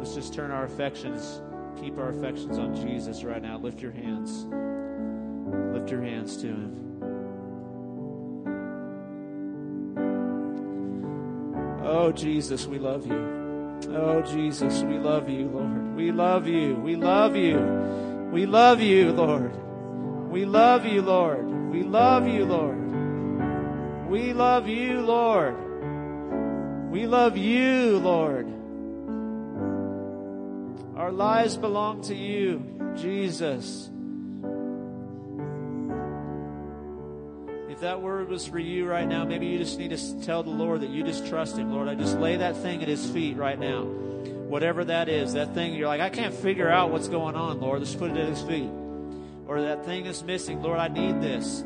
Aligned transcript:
Let's 0.00 0.14
just 0.14 0.32
turn 0.32 0.50
our 0.50 0.64
affections, 0.64 1.42
keep 1.78 1.98
our 1.98 2.08
affections 2.08 2.56
on 2.58 2.74
Jesus 2.74 3.22
right 3.22 3.42
now. 3.42 3.58
Lift 3.58 3.82
your 3.82 3.92
hands. 3.92 4.46
Lift 5.74 5.90
your 5.90 6.00
hands 6.00 6.38
to 6.38 6.46
Him. 6.46 6.76
Oh, 11.84 12.10
Jesus, 12.12 12.66
we 12.66 12.78
love 12.78 13.06
you. 13.06 13.78
Oh, 13.90 14.22
Jesus, 14.22 14.82
we 14.84 14.96
love 14.96 15.28
you, 15.28 15.48
Lord. 15.48 15.94
We 15.94 16.12
love 16.12 16.46
you. 16.46 16.76
We 16.76 16.96
love 16.96 17.36
you. 17.36 17.58
We 18.32 18.46
love 18.46 18.80
you, 18.80 19.12
Lord. 19.12 19.52
We 20.30 20.46
love 20.46 20.86
you, 20.86 21.02
Lord. 21.02 21.46
We 21.70 21.82
love 21.82 22.26
you, 22.26 22.46
Lord. 22.46 24.08
We 24.08 24.32
love 24.32 24.66
you, 24.66 25.02
Lord. 25.02 25.56
We 26.90 27.06
love 27.06 27.36
you, 27.36 27.98
Lord. 27.98 28.59
Our 31.10 31.16
lives 31.16 31.56
belong 31.56 32.02
to 32.02 32.14
you, 32.14 32.62
Jesus. 32.94 33.90
If 37.68 37.80
that 37.80 38.00
word 38.00 38.28
was 38.28 38.46
for 38.46 38.60
you 38.60 38.86
right 38.86 39.08
now, 39.08 39.24
maybe 39.24 39.46
you 39.46 39.58
just 39.58 39.76
need 39.76 39.90
to 39.90 40.20
tell 40.20 40.44
the 40.44 40.50
Lord 40.50 40.82
that 40.82 40.90
you 40.90 41.02
just 41.02 41.26
trust 41.26 41.56
Him. 41.56 41.72
Lord, 41.72 41.88
I 41.88 41.96
just 41.96 42.16
lay 42.20 42.36
that 42.36 42.56
thing 42.58 42.80
at 42.80 42.86
His 42.86 43.04
feet 43.10 43.36
right 43.36 43.58
now. 43.58 43.86
Whatever 43.86 44.84
that 44.84 45.08
is, 45.08 45.32
that 45.32 45.52
thing 45.52 45.74
you're 45.74 45.88
like, 45.88 46.00
I 46.00 46.10
can't 46.10 46.32
figure 46.32 46.70
out 46.70 46.92
what's 46.92 47.08
going 47.08 47.34
on, 47.34 47.60
Lord. 47.60 47.80
Let's 47.80 47.96
put 47.96 48.12
it 48.12 48.16
at 48.16 48.28
His 48.28 48.42
feet. 48.42 48.70
Or 49.48 49.62
that 49.62 49.84
thing 49.84 50.06
is 50.06 50.22
missing. 50.22 50.62
Lord, 50.62 50.78
I 50.78 50.86
need 50.86 51.20
this. 51.20 51.64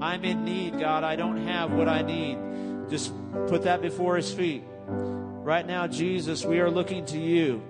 I'm 0.00 0.24
in 0.24 0.44
need, 0.44 0.80
God. 0.80 1.04
I 1.04 1.14
don't 1.14 1.46
have 1.46 1.70
what 1.70 1.88
I 1.88 2.02
need. 2.02 2.90
Just 2.90 3.12
put 3.46 3.62
that 3.62 3.82
before 3.82 4.16
His 4.16 4.32
feet. 4.32 4.64
Right 4.88 5.64
now, 5.64 5.86
Jesus, 5.86 6.44
we 6.44 6.58
are 6.58 6.68
looking 6.68 7.04
to 7.06 7.20
you. 7.20 7.62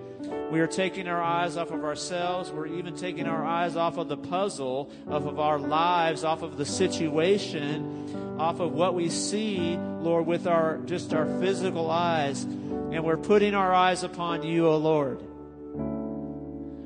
We 0.51 0.59
are 0.59 0.67
taking 0.67 1.07
our 1.07 1.21
eyes 1.21 1.55
off 1.57 1.71
of 1.71 1.83
ourselves. 1.83 2.51
We're 2.51 2.67
even 2.67 2.95
taking 2.95 3.25
our 3.25 3.45
eyes 3.45 3.75
off 3.75 3.97
of 3.97 4.07
the 4.09 4.17
puzzle, 4.17 4.91
off 5.09 5.25
of 5.25 5.39
our 5.39 5.57
lives, 5.57 6.23
off 6.23 6.41
of 6.41 6.57
the 6.57 6.65
situation, 6.65 8.35
off 8.37 8.59
of 8.59 8.73
what 8.73 8.93
we 8.93 9.09
see, 9.09 9.77
Lord, 9.77 10.25
with 10.25 10.47
our 10.47 10.77
just 10.79 11.13
our 11.13 11.25
physical 11.39 11.89
eyes. 11.89 12.43
And 12.43 13.03
we're 13.03 13.17
putting 13.17 13.55
our 13.55 13.73
eyes 13.73 14.03
upon 14.03 14.43
you, 14.43 14.67
O 14.67 14.77
Lord. 14.77 15.21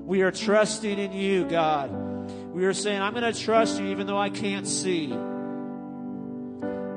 We 0.06 0.22
are 0.22 0.32
trusting 0.32 1.00
in 1.00 1.14
you, 1.14 1.46
God. 1.46 1.92
We 2.54 2.66
are 2.66 2.74
saying, 2.74 3.02
I'm 3.02 3.14
going 3.14 3.34
to 3.34 3.40
trust 3.40 3.80
you 3.80 3.88
even 3.88 4.06
though 4.06 4.20
I 4.20 4.30
can't 4.30 4.68
see. 4.68 5.06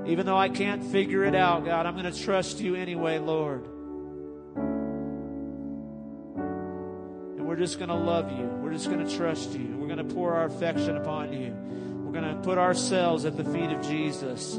Even 0.07 0.25
though 0.25 0.37
I 0.37 0.51
can't 0.51 0.85
figure 0.85 1.25
it 1.25 1.35
out, 1.35 1.65
God, 1.65 1.87
I'm 1.87 1.97
going 1.97 2.13
to 2.13 2.23
trust 2.23 2.61
you 2.61 2.75
anyway, 2.75 3.19
Lord. 3.19 3.67
Just 7.59 7.79
going 7.79 7.89
to 7.89 7.95
love 7.95 8.31
you. 8.33 8.45
We're 8.63 8.73
just 8.73 8.87
going 8.87 9.07
to 9.07 9.17
trust 9.17 9.53
you. 9.53 9.77
We're 9.77 9.89
going 9.89 10.07
to 10.07 10.15
pour 10.15 10.35
our 10.35 10.47
affection 10.47 10.97
upon 10.97 11.33
you. 11.33 11.55
We're 12.05 12.13
going 12.13 12.35
to 12.35 12.41
put 12.43 12.59
ourselves 12.59 13.25
at 13.25 13.37
the 13.37 13.45
feet 13.45 13.71
of 13.71 13.83
Jesus 13.83 14.57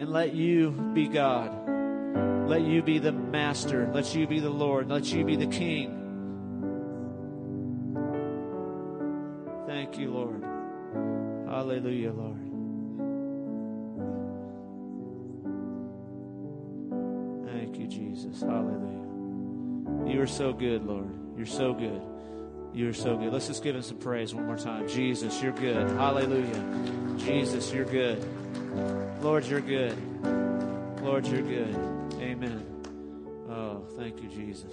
and 0.00 0.08
let 0.08 0.34
you 0.34 0.70
be 0.94 1.08
God. 1.08 1.56
Let 2.48 2.62
you 2.62 2.82
be 2.82 2.98
the 2.98 3.12
master. 3.12 3.88
Let 3.94 4.14
you 4.14 4.26
be 4.26 4.40
the 4.40 4.50
Lord. 4.50 4.88
Let 4.88 5.12
you 5.12 5.24
be 5.24 5.36
the 5.36 5.46
King. 5.46 5.96
Thank 9.66 9.98
you, 9.98 10.10
Lord. 10.10 10.42
Hallelujah, 11.48 12.12
Lord. 12.12 12.40
Thank 17.46 17.78
you, 17.78 17.86
Jesus. 17.86 18.40
Hallelujah. 18.40 18.99
You 20.06 20.20
are 20.22 20.26
so 20.26 20.52
good, 20.52 20.84
Lord. 20.84 21.08
You're 21.36 21.46
so 21.46 21.72
good. 21.72 22.02
You're 22.72 22.92
so 22.92 23.16
good. 23.16 23.32
Let's 23.32 23.48
just 23.48 23.62
give 23.64 23.74
him 23.74 23.82
some 23.82 23.98
praise 23.98 24.34
one 24.34 24.46
more 24.46 24.56
time. 24.56 24.88
Jesus, 24.88 25.42
you're 25.42 25.52
good. 25.52 25.90
Hallelujah. 25.90 27.16
Jesus, 27.18 27.72
you're 27.72 27.84
good. 27.84 28.24
Lord, 29.20 29.44
you're 29.46 29.60
good. 29.60 29.96
Lord, 31.02 31.26
you're 31.26 31.42
good. 31.42 31.74
Amen. 32.20 32.64
Oh, 33.48 33.84
thank 33.96 34.22
you, 34.22 34.28
Jesus. 34.28 34.72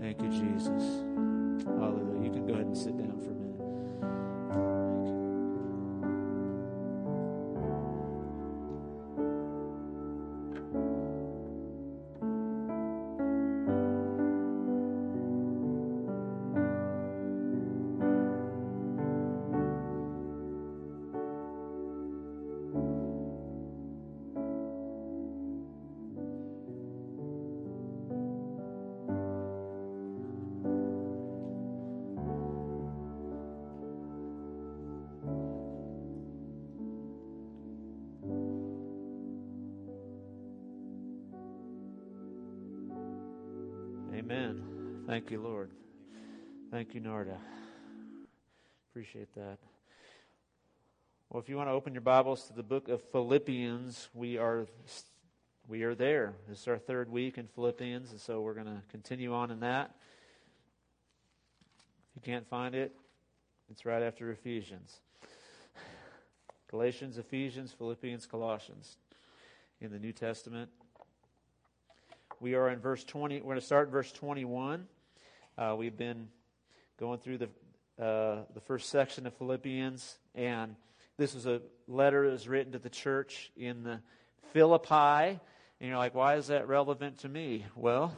Thank 0.00 0.20
you, 0.20 0.28
Jesus. 0.28 0.82
Hallelujah. 1.64 2.24
You 2.24 2.30
can 2.30 2.46
go 2.46 2.54
ahead 2.54 2.66
and 2.66 2.76
sit 2.76 2.96
down 2.98 3.18
for 3.20 3.37
Amen. 44.30 45.04
Thank 45.06 45.30
you, 45.30 45.40
Lord. 45.40 45.70
Thank 46.70 46.94
you, 46.94 47.00
Narda. 47.00 47.38
Appreciate 48.90 49.34
that. 49.34 49.56
Well, 51.30 51.40
if 51.40 51.48
you 51.48 51.56
want 51.56 51.70
to 51.70 51.72
open 51.72 51.94
your 51.94 52.02
Bibles 52.02 52.44
to 52.48 52.52
the 52.52 52.62
book 52.62 52.90
of 52.90 53.00
Philippians, 53.00 54.10
we 54.12 54.36
are 54.36 54.66
we 55.66 55.82
are 55.82 55.94
there. 55.94 56.34
This 56.46 56.60
is 56.60 56.68
our 56.68 56.76
third 56.76 57.10
week 57.10 57.38
in 57.38 57.46
Philippians, 57.46 58.10
and 58.10 58.20
so 58.20 58.42
we're 58.42 58.52
going 58.52 58.66
to 58.66 58.82
continue 58.90 59.32
on 59.32 59.50
in 59.50 59.60
that. 59.60 59.94
If 62.10 62.16
you 62.16 62.20
can't 62.30 62.46
find 62.46 62.74
it, 62.74 62.94
it's 63.70 63.86
right 63.86 64.02
after 64.02 64.30
Ephesians. 64.30 65.00
Galatians, 66.70 67.16
Ephesians, 67.16 67.72
Philippians, 67.72 68.26
Colossians 68.26 68.98
in 69.80 69.90
the 69.90 69.98
New 69.98 70.12
Testament. 70.12 70.68
We 72.40 72.54
are 72.54 72.68
in 72.68 72.78
verse 72.78 73.02
20. 73.02 73.38
We're 73.38 73.42
going 73.42 73.58
to 73.58 73.66
start 73.66 73.90
verse 73.90 74.12
21. 74.12 74.86
Uh, 75.56 75.74
we've 75.76 75.96
been 75.96 76.28
going 77.00 77.18
through 77.18 77.38
the, 77.38 77.48
uh, 78.00 78.44
the 78.54 78.60
first 78.60 78.90
section 78.90 79.26
of 79.26 79.34
Philippians, 79.34 80.18
and 80.36 80.76
this 81.16 81.34
was 81.34 81.46
a 81.46 81.60
letter 81.88 82.26
that 82.26 82.30
was 82.30 82.46
written 82.46 82.74
to 82.74 82.78
the 82.78 82.90
church 82.90 83.50
in 83.56 83.82
the 83.82 83.98
Philippi. 84.52 85.40
And 85.80 85.88
you're 85.88 85.98
like, 85.98 86.14
why 86.14 86.36
is 86.36 86.46
that 86.46 86.68
relevant 86.68 87.18
to 87.20 87.28
me? 87.28 87.66
Well, 87.74 88.14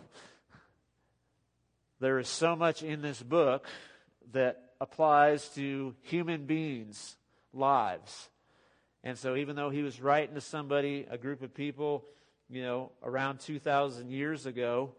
there 1.99 2.19
is 2.19 2.29
so 2.29 2.55
much 2.55 2.83
in 2.83 3.01
this 3.01 3.23
book 3.23 3.69
that 4.33 4.73
applies 4.83 5.49
to 5.55 5.95
human 6.03 6.45
beings' 6.45 7.17
lives. 7.55 8.29
And 9.03 9.17
so, 9.17 9.35
even 9.37 9.57
though 9.57 9.71
he 9.71 9.81
was 9.81 9.99
writing 9.99 10.35
to 10.35 10.43
somebody, 10.43 11.07
a 11.11 11.17
group 11.17 11.41
of 11.41 11.55
people, 11.55 12.05
you 12.51 12.63
know, 12.63 12.91
around 13.03 13.41
2,000 13.41 14.11
years 14.11 14.45
ago, 14.45 14.93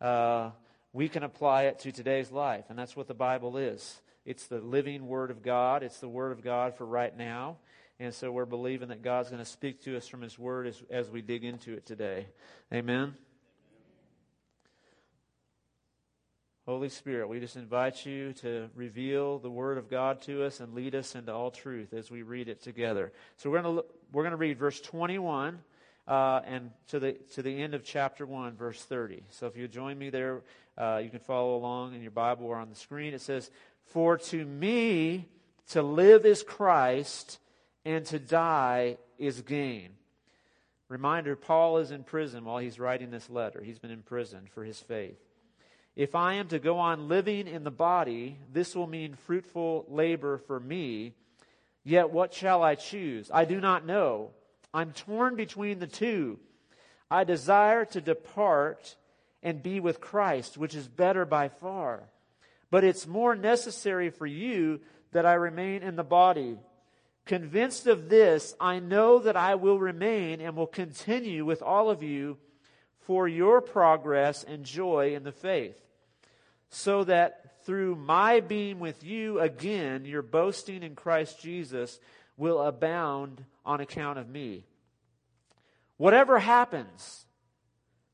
uh, 0.00 0.50
we 0.92 1.08
can 1.08 1.22
apply 1.22 1.64
it 1.64 1.80
to 1.80 1.92
today's 1.92 2.30
life. 2.30 2.64
And 2.70 2.78
that's 2.78 2.96
what 2.96 3.08
the 3.08 3.14
Bible 3.14 3.56
is. 3.56 4.00
It's 4.24 4.46
the 4.46 4.58
living 4.58 5.06
Word 5.06 5.30
of 5.30 5.42
God. 5.42 5.82
It's 5.82 6.00
the 6.00 6.08
Word 6.08 6.32
of 6.32 6.42
God 6.42 6.76
for 6.76 6.86
right 6.86 7.14
now. 7.16 7.58
And 8.00 8.12
so 8.12 8.32
we're 8.32 8.46
believing 8.46 8.88
that 8.88 9.02
God's 9.02 9.28
going 9.28 9.42
to 9.42 9.48
speak 9.48 9.82
to 9.82 9.96
us 9.96 10.08
from 10.08 10.22
His 10.22 10.38
Word 10.38 10.66
as, 10.66 10.82
as 10.90 11.10
we 11.10 11.20
dig 11.20 11.44
into 11.44 11.74
it 11.74 11.84
today. 11.84 12.26
Amen. 12.72 13.14
Holy 16.66 16.88
Spirit, 16.88 17.28
we 17.28 17.40
just 17.40 17.56
invite 17.56 18.06
you 18.06 18.32
to 18.32 18.70
reveal 18.74 19.38
the 19.38 19.50
Word 19.50 19.76
of 19.76 19.90
God 19.90 20.22
to 20.22 20.44
us 20.44 20.60
and 20.60 20.74
lead 20.74 20.94
us 20.94 21.14
into 21.14 21.32
all 21.32 21.50
truth 21.50 21.92
as 21.92 22.10
we 22.10 22.22
read 22.22 22.48
it 22.48 22.62
together. 22.62 23.12
So 23.36 23.50
we're 23.50 23.60
going 23.60 23.76
to, 23.76 23.84
we're 24.12 24.22
going 24.22 24.30
to 24.30 24.38
read 24.38 24.58
verse 24.58 24.80
21 24.80 25.58
uh, 26.06 26.40
and 26.46 26.70
to 26.88 26.98
the 26.98 27.12
to 27.34 27.42
the 27.42 27.62
end 27.62 27.74
of 27.74 27.84
chapter 27.84 28.26
one, 28.26 28.56
verse 28.56 28.82
thirty. 28.82 29.22
So 29.30 29.46
if 29.46 29.56
you 29.56 29.68
join 29.68 29.98
me 29.98 30.10
there, 30.10 30.42
uh, 30.76 31.00
you 31.02 31.10
can 31.10 31.20
follow 31.20 31.56
along 31.56 31.94
in 31.94 32.02
your 32.02 32.10
Bible 32.10 32.46
or 32.46 32.56
on 32.56 32.68
the 32.68 32.76
screen. 32.76 33.14
It 33.14 33.20
says, 33.20 33.50
"For 33.86 34.18
to 34.18 34.44
me 34.44 35.28
to 35.70 35.82
live 35.82 36.26
is 36.26 36.42
Christ, 36.42 37.38
and 37.84 38.04
to 38.06 38.18
die 38.18 38.98
is 39.18 39.40
gain." 39.42 39.90
Reminder: 40.88 41.36
Paul 41.36 41.78
is 41.78 41.90
in 41.90 42.04
prison 42.04 42.44
while 42.44 42.58
he's 42.58 42.78
writing 42.78 43.10
this 43.10 43.30
letter. 43.30 43.62
He's 43.62 43.78
been 43.78 43.90
imprisoned 43.90 44.50
for 44.50 44.64
his 44.64 44.78
faith. 44.78 45.18
If 45.96 46.14
I 46.14 46.34
am 46.34 46.48
to 46.48 46.58
go 46.58 46.78
on 46.78 47.08
living 47.08 47.46
in 47.46 47.62
the 47.62 47.70
body, 47.70 48.38
this 48.52 48.74
will 48.74 48.88
mean 48.88 49.14
fruitful 49.14 49.86
labor 49.88 50.38
for 50.38 50.58
me. 50.58 51.14
Yet 51.84 52.10
what 52.10 52.34
shall 52.34 52.62
I 52.62 52.74
choose? 52.74 53.30
I 53.32 53.44
do 53.44 53.60
not 53.60 53.86
know. 53.86 54.30
I'm 54.74 54.92
torn 54.92 55.36
between 55.36 55.78
the 55.78 55.86
two. 55.86 56.40
I 57.08 57.22
desire 57.22 57.84
to 57.86 58.00
depart 58.00 58.96
and 59.40 59.62
be 59.62 59.78
with 59.78 60.00
Christ, 60.00 60.58
which 60.58 60.74
is 60.74 60.88
better 60.88 61.24
by 61.24 61.48
far. 61.48 62.02
But 62.70 62.82
it's 62.82 63.06
more 63.06 63.36
necessary 63.36 64.10
for 64.10 64.26
you 64.26 64.80
that 65.12 65.24
I 65.24 65.34
remain 65.34 65.84
in 65.84 65.94
the 65.94 66.02
body. 66.02 66.58
Convinced 67.24 67.86
of 67.86 68.08
this, 68.08 68.56
I 68.58 68.80
know 68.80 69.20
that 69.20 69.36
I 69.36 69.54
will 69.54 69.78
remain 69.78 70.40
and 70.40 70.56
will 70.56 70.66
continue 70.66 71.44
with 71.44 71.62
all 71.62 71.88
of 71.88 72.02
you 72.02 72.36
for 73.06 73.28
your 73.28 73.60
progress 73.60 74.42
and 74.42 74.64
joy 74.64 75.14
in 75.14 75.22
the 75.22 75.32
faith, 75.32 75.76
so 76.68 77.04
that 77.04 77.64
through 77.64 77.94
my 77.94 78.40
being 78.40 78.80
with 78.80 79.04
you 79.04 79.38
again, 79.38 80.04
your 80.04 80.22
boasting 80.22 80.82
in 80.82 80.96
Christ 80.96 81.40
Jesus 81.40 82.00
will 82.36 82.60
abound 82.60 83.44
on 83.64 83.80
account 83.80 84.18
of 84.18 84.28
me. 84.28 84.64
Whatever 85.96 86.38
happens, 86.38 87.26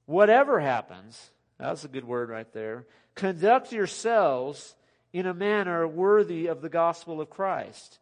whatever 0.06 0.60
happens, 0.60 1.30
that's 1.58 1.84
a 1.84 1.88
good 1.88 2.04
word 2.04 2.28
right 2.28 2.52
there, 2.52 2.86
conduct 3.14 3.72
yourselves 3.72 4.74
in 5.12 5.26
a 5.26 5.34
manner 5.34 5.86
worthy 5.86 6.46
of 6.46 6.60
the 6.60 6.68
gospel 6.68 7.20
of 7.20 7.30
Christ. 7.30 7.98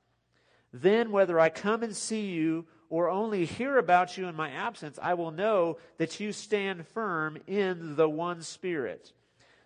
Then, 0.73 1.11
whether 1.11 1.41
I 1.41 1.49
come 1.49 1.83
and 1.83 1.97
see 1.97 2.27
you 2.27 2.67
or 2.91 3.09
only 3.09 3.45
hear 3.45 3.79
about 3.79 4.17
you 4.17 4.27
in 4.27 4.35
my 4.35 4.51
absence, 4.51 4.99
I 5.01 5.15
will 5.15 5.31
know 5.31 5.79
that 5.99 6.21
you 6.21 6.33
stand 6.33 6.87
firm 6.89 7.39
in 7.47 7.97
the 7.97 8.09
one 8.09 8.43
Spirit, 8.43 9.13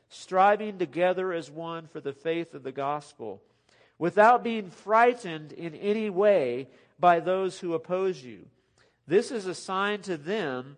striving 0.08 0.78
together 0.78 1.32
as 1.32 1.50
one 1.50 1.86
for 1.86 2.00
the 2.00 2.12
faith 2.12 2.54
of 2.54 2.62
the 2.62 2.72
gospel, 2.72 3.42
without 3.98 4.44
being 4.44 4.70
frightened 4.70 5.52
in 5.52 5.74
any 5.74 6.10
way 6.10 6.68
by 7.02 7.18
those 7.18 7.58
who 7.58 7.74
oppose 7.74 8.22
you. 8.22 8.46
This 9.08 9.32
is 9.32 9.46
a 9.46 9.56
sign 9.56 10.02
to 10.02 10.16
them 10.16 10.76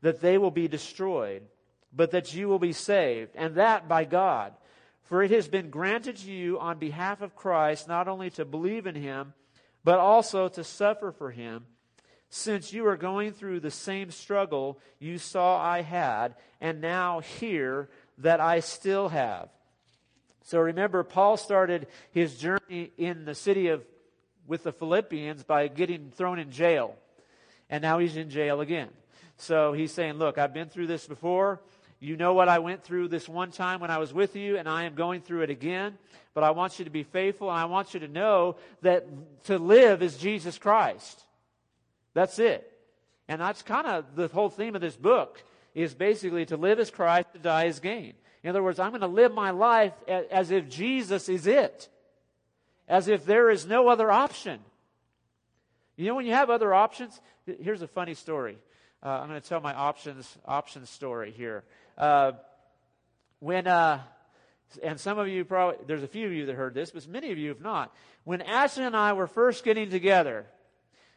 that 0.00 0.22
they 0.22 0.38
will 0.38 0.50
be 0.50 0.68
destroyed, 0.68 1.42
but 1.94 2.12
that 2.12 2.34
you 2.34 2.48
will 2.48 2.58
be 2.58 2.72
saved, 2.72 3.32
and 3.34 3.56
that 3.56 3.86
by 3.86 4.06
God. 4.06 4.54
For 5.02 5.22
it 5.22 5.30
has 5.32 5.46
been 5.46 5.68
granted 5.68 6.16
to 6.16 6.32
you 6.32 6.58
on 6.58 6.78
behalf 6.78 7.20
of 7.20 7.36
Christ 7.36 7.86
not 7.86 8.08
only 8.08 8.30
to 8.30 8.46
believe 8.46 8.86
in 8.86 8.94
him, 8.94 9.34
but 9.84 9.98
also 9.98 10.48
to 10.48 10.64
suffer 10.64 11.12
for 11.12 11.30
him, 11.30 11.66
since 12.30 12.72
you 12.72 12.86
are 12.86 12.96
going 12.96 13.32
through 13.32 13.60
the 13.60 13.70
same 13.70 14.10
struggle 14.10 14.78
you 14.98 15.18
saw 15.18 15.60
I 15.62 15.82
had, 15.82 16.36
and 16.58 16.80
now 16.80 17.20
hear 17.20 17.90
that 18.16 18.40
I 18.40 18.60
still 18.60 19.10
have. 19.10 19.50
So 20.44 20.58
remember, 20.58 21.04
Paul 21.04 21.36
started 21.36 21.86
his 22.12 22.38
journey 22.38 22.92
in 22.96 23.26
the 23.26 23.34
city 23.34 23.68
of, 23.68 23.84
with 24.46 24.64
the 24.64 24.72
Philippians 24.72 25.42
by 25.42 25.68
getting 25.68 26.10
thrown 26.10 26.38
in 26.38 26.50
jail. 26.50 26.96
And 27.70 27.82
now 27.82 27.98
he's 27.98 28.16
in 28.16 28.30
jail 28.30 28.60
again. 28.60 28.88
So 29.36 29.72
he's 29.72 29.92
saying, 29.92 30.14
look, 30.14 30.38
I've 30.38 30.54
been 30.54 30.68
through 30.68 30.86
this 30.86 31.06
before. 31.06 31.60
You 31.98 32.16
know 32.16 32.34
what 32.34 32.48
I 32.48 32.58
went 32.58 32.84
through 32.84 33.08
this 33.08 33.28
one 33.28 33.50
time 33.50 33.80
when 33.80 33.90
I 33.90 33.98
was 33.98 34.12
with 34.12 34.36
you, 34.36 34.58
and 34.58 34.68
I 34.68 34.84
am 34.84 34.94
going 34.94 35.22
through 35.22 35.42
it 35.42 35.50
again. 35.50 35.96
But 36.34 36.44
I 36.44 36.50
want 36.50 36.78
you 36.78 36.84
to 36.84 36.90
be 36.90 37.02
faithful, 37.02 37.50
and 37.50 37.58
I 37.58 37.64
want 37.64 37.94
you 37.94 38.00
to 38.00 38.08
know 38.08 38.56
that 38.82 39.06
to 39.44 39.58
live 39.58 40.02
is 40.02 40.16
Jesus 40.18 40.58
Christ. 40.58 41.22
That's 42.12 42.38
it. 42.38 42.70
And 43.28 43.40
that's 43.40 43.62
kind 43.62 43.86
of 43.86 44.16
the 44.16 44.28
whole 44.28 44.50
theme 44.50 44.74
of 44.74 44.82
this 44.82 44.96
book 44.96 45.42
is 45.74 45.94
basically 45.94 46.44
to 46.46 46.56
live 46.56 46.78
as 46.78 46.90
Christ, 46.90 47.32
to 47.32 47.38
die 47.38 47.66
as 47.66 47.80
gain. 47.80 48.14
In 48.42 48.50
other 48.50 48.62
words, 48.62 48.78
I'm 48.78 48.90
going 48.90 49.00
to 49.00 49.06
live 49.06 49.32
my 49.32 49.50
life 49.50 49.94
as 50.06 50.50
if 50.50 50.68
Jesus 50.68 51.28
is 51.30 51.46
it, 51.46 51.88
as 52.88 53.08
if 53.08 53.24
there 53.24 53.50
is 53.50 53.66
no 53.66 53.88
other 53.88 54.10
option. 54.10 54.60
You 55.96 56.08
know, 56.08 56.14
when 56.16 56.26
you 56.26 56.32
have 56.32 56.50
other 56.50 56.74
options, 56.74 57.20
here's 57.46 57.82
a 57.82 57.88
funny 57.88 58.14
story. 58.14 58.58
Uh, 59.02 59.08
I'm 59.08 59.28
going 59.28 59.40
to 59.40 59.48
tell 59.48 59.60
my 59.60 59.74
options 59.74 60.38
options 60.44 60.90
story 60.90 61.30
here. 61.30 61.64
Uh, 61.96 62.32
when, 63.38 63.66
uh, 63.66 64.00
and 64.82 64.98
some 64.98 65.18
of 65.18 65.28
you 65.28 65.44
probably, 65.44 65.84
there's 65.86 66.02
a 66.02 66.08
few 66.08 66.26
of 66.26 66.32
you 66.32 66.46
that 66.46 66.54
heard 66.54 66.74
this, 66.74 66.90
but 66.90 67.06
many 67.06 67.30
of 67.30 67.38
you 67.38 67.50
have 67.50 67.60
not. 67.60 67.94
When 68.24 68.40
Ashley 68.40 68.84
and 68.84 68.96
I 68.96 69.12
were 69.12 69.26
first 69.26 69.64
getting 69.64 69.90
together, 69.90 70.46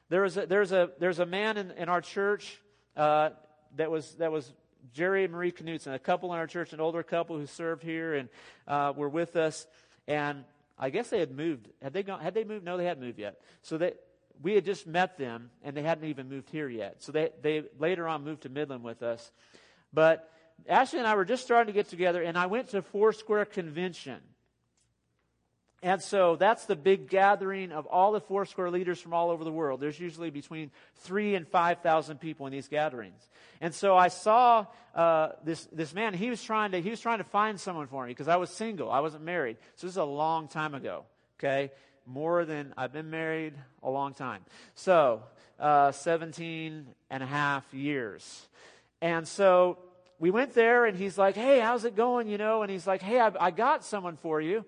there 0.10 0.22
was 0.22 0.38
a, 0.38 0.46
there's 0.46 0.72
a, 0.72 0.90
there's 1.00 1.20
a 1.20 1.25
man 1.25 1.58
in, 1.58 1.72
in 1.72 1.90
our 1.90 2.02
church 2.02 2.62
uh, 2.96 3.30
that 3.78 3.90
was, 3.90 4.16
that 4.16 4.31
was 4.31 4.52
Jerry 4.94 5.24
and 5.24 5.34
Marie 5.34 5.52
Knutson, 5.52 5.94
a 5.94 6.00
couple 6.00 6.34
in 6.34 6.40
our 6.40 6.48
church, 6.48 6.74
an 6.74 6.80
older 6.80 7.04
couple 7.04 7.38
who 7.38 7.46
served 7.46 7.84
here 7.84 8.13
and 8.13 8.30
uh, 8.68 8.94
were 8.96 9.10
with 9.10 9.36
us. 9.36 9.66
And 10.08 10.44
I 10.77 10.89
guess 10.89 11.09
they 11.09 11.19
had 11.19 11.31
moved. 11.31 11.69
Had 11.81 11.94
they 11.94 12.03
gone? 12.03 12.19
Had 12.19 12.33
they 12.33 12.44
moved? 12.44 12.63
No, 12.63 12.77
they 12.77 12.85
hadn't 12.85 13.03
moved 13.03 13.19
yet. 13.19 13.39
So 13.63 13.77
they, 13.77 13.94
we 14.41 14.53
had 14.53 14.65
just 14.65 14.85
met 14.85 15.18
them, 15.18 15.50
and 15.63 15.75
they 15.75 15.81
hadn't 15.81 16.07
even 16.07 16.29
moved 16.29 16.50
here 16.50 16.69
yet. 16.69 17.01
So 17.03 17.12
they, 17.12 17.29
they 17.41 17.63
later 17.79 18.07
on 18.07 18.24
moved 18.24 18.44
to 18.44 18.50
Midland 18.50 18.83
with 18.83 19.01
us. 19.01 19.31
But 19.91 20.29
Ashley 20.68 21.00
and 21.00 21.07
I 21.07 21.15
were 21.15 21.25
just 21.25 21.44
starting 21.44 21.74
to 21.74 21.77
get 21.77 21.89
together, 21.89 22.21
and 22.21 22.38
I 22.38 22.45
went 22.45 22.69
to 22.69 22.81
Foursquare 22.81 23.45
Convention. 23.45 24.19
And 25.83 26.01
so 26.01 26.35
that's 26.35 26.65
the 26.65 26.75
big 26.75 27.07
gathering 27.07 27.71
of 27.71 27.85
all 27.85 28.12
the 28.12 28.21
Foursquare 28.21 28.71
leaders 28.71 29.00
from 29.00 29.13
all 29.13 29.29
over 29.29 29.44
the 29.44 29.51
world. 29.51 29.79
There's 29.79 30.00
usually 30.00 30.31
between 30.31 30.71
three 30.95 31.35
and 31.35 31.47
5,000 31.47 32.19
people 32.19 32.47
in 32.47 32.51
these 32.51 32.68
gatherings. 32.68 33.21
And 33.62 33.74
so 33.74 33.95
I 33.95 34.07
saw 34.07 34.65
uh, 34.95 35.29
this, 35.44 35.65
this 35.71 35.94
man. 35.94 36.15
He 36.15 36.31
was, 36.31 36.41
trying 36.41 36.71
to, 36.71 36.81
he 36.81 36.89
was 36.89 37.00
trying 37.00 37.19
to 37.19 37.24
find 37.24 37.59
someone 37.59 37.85
for 37.88 38.06
me 38.06 38.12
because 38.12 38.27
I 38.27 38.38
was 38.38 38.50
single. 38.50 38.89
I 38.89 39.01
wasn't 39.01 39.24
married. 39.24 39.57
So 39.75 39.85
this 39.85 39.94
is 39.94 39.97
a 39.97 40.03
long 40.03 40.47
time 40.47 40.74
ago. 40.74 41.06
Okay? 41.39 41.71
More 42.07 42.44
than 42.45 42.74
I've 42.75 42.94
been 42.94 43.12
married 43.12 43.53
a 43.83 43.89
long 43.89 44.15
time. 44.15 44.45
So 44.74 45.21
uh, 45.59 45.91
17 45.91 46.88
and 47.12 47.24
a 47.24 47.27
half 47.27 47.71
years. 47.71 48.47
And 49.00 49.27
so 49.27 49.77
we 50.18 50.31
went 50.31 50.53
there 50.53 50.85
and 50.85 50.97
he's 50.97 51.19
like, 51.19 51.35
hey, 51.35 51.59
how's 51.59 51.85
it 51.85 51.95
going? 51.95 52.27
You 52.27 52.39
know, 52.39 52.63
and 52.63 52.71
he's 52.71 52.88
like, 52.88 53.03
hey, 53.03 53.19
I, 53.19 53.31
I 53.39 53.51
got 53.51 53.83
someone 53.83 54.18
for 54.18 54.41
you. 54.41 54.65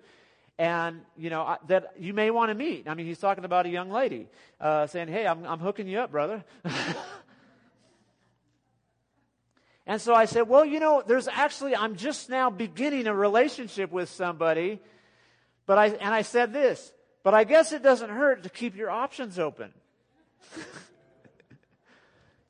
And, 0.60 1.00
you 1.16 1.30
know, 1.30 1.40
I, 1.40 1.56
that 1.68 1.94
you 1.98 2.12
may 2.12 2.30
want 2.30 2.50
to 2.50 2.54
meet. 2.54 2.86
I 2.86 2.92
mean, 2.92 3.06
he's 3.06 3.18
talking 3.18 3.46
about 3.46 3.64
a 3.64 3.70
young 3.70 3.90
lady, 3.90 4.28
uh, 4.60 4.86
saying, 4.88 5.08
hey, 5.08 5.26
I'm, 5.26 5.46
I'm 5.46 5.58
hooking 5.58 5.88
you 5.88 6.00
up, 6.00 6.10
brother. 6.10 6.44
and 9.86 10.02
so 10.02 10.14
I 10.14 10.26
said, 10.26 10.42
well, 10.42 10.66
you 10.66 10.78
know, 10.78 11.02
there's 11.06 11.28
actually, 11.28 11.74
I'm 11.74 11.96
just 11.96 12.28
now 12.28 12.50
beginning 12.50 13.06
a 13.06 13.14
relationship 13.14 13.90
with 13.90 14.10
somebody. 14.10 14.80
But 15.64 15.78
I, 15.78 15.86
and 15.86 16.12
I 16.12 16.20
said 16.20 16.52
this, 16.52 16.92
but 17.22 17.32
I 17.32 17.44
guess 17.44 17.72
it 17.72 17.82
doesn't 17.82 18.10
hurt 18.10 18.42
to 18.42 18.50
keep 18.50 18.76
your 18.76 18.90
options 18.90 19.38
open. 19.38 19.72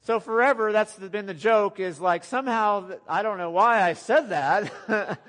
So 0.03 0.19
forever, 0.19 0.73
that's 0.73 0.97
been 0.97 1.27
the 1.27 1.35
joke 1.35 1.79
is 1.79 2.01
like 2.01 2.25
somehow, 2.25 2.91
I 3.07 3.23
don't 3.23 3.39
know 3.39 3.51
why 3.51 3.83
I 3.83 3.93
said 3.93 4.31
that. 4.31 4.73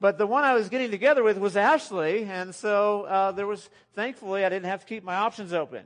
but 0.00 0.16
the 0.18 0.26
one 0.26 0.44
I 0.44 0.54
was 0.54 0.68
getting 0.68 0.90
together 0.90 1.22
with 1.22 1.38
was 1.38 1.56
Ashley. 1.56 2.24
And 2.24 2.54
so, 2.54 3.02
uh, 3.02 3.32
there 3.32 3.46
was, 3.46 3.68
thankfully, 3.94 4.44
I 4.44 4.48
didn't 4.48 4.66
have 4.66 4.80
to 4.80 4.86
keep 4.86 5.02
my 5.02 5.16
options 5.16 5.52
open. 5.52 5.84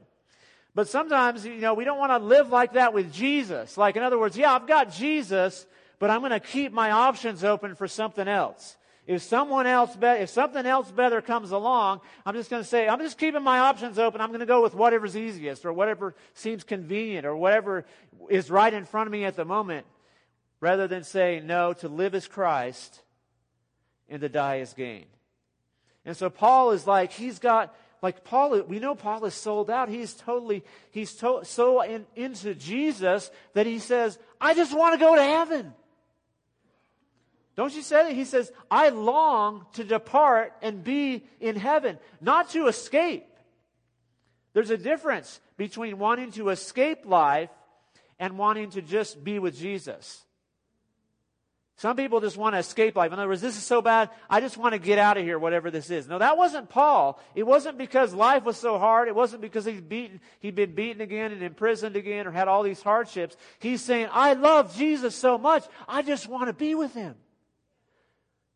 But 0.75 0.89
sometimes, 0.89 1.45
you 1.45 1.57
know, 1.57 1.75
we 1.75 1.85
don't 1.85 1.99
want 1.99 2.13
to 2.13 2.19
live 2.19 2.51
like 2.51 2.75
that 2.75 2.95
with 2.95 3.13
Jesus. 3.13 3.77
Like, 3.77 3.97
in 3.97 4.03
other 4.03 4.19
words, 4.19 4.37
yeah, 4.37 4.53
I've 4.53 4.67
got 4.67 4.93
Jesus, 4.93 5.67
but 5.99 6.11
I'm 6.11 6.21
going 6.21 6.33
to 6.33 6.41
keep 6.41 6.73
my 6.73 6.91
options 6.91 7.45
open 7.45 7.75
for 7.75 7.89
something 7.89 8.27
else. 8.29 8.77
If 9.07 9.23
someone 9.23 9.67
else, 9.67 9.97
be- 9.97 10.07
if 10.07 10.31
something 10.31 10.65
else 10.65 10.91
better 10.91 11.21
comes 11.21 11.51
along, 11.51 12.01
I'm 12.25 12.35
just 12.35 12.51
going 12.51 12.63
to 12.63 12.69
say, 12.69 12.89
I'm 12.89 13.01
just 13.01 13.19
keeping 13.19 13.43
my 13.43 13.59
options 13.59 13.99
open. 13.99 14.21
I'm 14.21 14.29
going 14.29 14.41
to 14.41 14.47
go 14.47 14.63
with 14.63 14.75
whatever's 14.75 15.17
easiest 15.17 15.65
or 15.65 15.73
whatever 15.73 16.15
seems 16.35 16.65
convenient 16.65 17.27
or 17.27 17.35
whatever 17.35 17.85
is 18.31 18.51
right 18.51 18.73
in 18.73 18.85
front 18.85 19.09
of 19.09 19.13
me 19.13 19.25
at 19.25 19.37
the 19.37 19.45
moment 19.45 19.87
rather 20.61 20.87
than 20.87 21.03
say, 21.03 21.43
no, 21.45 21.73
to 21.73 21.89
live 21.89 22.15
as 22.15 22.29
Christ 22.29 23.03
and 24.13 24.21
to 24.21 24.29
die 24.29 24.57
is 24.57 24.75
gain. 24.75 25.07
And 26.05 26.17
so 26.17 26.29
Paul 26.31 26.73
is 26.73 26.87
like, 26.87 27.13
he's 27.13 27.39
got, 27.39 27.75
like 28.03 28.25
Paul, 28.25 28.61
we 28.63 28.79
know 28.79 28.95
Paul 28.95 29.25
is 29.25 29.35
sold 29.35 29.71
out. 29.71 29.89
He's 29.89 30.15
totally, 30.15 30.63
he's 30.91 31.15
to, 31.15 31.41
so 31.45 31.81
in, 31.83 32.05
into 32.15 32.55
Jesus 32.55 33.31
that 33.55 33.67
he 33.67 33.79
says, 33.79 34.19
I 34.41 34.55
just 34.55 34.77
want 34.77 34.95
to 34.95 35.05
go 35.05 35.17
to 35.17 35.23
heaven. 35.23 35.73
Don't 37.57 37.75
you 37.75 37.83
say 37.83 38.05
that? 38.05 38.13
He 38.13 38.25
says, 38.25 38.53
I 38.71 38.91
long 38.91 39.67
to 39.75 39.85
depart 39.85 40.53
and 40.63 40.85
be 40.85 41.25
in 41.41 41.57
heaven, 41.57 41.99
not 42.21 42.51
to 42.51 42.67
escape. 42.67 43.27
There's 44.53 44.71
a 44.71 44.79
difference 44.79 45.41
between 45.57 45.99
wanting 45.99 46.33
to 46.33 46.51
escape 46.51 47.07
life 47.07 47.51
and 48.19 48.37
wanting 48.37 48.71
to 48.71 48.83
just 48.83 49.23
be 49.25 49.39
with 49.39 49.57
Jesus. 49.57 50.23
Some 51.83 51.97
people 51.97 52.21
just 52.21 52.37
want 52.37 52.55
to 52.55 52.61
escape 52.61 52.95
life. 52.95 53.13
In 53.13 53.19
other 53.19 53.27
words, 53.27 53.41
this 53.41 53.57
is 53.57 53.65
so 53.65 53.83
bad, 53.83 54.11
I 54.31 54.41
just 54.41 54.57
want 54.57 54.73
to 54.73 54.79
get 54.79 55.01
out 55.01 55.17
of 55.17 55.25
here, 55.25 55.37
whatever 55.37 55.69
this 55.69 55.91
is. 55.91 56.07
No, 56.07 56.17
that 56.17 56.39
wasn't 56.39 56.69
Paul. 56.69 57.21
It 57.35 57.43
wasn't 57.43 57.77
because 57.77 58.15
life 58.15 58.45
was 58.45 58.57
so 58.57 58.79
hard. 58.79 59.09
It 59.09 59.17
wasn't 59.17 59.43
because 59.43 59.65
he's 59.65 59.81
beaten, 59.81 60.21
he'd 60.39 60.55
been 60.55 60.77
beaten 60.77 61.01
again 61.01 61.33
and 61.33 61.43
imprisoned 61.43 61.97
again 61.97 62.29
or 62.29 62.31
had 62.31 62.47
all 62.47 62.63
these 62.63 62.81
hardships. 62.81 63.37
He's 63.59 63.81
saying, 63.83 64.07
I 64.13 64.35
love 64.35 64.77
Jesus 64.77 65.17
so 65.17 65.39
much, 65.39 65.65
I 65.89 66.03
just 66.03 66.29
want 66.29 66.47
to 66.47 66.53
be 66.53 66.77
with 66.77 66.95
him. 66.95 67.17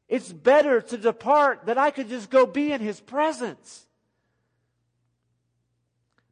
It's 0.09 0.33
better 0.33 0.81
to 0.81 0.97
depart 0.97 1.67
that 1.67 1.79
I 1.79 1.91
could 1.91 2.09
just 2.09 2.31
go 2.31 2.47
be 2.47 2.71
in 2.71 2.81
his 2.81 3.01
presence. 3.01 3.89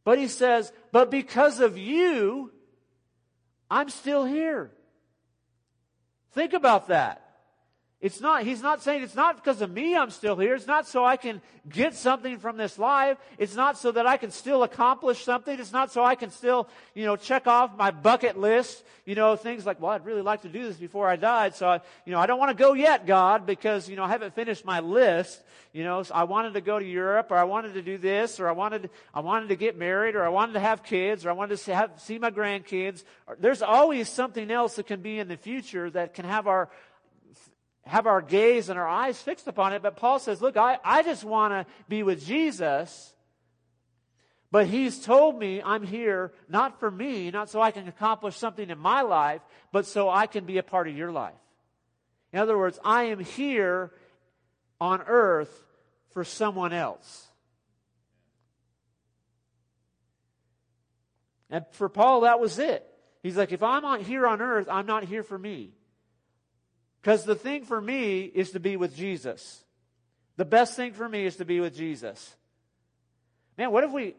But 0.05 0.19
he 0.19 0.29
says, 0.29 0.73
but 0.93 1.11
because 1.11 1.59
of 1.59 1.77
you, 1.77 2.53
I'm 3.69 3.89
still 3.89 4.25
here. 4.25 4.71
Think 6.35 6.53
about 6.53 6.89
that. 6.89 7.24
It's 8.05 8.21
not, 8.21 8.43
he's 8.43 8.61
not 8.61 8.83
saying 8.83 9.03
it's 9.03 9.15
not 9.15 9.37
because 9.37 9.63
of 9.63 9.71
me 9.71 9.97
I'm 9.97 10.11
still 10.11 10.37
here. 10.37 10.55
It's 10.55 10.67
not 10.67 10.87
so 10.87 11.07
I 11.07 11.17
can 11.17 11.41
get 11.67 11.95
something 11.95 12.39
from 12.39 12.59
this 12.59 12.79
life. 12.79 13.17
It's 13.39 13.57
not 13.57 13.79
so 13.79 13.93
that 13.93 14.07
I 14.07 14.19
can 14.19 14.31
still 14.31 14.63
accomplish 14.63 15.25
something. 15.25 15.59
It's 15.59 15.73
not 15.73 15.91
so 15.91 16.05
I 16.05 16.15
can 16.15 16.31
still, 16.31 16.69
you 16.95 17.07
know, 17.07 17.17
check 17.17 17.47
off 17.47 17.79
my 17.79 17.93
bucket 17.93 18.39
list, 18.39 18.85
you 19.07 19.15
know, 19.15 19.37
things 19.37 19.65
like, 19.65 19.81
well, 19.81 19.93
I'd 19.93 20.05
really 20.05 20.21
like 20.21 20.43
to 20.43 20.51
do 20.51 20.67
this 20.67 20.77
before 20.77 21.09
I 21.09 21.17
died. 21.17 21.55
So, 21.55 21.67
I, 21.67 21.81
you 22.05 22.13
know, 22.13 22.19
I 22.19 22.27
don't 22.27 22.39
want 22.39 22.51
to 22.51 22.63
go 22.63 22.75
yet, 22.75 23.07
God, 23.07 23.47
because, 23.47 23.89
you 23.89 23.97
know, 23.97 24.05
I 24.05 24.09
haven't 24.09 24.35
finished 24.35 24.67
my 24.67 24.81
list. 24.81 25.43
You 25.73 25.83
know, 25.83 26.03
so 26.03 26.15
I 26.15 26.25
wanted 26.25 26.53
to 26.55 26.61
go 26.61 26.79
to 26.79 26.85
Europe 26.85 27.29
or 27.31 27.37
I 27.37 27.45
wanted 27.45 27.73
to 27.75 27.83
do 27.83 27.97
this 27.97 28.39
or 28.39 28.49
I 28.49 28.53
wanted, 28.53 28.91
I 29.15 29.21
wanted 29.21 29.49
to 29.49 29.57
get 29.57 29.79
married 29.79 30.15
or 30.15 30.25
I 30.25 30.29
wanted 30.29 30.53
to 30.53 30.61
have 30.61 30.85
kids 30.85 31.25
or 31.25 31.31
I 31.31 31.33
wanted 31.33 31.59
to 31.59 31.75
have, 31.75 31.91
see 31.97 32.19
my 32.19 32.31
grandkids. 32.31 33.03
There's 33.41 33.63
always 33.63 34.11
something 34.11 34.51
else 34.51 34.77
that 34.77 34.87
can 34.87 35.01
be 35.01 35.19
in 35.19 35.27
the 35.27 35.39
future 35.39 35.91
that 35.91 36.15
can 36.15 36.27
have 36.27 36.47
our, 36.47 36.69
have 37.87 38.07
our 38.07 38.23
gaze 38.23 38.69
and 38.69 38.79
our 38.79 38.89
eyes 38.89 39.21
fixed 39.21 39.47
upon 39.47 39.73
it. 39.73 39.83
But 39.83 39.97
Paul 39.97 40.19
says, 40.19 40.41
look, 40.41 40.57
I, 40.57 40.79
I 40.85 41.03
just 41.03 41.25
want 41.25 41.53
to 41.53 41.67
be 41.89 42.03
with 42.03 42.25
Jesus. 42.25 43.13
But 44.51 44.67
he's 44.67 45.05
told 45.05 45.39
me 45.39 45.61
I'm 45.63 45.83
here 45.83 46.33
not 46.49 46.79
for 46.79 46.91
me, 46.91 47.31
not 47.31 47.51
so 47.51 47.61
I 47.61 47.73
can 47.73 47.89
accomplish 47.89 48.37
something 48.37 48.71
in 48.71 48.79
my 48.79 49.03
life, 49.03 49.41
but 49.73 49.87
so 49.87 50.09
I 50.09 50.27
can 50.27 50.45
be 50.45 50.59
a 50.59 50.63
part 50.63 50.89
of 50.89 50.97
your 50.97 51.11
life. 51.11 51.35
In 52.33 52.39
other 52.39 52.57
words, 52.57 52.79
I 52.85 53.05
am 53.05 53.19
here 53.21 53.93
on 54.81 55.03
earth 55.03 55.53
for 56.13 56.25
someone 56.25 56.73
else. 56.73 57.29
And 61.51 61.65
for 61.73 61.89
Paul, 61.89 62.23
that 62.23 62.41
was 62.41 62.59
it. 62.59 62.85
He's 63.23 63.37
like, 63.37 63.53
if 63.53 63.63
I'm 63.63 63.85
on, 63.85 64.01
here 64.01 64.27
on 64.27 64.41
earth, 64.41 64.69
I'm 64.71 64.87
not 64.87 65.05
here 65.05 65.23
for 65.23 65.39
me. 65.39 65.73
Because 67.05 67.25
the 67.25 67.35
thing 67.35 67.67
for 67.67 67.79
me 67.79 68.23
is 68.23 68.53
to 68.53 68.61
be 68.61 68.79
with 68.79 68.97
Jesus. 68.97 69.63
The 70.39 70.47
best 70.47 70.75
thing 70.75 70.95
for 70.95 71.07
me 71.07 71.27
is 71.27 71.37
to 71.37 71.45
be 71.45 71.61
with 71.61 71.77
Jesus. 71.77 72.35
Man, 73.59 73.71
what 73.73 73.85
if 73.85 73.91
we, 73.91 74.15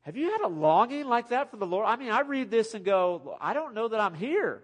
have 0.00 0.16
you 0.16 0.30
had 0.30 0.40
a 0.40 0.48
longing 0.48 1.08
like 1.08 1.28
that 1.28 1.50
for 1.50 1.58
the 1.58 1.66
Lord? 1.66 1.84
I 1.84 1.96
mean, 1.96 2.10
I 2.10 2.20
read 2.20 2.50
this 2.50 2.72
and 2.72 2.86
go, 2.86 3.36
I 3.38 3.52
don't 3.52 3.74
know 3.74 3.88
that 3.88 4.00
I'm 4.00 4.14
here. 4.14 4.62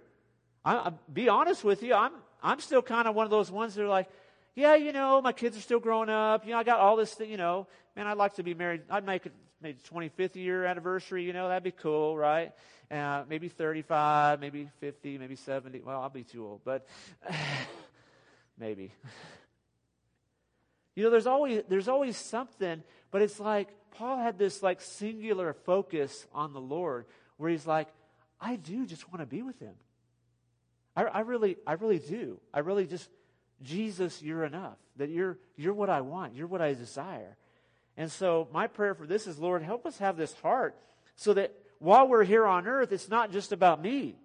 I, 0.64 0.76
I 0.76 0.92
be 1.12 1.28
honest 1.28 1.62
with 1.62 1.82
you, 1.82 1.92
I'm, 1.92 2.12
I'm 2.42 2.58
still 2.58 2.80
kind 2.80 3.06
of 3.06 3.14
one 3.14 3.26
of 3.26 3.30
those 3.30 3.50
ones 3.50 3.74
that 3.74 3.84
are 3.84 3.88
like, 3.88 4.08
yeah, 4.54 4.74
you 4.76 4.92
know, 4.92 5.20
my 5.20 5.32
kids 5.32 5.54
are 5.58 5.60
still 5.60 5.78
growing 5.78 6.08
up. 6.08 6.46
You 6.46 6.52
know, 6.52 6.58
I 6.58 6.62
got 6.62 6.80
all 6.80 6.96
this 6.96 7.12
thing, 7.12 7.30
you 7.30 7.36
know, 7.36 7.66
man, 7.94 8.06
I'd 8.06 8.16
like 8.16 8.36
to 8.36 8.42
be 8.42 8.54
married. 8.54 8.80
I'd 8.88 9.04
make 9.04 9.26
maybe 9.62 9.78
25th 9.90 10.36
year 10.36 10.64
anniversary, 10.64 11.24
you 11.24 11.32
know, 11.32 11.48
that'd 11.48 11.62
be 11.62 11.70
cool, 11.70 12.16
right? 12.16 12.52
Uh, 12.90 13.24
maybe 13.28 13.48
35, 13.48 14.40
maybe 14.40 14.68
50, 14.80 15.18
maybe 15.18 15.36
70. 15.36 15.80
Well, 15.80 16.00
I'll 16.00 16.10
be 16.10 16.24
too 16.24 16.44
old, 16.44 16.60
but 16.64 16.86
maybe. 18.58 18.92
You 20.94 21.04
know, 21.04 21.10
there's 21.10 21.26
always, 21.26 21.62
there's 21.68 21.88
always 21.88 22.16
something, 22.16 22.82
but 23.10 23.22
it's 23.22 23.40
like 23.40 23.68
Paul 23.92 24.18
had 24.18 24.38
this 24.38 24.62
like 24.62 24.80
singular 24.80 25.52
focus 25.52 26.26
on 26.34 26.52
the 26.52 26.60
Lord 26.60 27.06
where 27.38 27.50
he's 27.50 27.66
like, 27.66 27.88
I 28.40 28.56
do 28.56 28.84
just 28.86 29.08
want 29.08 29.20
to 29.20 29.26
be 29.26 29.42
with 29.42 29.58
him. 29.58 29.74
I, 30.96 31.04
I 31.04 31.20
really, 31.20 31.56
I 31.66 31.74
really 31.74 31.98
do. 31.98 32.40
I 32.52 32.58
really 32.60 32.86
just, 32.86 33.08
Jesus, 33.62 34.20
you're 34.22 34.44
enough. 34.44 34.76
That 34.96 35.08
you're, 35.08 35.38
you're 35.56 35.72
what 35.72 35.88
I 35.88 36.02
want. 36.02 36.34
You're 36.34 36.46
what 36.46 36.60
I 36.60 36.74
desire. 36.74 37.36
And 37.96 38.10
so 38.10 38.48
my 38.52 38.66
prayer 38.66 38.94
for 38.94 39.06
this 39.06 39.26
is, 39.26 39.38
Lord, 39.38 39.62
help 39.62 39.86
us 39.86 39.98
have 39.98 40.16
this 40.16 40.32
heart 40.34 40.76
so 41.16 41.34
that 41.34 41.52
while 41.78 42.08
we're 42.08 42.24
here 42.24 42.46
on 42.46 42.66
earth, 42.66 42.92
it's 42.92 43.08
not 43.08 43.32
just 43.32 43.52
about 43.52 43.82
me. 43.82 44.16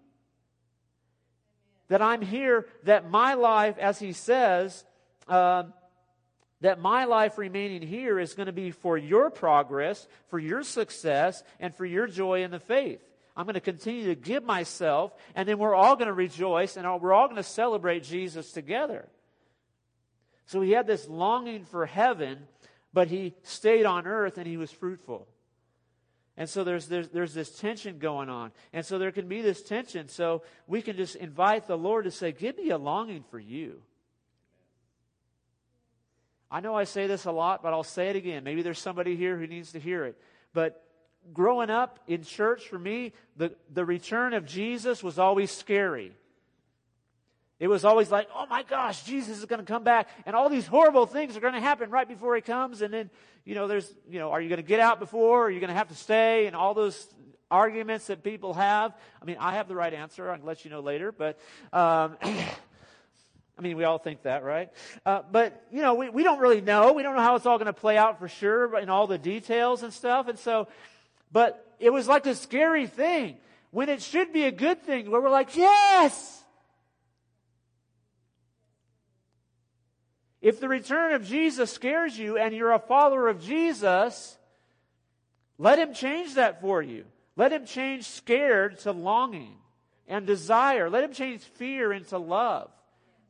That 1.90 2.02
I'm 2.02 2.22
here, 2.22 2.68
that 2.84 3.10
my 3.10 3.34
life, 3.34 3.78
as 3.78 4.00
he 4.00 4.14
says, 4.14 4.86
uh, 5.28 5.64
that 6.62 6.80
my 6.80 7.06
life 7.06 7.38
remaining 7.38 7.82
here 7.82 8.20
is 8.20 8.34
going 8.34 8.48
to 8.48 8.54
be 8.54 8.72
for 8.72 8.98
your 8.98 9.30
progress, 9.30 10.08
for 10.28 10.40
your 10.40 10.64
success, 10.64 11.44
and 11.60 11.74
for 11.76 11.86
your 11.86 12.08
joy 12.08 12.44
in 12.44 12.52
the 12.52 12.60
faith. 12.60 13.02
I'm 13.36 13.46
going 13.46 13.54
to 13.54 13.62
continue 13.62 14.08
to 14.08 14.16
give 14.16 14.44
myself, 14.44 15.14
and 15.36 15.48
then 15.48 15.60
we're 15.60 15.76
all 15.76 15.96
going 15.96 16.08
to 16.08 16.14
rejoice, 16.14 16.76
and 16.76 17.02
we're 17.02 17.14
all 17.14 17.28
going 17.28 17.38
to 17.38 17.44
celebrate 17.44 18.04
Jesus 18.04 18.52
together. 18.52 19.08
So 20.48 20.62
he 20.62 20.72
had 20.72 20.88
this 20.88 21.08
longing 21.08 21.66
for 21.66 21.86
heaven 21.86 22.48
but 22.98 23.10
he 23.10 23.36
stayed 23.44 23.86
on 23.86 24.08
earth 24.08 24.40
and 24.40 24.48
he 24.48 24.58
was 24.58 24.72
fruitful. 24.72 25.28
And 26.36 26.50
so 26.50 26.64
there's, 26.64 26.88
there's, 26.88 27.10
there's 27.10 27.32
this 27.32 27.52
tension 27.52 28.00
going 28.00 28.28
on. 28.28 28.52
And 28.74 28.84
so 28.84 28.98
there 28.98 29.12
can 29.12 29.28
be 29.28 29.44
this 29.44 29.62
tension. 29.62 30.08
So 30.08 30.42
we 30.66 30.82
can 30.82 30.98
just 30.98 31.16
invite 31.16 31.68
the 31.68 31.78
Lord 31.78 32.06
to 32.06 32.12
say, 32.12 32.32
Give 32.32 32.58
me 32.58 32.72
a 32.72 32.78
longing 32.80 33.24
for 33.30 33.38
you. 33.38 33.84
I 36.50 36.60
know 36.60 36.74
I 36.74 36.86
say 36.86 37.06
this 37.06 37.26
a 37.26 37.32
lot, 37.32 37.62
but 37.62 37.72
I'll 37.72 37.84
say 37.84 38.10
it 38.10 38.16
again. 38.16 38.44
Maybe 38.44 38.64
there's 38.64 38.80
somebody 38.80 39.16
here 39.16 39.38
who 39.38 39.46
needs 39.46 39.74
to 39.74 39.80
hear 39.80 40.04
it. 40.06 40.20
But 40.52 40.84
growing 41.32 41.70
up 41.70 42.00
in 42.08 42.24
church 42.24 42.68
for 42.68 42.80
me, 42.80 43.14
the, 43.36 43.54
the 43.72 43.86
return 43.86 44.34
of 44.34 44.48
Jesus 44.48 45.04
was 45.04 45.20
always 45.20 45.52
scary. 45.52 46.14
It 47.60 47.68
was 47.68 47.86
always 47.86 48.12
like, 48.12 48.28
oh 48.36 48.46
my 48.46 48.64
gosh, 48.64 49.04
Jesus 49.04 49.40
is 49.40 49.46
going 49.46 49.60
to 49.60 49.66
come 49.66 49.84
back, 49.84 50.10
and 50.26 50.36
all 50.36 50.48
these 50.50 50.68
horrible 50.68 51.08
things 51.08 51.36
are 51.36 51.40
going 51.40 51.54
to 51.54 51.60
happen 51.60 51.90
right 51.90 52.08
before 52.08 52.36
he 52.36 52.42
comes. 52.42 52.82
And 52.82 52.94
then, 52.94 53.10
you 53.46 53.56
know, 53.56 53.68
there's, 53.68 53.92
you 54.10 54.20
know, 54.20 54.32
are 54.32 54.40
you 54.40 54.50
going 54.50 54.62
to 54.62 54.68
get 54.68 54.80
out 54.80 55.00
before? 55.00 55.48
Are 55.48 55.50
you 55.50 55.60
going 55.60 55.70
to 55.70 55.76
have 55.76 55.88
to 55.88 55.96
stay? 55.96 56.46
And 56.46 56.56
all 56.56 56.74
those 56.74 57.08
arguments 57.50 58.08
that 58.08 58.24
people 58.24 58.54
have. 58.54 58.94
I 59.22 59.26
mean, 59.26 59.38
I 59.40 59.54
have 59.54 59.68
the 59.68 59.76
right 59.76 59.94
answer. 59.94 60.30
I 60.30 60.38
can 60.38 60.46
let 60.46 60.66
you 60.66 60.72
know 60.72 60.82
later, 60.82 61.12
but. 61.12 61.40
Um, 61.74 62.18
I 63.58 63.64
mean, 63.64 63.76
we 63.76 63.86
all 63.86 63.98
think 63.98 64.22
that, 64.22 64.44
right? 64.44 64.70
Uh, 65.04 65.24
but, 65.32 65.66
you 65.72 65.82
know, 65.82 65.96
we, 65.96 66.12
we 66.12 66.22
don't 66.22 66.38
really 66.40 66.62
know. 66.62 66.94
We 66.94 67.02
don't 67.02 67.16
know 67.16 67.24
how 67.24 67.36
it's 67.36 67.48
all 67.48 67.58
going 67.58 67.66
to 67.66 67.74
play 67.74 67.98
out 67.98 68.20
for 68.20 68.28
sure 68.28 68.78
in 68.78 68.88
all 68.90 69.08
the 69.08 69.18
details 69.18 69.82
and 69.82 69.92
stuff. 69.92 70.28
And 70.28 70.38
so, 70.38 70.68
but 71.32 71.66
it 71.80 71.90
was 71.90 72.08
like 72.08 72.28
a 72.28 72.36
scary 72.36 72.86
thing 72.86 73.38
when 73.72 73.90
it 73.90 74.04
should 74.04 74.32
be 74.32 74.44
a 74.44 74.52
good 74.52 74.84
thing 74.84 75.10
where 75.10 75.20
we're 75.20 75.32
like, 75.32 75.56
yes! 75.56 76.37
If 80.48 80.62
the 80.62 80.70
return 80.70 81.14
of 81.14 81.26
Jesus 81.26 81.74
scares 81.74 82.18
you 82.18 82.38
and 82.38 82.56
you're 82.56 82.72
a 82.72 82.80
follower 82.80 83.28
of 83.28 83.44
Jesus, 83.44 84.38
let 85.58 85.78
him 85.78 85.94
change 85.94 86.36
that 86.36 86.62
for 86.62 86.82
you. 86.82 87.04
Let 87.36 87.52
him 87.52 87.66
change 87.66 88.06
scared 88.06 88.80
to 88.80 88.94
longing 88.94 89.58
and 90.08 90.26
desire. 90.26 90.90
Let 90.90 91.04
him 91.04 91.12
change 91.12 91.42
fear 91.42 91.92
into 91.92 92.18
love. 92.18 92.72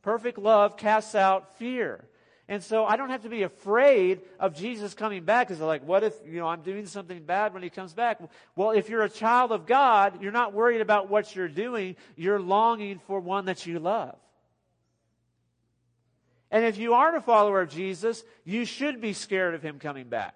Perfect 0.04 0.38
love 0.38 0.78
casts 0.78 1.16
out 1.16 1.58
fear. 1.58 2.06
And 2.48 2.64
so 2.64 2.86
I 2.86 2.98
don't 2.98 3.10
have 3.10 3.24
to 3.24 3.30
be 3.30 3.42
afraid 3.42 4.22
of 4.40 4.54
Jesus 4.54 4.94
coming 4.94 5.24
back 5.24 5.48
because 5.48 5.60
like, 5.60 5.84
what 5.88 6.04
if, 6.04 6.14
you 6.24 6.38
know, 6.40 6.48
I'm 6.48 6.62
doing 6.62 6.86
something 6.86 7.24
bad 7.24 7.52
when 7.52 7.64
he 7.64 7.72
comes 7.72 7.96
back? 7.96 8.20
Well, 8.56 8.70
if 8.70 8.90
you're 8.90 9.02
a 9.02 9.10
child 9.10 9.52
of 9.52 9.66
God, 9.66 10.22
you're 10.22 10.32
not 10.32 10.54
worried 10.54 10.82
about 10.82 11.10
what 11.10 11.36
you're 11.36 11.48
doing. 11.48 11.96
You're 12.16 12.40
longing 12.40 13.00
for 13.08 13.20
one 13.20 13.46
that 13.46 13.66
you 13.66 13.80
love. 13.80 14.20
And 16.52 16.66
if 16.66 16.78
you 16.78 16.94
aren't 16.94 17.18
a 17.18 17.22
follower 17.22 17.62
of 17.62 17.70
Jesus, 17.70 18.24
you 18.46 18.66
should 18.66 19.02
be 19.02 19.14
scared 19.14 19.54
of 19.54 19.62
him 19.62 19.80
coming 19.80 20.08
back. 20.08 20.36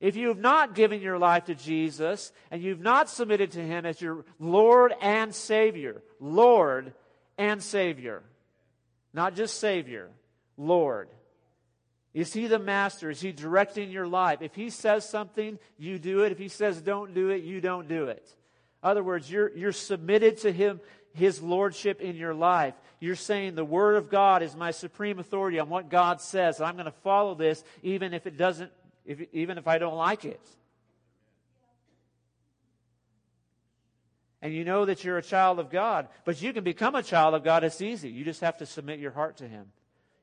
If 0.00 0.16
you 0.16 0.28
have 0.28 0.38
not 0.38 0.74
given 0.74 1.02
your 1.02 1.18
life 1.18 1.44
to 1.44 1.54
Jesus 1.54 2.32
and 2.50 2.62
you've 2.62 2.80
not 2.80 3.10
submitted 3.10 3.52
to 3.52 3.60
him 3.60 3.84
as 3.84 4.00
your 4.00 4.24
Lord 4.38 4.94
and 5.00 5.34
Savior, 5.34 6.02
Lord 6.18 6.94
and 7.36 7.62
Savior, 7.62 8.22
not 9.12 9.36
just 9.36 9.60
Savior, 9.60 10.08
Lord. 10.56 11.10
Is 12.12 12.32
he 12.32 12.46
the 12.46 12.58
master? 12.58 13.10
Is 13.10 13.20
he 13.20 13.30
directing 13.30 13.90
your 13.90 14.06
life? 14.06 14.42
If 14.42 14.54
he 14.54 14.70
says 14.70 15.08
something, 15.08 15.58
you 15.78 15.98
do 15.98 16.22
it. 16.22 16.32
If 16.32 16.38
he 16.38 16.48
says 16.48 16.80
don't 16.80 17.14
do 17.14 17.28
it, 17.28 17.42
you 17.42 17.60
don't 17.60 17.86
do 17.86 18.04
it. 18.04 18.26
In 18.82 18.88
other 18.88 19.04
words, 19.04 19.30
you're, 19.30 19.54
you're 19.56 19.72
submitted 19.72 20.38
to 20.38 20.50
him, 20.50 20.80
his 21.12 21.42
lordship 21.42 22.00
in 22.00 22.16
your 22.16 22.34
life 22.34 22.74
you're 23.00 23.16
saying 23.16 23.54
the 23.54 23.64
Word 23.64 23.96
of 23.96 24.10
God 24.10 24.42
is 24.42 24.54
my 24.54 24.70
supreme 24.70 25.18
authority 25.18 25.58
on 25.58 25.70
what 25.70 25.88
God 25.88 26.20
says. 26.20 26.58
And 26.58 26.66
I'm 26.66 26.74
going 26.74 26.84
to 26.84 26.92
follow 27.02 27.34
this 27.34 27.64
even 27.82 28.12
if 28.12 28.26
it 28.26 28.36
doesn't, 28.36 28.70
if, 29.06 29.20
even 29.32 29.56
if 29.56 29.66
I 29.66 29.78
don't 29.78 29.96
like 29.96 30.26
it. 30.26 30.40
And 34.42 34.54
you 34.54 34.64
know 34.64 34.84
that 34.84 35.02
you're 35.02 35.18
a 35.18 35.22
child 35.22 35.58
of 35.58 35.70
God. 35.70 36.08
But 36.24 36.40
you 36.40 36.52
can 36.52 36.62
become 36.62 36.94
a 36.94 37.02
child 37.02 37.34
of 37.34 37.42
God. 37.42 37.64
It's 37.64 37.80
easy. 37.80 38.10
You 38.10 38.22
just 38.22 38.42
have 38.42 38.58
to 38.58 38.66
submit 38.66 39.00
your 39.00 39.12
heart 39.12 39.38
to 39.38 39.48
Him. 39.48 39.66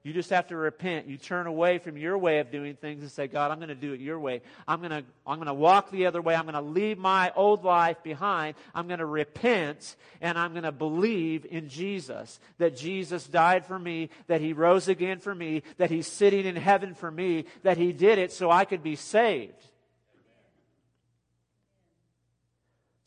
You 0.04 0.13
just 0.13 0.30
have 0.30 0.48
to 0.48 0.56
repent. 0.56 1.08
You 1.08 1.18
turn 1.18 1.48
away 1.48 1.80
from 1.80 1.98
your 1.98 2.18
way 2.18 2.39
of 2.39 2.50
doing 2.50 2.75
things 2.75 3.01
and 3.01 3.12
say, 3.12 3.27
God, 3.27 3.51
I'm 3.51 3.58
going 3.58 3.70
to 3.70 3.75
do 3.75 3.92
it 3.92 4.00
your 4.00 4.20
way. 4.20 4.42
I'm 4.66 4.80
going 4.80 4.92
to, 4.92 5.04
I'm 5.25 5.36
going 5.36 5.48
to 5.48 5.54
walk 5.54 5.92
the 5.92 6.06
other 6.06 6.22
way. 6.22 6.34
I'm 6.34 6.44
going 6.44 6.54
to 6.54 6.62
leave 6.62 6.98
my 6.98 7.34
old 7.36 7.66
life 7.66 8.01
behind. 8.04 8.56
I'm 8.74 8.88
going 8.88 9.00
to 9.00 9.06
repent 9.06 9.98
and 10.22 10.38
I'm 10.38 10.51
going 10.51 10.63
to 10.63 10.72
believe 10.72 11.46
in 11.50 11.68
Jesus. 11.68 12.39
That 12.58 12.77
Jesus 12.77 13.27
died 13.27 13.66
for 13.66 13.77
me, 13.77 14.10
that 14.27 14.39
He 14.39 14.54
rose 14.54 14.88
again 14.88 15.20
for 15.20 15.36
me, 15.36 15.63
that 15.77 15.92
He's 15.92 16.08
sitting 16.08 16.46
in 16.46 16.56
heaven 16.56 16.94
for 16.94 17.12
me, 17.12 17.46
that 17.63 17.77
He 17.77 17.92
did 17.92 18.18
it 18.18 18.32
so 18.32 18.50
I 18.50 18.63
could 18.63 18.84
be 18.84 18.96
saved. 18.96 19.62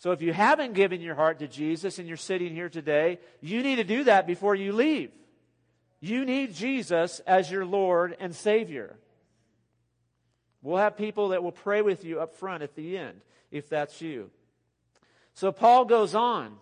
So 0.01 0.13
if 0.13 0.23
you 0.23 0.33
haven't 0.33 0.73
given 0.73 1.01
your 1.01 1.15
heart 1.15 1.39
to 1.39 1.49
Jesus 1.49 1.99
and 1.99 2.09
you're 2.09 2.17
sitting 2.17 2.55
here 2.55 2.69
today, 2.69 3.21
you 3.41 3.63
need 3.63 3.77
to 3.77 3.85
do 3.85 4.05
that 4.05 4.27
before 4.27 4.55
you 4.55 4.73
leave. 4.73 5.13
You 6.01 6.25
need 6.25 6.55
Jesus 6.55 7.21
as 7.21 7.51
your 7.51 7.65
Lord 7.65 8.17
and 8.19 8.35
Savior. 8.35 8.97
We'll 10.63 10.79
have 10.79 10.97
people 10.97 11.29
that 11.29 11.43
will 11.43 11.53
pray 11.53 11.83
with 11.83 12.05
you 12.05 12.21
up 12.21 12.35
front 12.35 12.63
at 12.63 12.75
the 12.75 12.97
end, 12.97 13.21
if 13.51 13.69
that's 13.69 14.01
you. 14.01 14.31
So 15.35 15.53
Paul 15.53 15.85
goes 15.85 16.15
on 16.15 16.57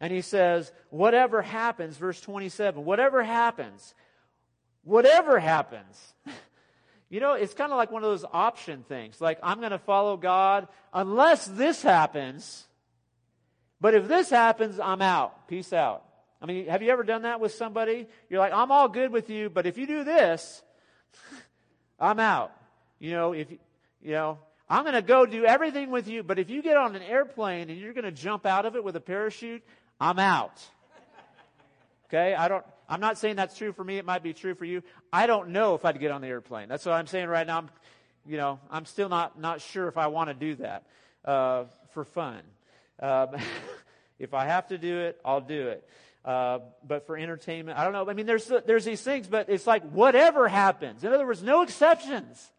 and 0.00 0.12
he 0.12 0.20
says, 0.20 0.72
whatever 0.90 1.42
happens, 1.42 1.96
verse 1.96 2.20
27, 2.20 2.84
whatever 2.84 3.22
happens, 3.22 3.94
whatever 4.84 5.38
happens. 5.38 6.14
You 7.12 7.20
know, 7.20 7.34
it's 7.34 7.52
kind 7.52 7.70
of 7.70 7.76
like 7.76 7.90
one 7.92 8.02
of 8.02 8.08
those 8.08 8.24
option 8.32 8.86
things. 8.88 9.20
Like, 9.20 9.38
I'm 9.42 9.58
going 9.58 9.72
to 9.72 9.78
follow 9.78 10.16
God 10.16 10.66
unless 10.94 11.44
this 11.44 11.82
happens. 11.82 12.66
But 13.82 13.92
if 13.92 14.08
this 14.08 14.30
happens, 14.30 14.80
I'm 14.80 15.02
out. 15.02 15.46
Peace 15.46 15.74
out. 15.74 16.04
I 16.42 16.46
mean, 16.46 16.66
have 16.66 16.82
you 16.82 16.90
ever 16.90 17.04
done 17.04 17.22
that 17.22 17.38
with 17.38 17.54
somebody? 17.54 18.08
You're 18.28 18.40
like, 18.40 18.52
I'm 18.52 18.72
all 18.72 18.88
good 18.88 19.12
with 19.12 19.30
you, 19.30 19.48
but 19.48 19.64
if 19.64 19.78
you 19.78 19.86
do 19.86 20.02
this, 20.02 20.62
I'm 22.00 22.18
out. 22.18 22.52
You 22.98 23.12
know, 23.12 23.32
if, 23.32 23.48
you 24.02 24.12
know, 24.12 24.38
I'm 24.68 24.82
going 24.82 24.94
to 24.94 25.02
go 25.02 25.24
do 25.24 25.44
everything 25.44 25.90
with 25.90 26.08
you, 26.08 26.24
but 26.24 26.40
if 26.40 26.50
you 26.50 26.60
get 26.60 26.76
on 26.76 26.96
an 26.96 27.02
airplane 27.02 27.70
and 27.70 27.78
you're 27.78 27.92
going 27.92 28.04
to 28.04 28.10
jump 28.10 28.44
out 28.44 28.66
of 28.66 28.74
it 28.74 28.82
with 28.82 28.96
a 28.96 29.00
parachute, 29.00 29.62
I'm 30.00 30.18
out. 30.18 30.60
Okay? 32.08 32.34
I 32.34 32.48
don't, 32.48 32.64
I'm 32.88 33.00
not 33.00 33.18
saying 33.18 33.36
that's 33.36 33.56
true 33.56 33.72
for 33.72 33.84
me. 33.84 33.98
It 33.98 34.04
might 34.04 34.24
be 34.24 34.32
true 34.32 34.54
for 34.54 34.64
you. 34.64 34.82
I 35.12 35.28
don't 35.28 35.50
know 35.50 35.76
if 35.76 35.84
I'd 35.84 36.00
get 36.00 36.10
on 36.10 36.22
the 36.22 36.26
airplane. 36.26 36.68
That's 36.68 36.84
what 36.84 36.94
I'm 36.94 37.06
saying 37.06 37.28
right 37.28 37.46
now. 37.46 37.58
I'm, 37.58 37.70
you 38.26 38.36
know, 38.36 38.58
I'm 38.68 38.84
still 38.84 39.08
not, 39.08 39.38
not 39.38 39.60
sure 39.60 39.86
if 39.86 39.96
I 39.96 40.08
want 40.08 40.28
to 40.28 40.34
do 40.34 40.56
that, 40.56 40.86
uh, 41.24 41.64
for 41.94 42.04
fun. 42.04 42.40
Um, 42.98 43.28
if 44.18 44.34
I 44.34 44.46
have 44.46 44.68
to 44.68 44.78
do 44.78 45.00
it, 45.00 45.20
I'll 45.24 45.40
do 45.40 45.68
it. 45.68 45.88
Uh, 46.24 46.60
but 46.86 47.06
for 47.06 47.16
entertainment, 47.16 47.76
I 47.76 47.84
don't 47.84 47.92
know. 47.92 48.08
I 48.08 48.14
mean, 48.14 48.26
there's, 48.26 48.50
there's 48.64 48.84
these 48.84 49.00
things, 49.00 49.26
but 49.26 49.48
it's 49.48 49.66
like 49.66 49.82
whatever 49.90 50.46
happens. 50.46 51.02
In 51.02 51.12
other 51.12 51.26
words, 51.26 51.42
no 51.42 51.62
exceptions. 51.62 52.52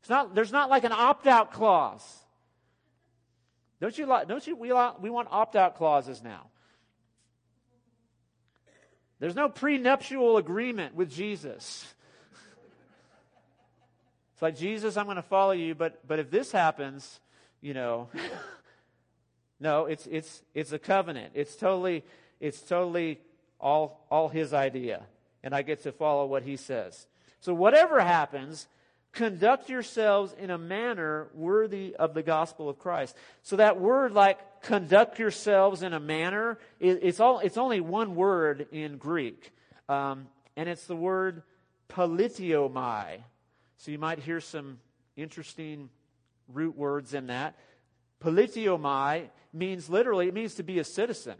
It's 0.00 0.10
not, 0.10 0.34
there's 0.34 0.50
not 0.50 0.68
like 0.68 0.84
an 0.84 0.92
opt-out 0.92 1.52
clause. 1.52 2.04
Don't 3.80 3.96
you 3.96 4.06
like, 4.06 4.26
don't 4.26 4.44
you, 4.46 4.56
we, 4.56 4.72
we 5.00 5.10
want 5.10 5.28
opt-out 5.30 5.76
clauses 5.76 6.22
now. 6.22 6.46
There's 9.20 9.36
no 9.36 9.48
prenuptial 9.48 10.38
agreement 10.38 10.94
with 10.94 11.10
Jesus. 11.10 11.86
It's 14.32 14.42
like, 14.42 14.56
Jesus, 14.56 14.96
I'm 14.96 15.06
going 15.06 15.16
to 15.16 15.22
follow 15.22 15.52
you, 15.52 15.74
but, 15.74 16.06
but 16.06 16.18
if 16.18 16.30
this 16.30 16.52
happens, 16.52 17.20
you 17.60 17.74
know, 17.74 18.08
no, 19.60 19.86
it's, 19.86 20.06
it's, 20.06 20.42
it's 20.54 20.72
a 20.72 20.78
covenant. 20.78 21.32
It's 21.34 21.56
totally, 21.56 22.04
it's 22.40 22.60
totally 22.60 23.18
all, 23.60 24.06
all 24.10 24.28
his 24.28 24.54
idea. 24.54 25.02
And 25.42 25.54
I 25.54 25.62
get 25.62 25.82
to 25.84 25.92
follow 25.92 26.26
what 26.26 26.42
he 26.42 26.56
says. 26.56 27.06
So 27.40 27.54
whatever 27.54 28.00
happens, 28.00 28.68
conduct 29.12 29.68
yourselves 29.68 30.34
in 30.38 30.50
a 30.50 30.58
manner 30.58 31.28
worthy 31.34 31.94
of 31.96 32.14
the 32.14 32.22
gospel 32.22 32.68
of 32.68 32.78
Christ. 32.78 33.16
So 33.42 33.56
that 33.56 33.80
word 33.80 34.12
like 34.12 34.62
conduct 34.62 35.18
yourselves 35.18 35.82
in 35.82 35.92
a 35.92 36.00
manner, 36.00 36.58
it's, 36.80 37.20
all, 37.20 37.40
it's 37.40 37.56
only 37.56 37.80
one 37.80 38.14
word 38.14 38.66
in 38.72 38.96
Greek. 38.96 39.52
Um, 39.88 40.26
and 40.56 40.68
it's 40.68 40.86
the 40.86 40.96
word 40.96 41.42
politeuomai. 41.88 43.18
So 43.78 43.90
you 43.90 43.98
might 43.98 44.18
hear 44.18 44.40
some 44.40 44.78
interesting 45.16 45.88
root 46.52 46.76
words 46.76 47.14
in 47.14 47.28
that. 47.28 47.56
Politeuomai 48.22 49.30
means 49.52 49.88
literally, 49.88 50.28
it 50.28 50.34
means 50.34 50.54
to 50.54 50.62
be 50.62 50.78
a 50.78 50.84
citizen 50.84 51.36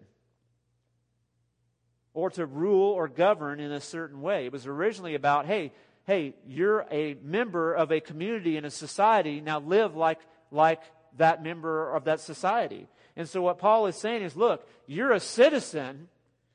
or 2.14 2.30
to 2.30 2.46
rule 2.46 2.90
or 2.92 3.08
govern 3.08 3.60
in 3.60 3.72
a 3.72 3.80
certain 3.80 4.20
way. 4.20 4.46
It 4.46 4.52
was 4.52 4.66
originally 4.66 5.14
about, 5.14 5.46
hey, 5.46 5.72
hey, 6.04 6.34
you're 6.46 6.86
a 6.90 7.16
member 7.22 7.74
of 7.74 7.92
a 7.92 8.00
community 8.00 8.56
and 8.56 8.64
a 8.64 8.70
society, 8.70 9.40
now 9.40 9.60
live 9.60 9.94
like, 9.94 10.18
like 10.50 10.80
that 11.16 11.42
member 11.42 11.92
of 11.94 12.04
that 12.04 12.20
society. 12.20 12.88
And 13.14 13.28
so 13.28 13.42
what 13.42 13.58
Paul 13.58 13.86
is 13.86 13.96
saying 13.96 14.22
is, 14.22 14.36
look, 14.36 14.66
you're 14.86 15.12
a 15.12 15.20
citizen. 15.20 16.08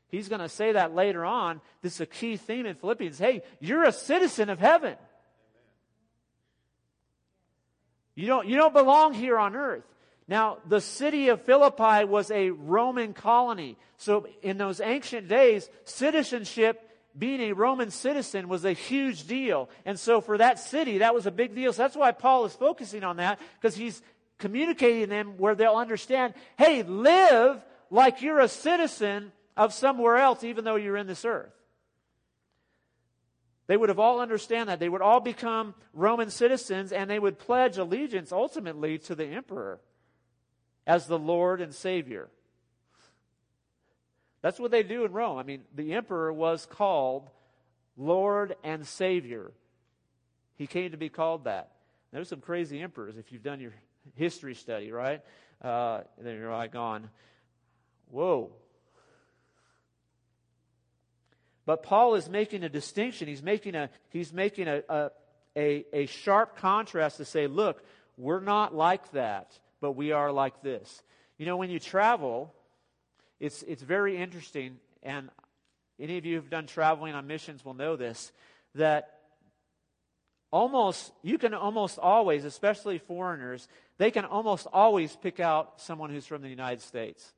He's 0.07 0.29
going 0.29 0.41
to 0.41 0.49
say 0.49 0.71
that 0.71 0.95
later 0.95 1.23
on. 1.23 1.61
This 1.81 1.95
is 1.95 2.01
a 2.01 2.05
key 2.05 2.37
theme 2.37 2.65
in 2.65 2.75
Philippians. 2.75 3.19
Hey, 3.19 3.43
you're 3.59 3.83
a 3.83 3.91
citizen 3.91 4.49
of 4.49 4.59
heaven. 4.59 4.95
You 8.15 8.27
don't, 8.27 8.47
you 8.47 8.55
don't 8.55 8.73
belong 8.73 9.13
here 9.13 9.37
on 9.37 9.55
earth. 9.55 9.83
Now, 10.27 10.59
the 10.67 10.79
city 10.79 11.29
of 11.29 11.41
Philippi 11.41 12.05
was 12.05 12.31
a 12.31 12.51
Roman 12.51 13.13
colony. 13.13 13.77
So 13.97 14.27
in 14.41 14.57
those 14.57 14.79
ancient 14.79 15.27
days, 15.27 15.69
citizenship 15.83 16.89
being 17.17 17.41
a 17.41 17.53
Roman 17.53 17.91
citizen 17.91 18.47
was 18.47 18.65
a 18.65 18.73
huge 18.73 19.27
deal. 19.27 19.69
And 19.85 19.99
so 19.99 20.21
for 20.21 20.37
that 20.37 20.59
city, 20.59 20.99
that 20.99 21.13
was 21.13 21.25
a 21.25 21.31
big 21.31 21.53
deal. 21.53 21.73
So 21.73 21.83
that's 21.83 21.95
why 21.95 22.11
Paul 22.11 22.45
is 22.45 22.53
focusing 22.53 23.03
on 23.03 23.17
that, 23.17 23.39
because 23.59 23.75
he's 23.75 24.01
communicating 24.39 25.09
them 25.09 25.37
where 25.37 25.55
they'll 25.55 25.75
understand, 25.75 26.33
hey, 26.57 26.83
live 26.83 27.61
like 27.89 28.21
you're 28.21 28.39
a 28.39 28.47
citizen 28.47 29.31
of 29.55 29.73
somewhere 29.73 30.17
else, 30.17 30.43
even 30.43 30.63
though 30.63 30.75
you're 30.75 30.97
in 30.97 31.05
this 31.05 31.25
earth. 31.25 31.51
They 33.67 33.77
would 33.77 33.89
have 33.89 33.99
all 33.99 34.19
understand 34.19 34.69
that. 34.69 34.79
They 34.79 34.89
would 34.89 35.01
all 35.01 35.19
become 35.19 35.75
Roman 35.93 36.29
citizens 36.29 36.91
and 36.91 37.09
they 37.09 37.19
would 37.19 37.39
pledge 37.39 37.77
allegiance 37.77 38.31
ultimately 38.31 38.97
to 38.99 39.15
the 39.15 39.25
emperor 39.25 39.79
as 40.85 41.07
the 41.07 41.19
Lord 41.19 41.61
and 41.61 41.73
Savior. 41.73 42.29
That's 44.41 44.59
what 44.59 44.71
they 44.71 44.83
do 44.83 45.05
in 45.05 45.13
Rome. 45.13 45.37
I 45.37 45.43
mean, 45.43 45.61
the 45.73 45.93
emperor 45.93 46.31
was 46.31 46.65
called 46.65 47.29
Lord 47.95 48.55
and 48.63 48.85
Savior. 48.85 49.51
He 50.55 50.67
came 50.67 50.91
to 50.91 50.97
be 50.97 51.09
called 51.09 51.45
that. 51.45 51.71
There's 52.11 52.29
some 52.29 52.41
crazy 52.41 52.81
emperors 52.81 53.17
if 53.17 53.31
you've 53.31 53.43
done 53.43 53.59
your 53.59 53.73
history 54.15 54.53
study, 54.53 54.91
right? 54.91 55.21
Uh, 55.61 56.01
and 56.17 56.27
then 56.27 56.35
you're 56.37 56.51
like 56.51 56.75
on, 56.75 57.09
whoa. 58.09 58.51
But 61.65 61.83
Paul 61.83 62.15
is 62.15 62.29
making 62.29 62.63
a 62.63 62.69
distinction. 62.69 63.27
He's 63.27 63.41
making 63.41 63.75
a 63.75 63.89
he's 64.09 64.33
making 64.33 64.67
a, 64.67 64.83
a, 64.89 65.11
a, 65.55 65.85
a 65.93 66.05
sharp 66.07 66.57
contrast 66.57 67.17
to 67.17 67.25
say, 67.25 67.47
look, 67.47 67.81
we're 68.17 68.41
not 68.41 68.75
like 68.75 69.11
that, 69.13 69.57
but 69.83 69.97
we 69.97 70.13
are 70.13 70.31
like 70.31 70.61
this. 70.61 71.03
You 71.37 71.45
know, 71.45 71.57
when 71.57 71.69
you 71.69 71.77
travel, 71.77 72.53
it's, 73.41 73.63
it's 73.63 73.81
very 73.81 74.15
interesting, 74.15 74.77
and 75.03 75.29
any 75.99 76.17
of 76.17 76.25
you 76.25 76.37
who've 76.37 76.49
done 76.49 76.67
traveling 76.67 77.13
on 77.15 77.27
missions 77.27 77.65
will 77.65 77.73
know 77.73 77.97
this, 77.97 78.31
that 78.75 79.19
almost, 80.51 81.11
you 81.21 81.37
can 81.37 81.53
almost 81.53 81.99
always, 81.99 82.45
especially 82.45 82.97
foreigners, 82.97 83.67
they 83.97 84.09
can 84.09 84.23
almost 84.23 84.67
always 84.71 85.13
pick 85.17 85.41
out 85.41 85.81
someone 85.81 86.09
who's 86.11 86.25
from 86.25 86.41
the 86.41 86.49
United 86.49 86.81
States. 86.81 87.33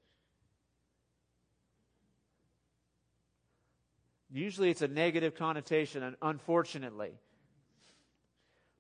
Usually 4.31 4.69
it's 4.69 4.84
a 4.84 4.88
negative 4.88 5.34
connotation, 5.34 6.15
unfortunately. 6.21 7.13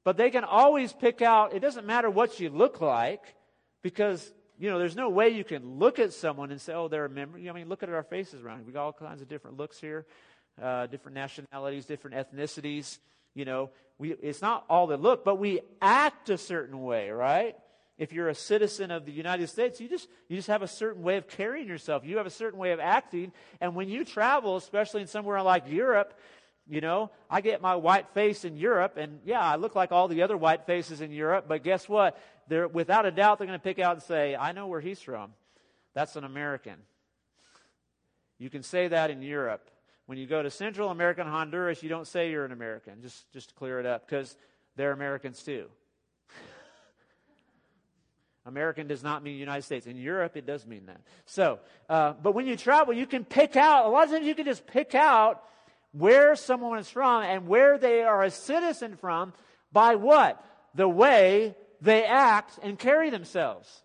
But 0.03 0.17
they 0.17 0.29
can 0.29 0.43
always 0.43 0.93
pick 0.93 1.23
out, 1.23 1.55
it 1.55 1.61
doesn't 1.61 1.87
matter 1.87 2.11
what 2.11 2.39
you 2.39 2.51
look 2.51 2.79
like, 2.79 3.23
because 3.85 4.33
you 4.57 4.67
know, 4.71 4.79
there's 4.79 4.95
no 4.95 5.09
way 5.09 5.29
you 5.29 5.43
can 5.43 5.77
look 5.77 5.99
at 5.99 6.11
someone 6.11 6.49
and 6.49 6.59
say, 6.59 6.73
oh, 6.73 6.87
they're 6.87 7.05
a 7.05 7.09
member. 7.09 7.37
I 7.37 7.51
mean, 7.51 7.69
look 7.69 7.83
at 7.83 7.89
our 7.89 8.01
faces 8.01 8.41
around. 8.41 8.65
We 8.65 8.73
got 8.73 8.83
all 8.83 8.93
kinds 8.93 9.21
of 9.21 9.27
different 9.27 9.57
looks 9.57 9.79
here, 9.79 10.07
uh, 10.59 10.87
different 10.87 11.13
nationalities, 11.13 11.85
different 11.85 12.15
ethnicities. 12.15 12.97
You 13.35 13.45
know, 13.45 13.69
we, 13.99 14.13
it's 14.13 14.41
not 14.41 14.65
all 14.71 14.87
the 14.87 14.97
look, 14.97 15.23
but 15.23 15.35
we 15.35 15.59
act 15.83 16.31
a 16.31 16.37
certain 16.39 16.81
way, 16.81 17.11
right? 17.11 17.55
If 17.99 18.11
you're 18.11 18.29
a 18.29 18.33
citizen 18.33 18.89
of 18.89 19.05
the 19.05 19.11
United 19.11 19.49
States, 19.49 19.79
you 19.79 19.87
just, 19.87 20.07
you 20.29 20.35
just 20.35 20.47
have 20.47 20.63
a 20.63 20.67
certain 20.67 21.03
way 21.03 21.17
of 21.17 21.27
carrying 21.27 21.67
yourself. 21.67 22.03
You 22.03 22.17
have 22.17 22.25
a 22.25 22.31
certain 22.31 22.57
way 22.57 22.71
of 22.71 22.79
acting. 22.79 23.33
And 23.61 23.75
when 23.75 23.87
you 23.87 24.03
travel, 24.03 24.55
especially 24.55 25.01
in 25.01 25.07
somewhere 25.07 25.43
like 25.43 25.69
Europe, 25.69 26.17
you 26.67 26.81
know, 26.81 27.11
I 27.29 27.41
get 27.41 27.61
my 27.61 27.75
white 27.75 28.09
face 28.15 28.43
in 28.43 28.57
Europe, 28.57 28.97
and 28.97 29.19
yeah, 29.23 29.41
I 29.41 29.55
look 29.55 29.75
like 29.75 29.91
all 29.91 30.07
the 30.07 30.23
other 30.23 30.35
white 30.35 30.65
faces 30.65 30.99
in 30.99 31.11
Europe, 31.11 31.45
but 31.47 31.63
guess 31.63 31.87
what? 31.87 32.17
They're, 32.47 32.67
without 32.67 33.05
a 33.05 33.11
doubt, 33.11 33.39
they're 33.39 33.47
going 33.47 33.59
to 33.59 33.63
pick 33.63 33.79
out 33.79 33.93
and 33.93 34.03
say, 34.03 34.35
I 34.35 34.51
know 34.51 34.67
where 34.67 34.81
he's 34.81 35.01
from. 35.01 35.31
That's 35.93 36.15
an 36.15 36.23
American. 36.23 36.75
You 38.37 38.49
can 38.49 38.63
say 38.63 38.89
that 38.89 39.09
in 39.09 39.21
Europe. 39.21 39.69
When 40.05 40.17
you 40.17 40.27
go 40.27 40.43
to 40.43 40.51
Central 40.51 40.89
America 40.89 41.21
and 41.21 41.29
Honduras, 41.29 41.81
you 41.81 41.89
don't 41.89 42.07
say 42.07 42.29
you're 42.29 42.45
an 42.45 42.51
American, 42.51 43.01
just, 43.01 43.31
just 43.31 43.49
to 43.49 43.55
clear 43.55 43.79
it 43.79 43.85
up, 43.85 44.05
because 44.05 44.35
they're 44.75 44.91
Americans 44.91 45.41
too. 45.41 45.65
American 48.45 48.87
does 48.87 49.01
not 49.01 49.23
mean 49.23 49.37
United 49.37 49.63
States. 49.63 49.87
In 49.87 49.97
Europe, 49.97 50.37
it 50.37 50.45
does 50.45 50.67
mean 50.67 50.85
that. 50.85 51.01
So, 51.25 51.59
uh, 51.89 52.13
but 52.21 52.33
when 52.33 52.45
you 52.45 52.55
travel, 52.55 52.93
you 52.93 53.07
can 53.07 53.25
pick 53.25 53.55
out, 53.55 53.87
a 53.87 53.89
lot 53.89 54.03
of 54.03 54.11
times 54.11 54.27
you 54.27 54.35
can 54.35 54.45
just 54.45 54.67
pick 54.67 54.93
out 54.93 55.41
where 55.91 56.35
someone 56.35 56.77
is 56.77 56.89
from 56.89 57.23
and 57.23 57.47
where 57.47 57.77
they 57.77 58.03
are 58.03 58.21
a 58.21 58.29
citizen 58.29 58.97
from 58.97 59.33
by 59.71 59.95
what? 59.95 60.43
The 60.75 60.87
way 60.87 61.55
they 61.81 62.03
act 62.03 62.59
and 62.61 62.77
carry 62.79 63.09
themselves. 63.09 63.83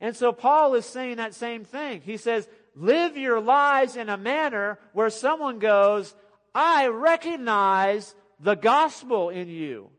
And 0.00 0.16
so 0.16 0.32
Paul 0.32 0.74
is 0.74 0.84
saying 0.84 1.16
that 1.16 1.34
same 1.34 1.64
thing. 1.64 2.00
He 2.00 2.16
says, 2.16 2.48
live 2.74 3.16
your 3.16 3.40
lives 3.40 3.96
in 3.96 4.08
a 4.08 4.16
manner 4.16 4.78
where 4.92 5.10
someone 5.10 5.58
goes, 5.58 6.14
I 6.54 6.88
recognize 6.88 8.14
the 8.40 8.54
gospel 8.56 9.30
in 9.30 9.48
you. 9.48 9.90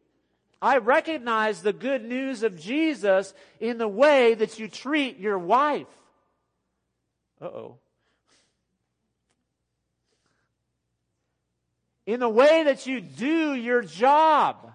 I 0.62 0.78
recognize 0.78 1.62
the 1.62 1.74
good 1.74 2.04
news 2.06 2.44
of 2.44 2.60
Jesus 2.60 3.34
in 3.60 3.78
the 3.78 3.88
way 3.88 4.34
that 4.34 4.60
you 4.60 4.68
treat 4.68 5.20
your 5.20 5.38
wife. 5.38 5.88
Uh 7.42 7.46
oh. 7.46 7.78
In 12.06 12.20
the 12.20 12.30
way 12.30 12.64
that 12.64 12.86
you 12.88 13.02
do 13.02 13.54
your 13.54 13.82
job. 13.82 14.72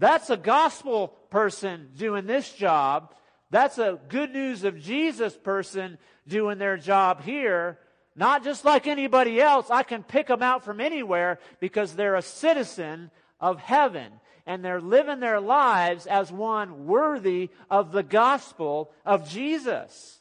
That's 0.00 0.30
a 0.30 0.36
gospel 0.38 1.08
person 1.28 1.90
doing 1.94 2.26
this 2.26 2.50
job. 2.54 3.14
That's 3.50 3.76
a 3.76 4.00
good 4.08 4.32
news 4.32 4.64
of 4.64 4.80
Jesus 4.80 5.36
person 5.36 5.98
doing 6.26 6.56
their 6.56 6.78
job 6.78 7.22
here. 7.22 7.78
Not 8.16 8.42
just 8.42 8.64
like 8.64 8.86
anybody 8.86 9.42
else. 9.42 9.70
I 9.70 9.82
can 9.82 10.02
pick 10.02 10.28
them 10.28 10.42
out 10.42 10.64
from 10.64 10.80
anywhere 10.80 11.38
because 11.60 11.94
they're 11.94 12.16
a 12.16 12.22
citizen 12.22 13.10
of 13.40 13.60
heaven 13.60 14.10
and 14.46 14.64
they're 14.64 14.80
living 14.80 15.20
their 15.20 15.38
lives 15.38 16.06
as 16.06 16.32
one 16.32 16.86
worthy 16.86 17.50
of 17.70 17.92
the 17.92 18.02
gospel 18.02 18.90
of 19.04 19.28
Jesus. 19.28 20.18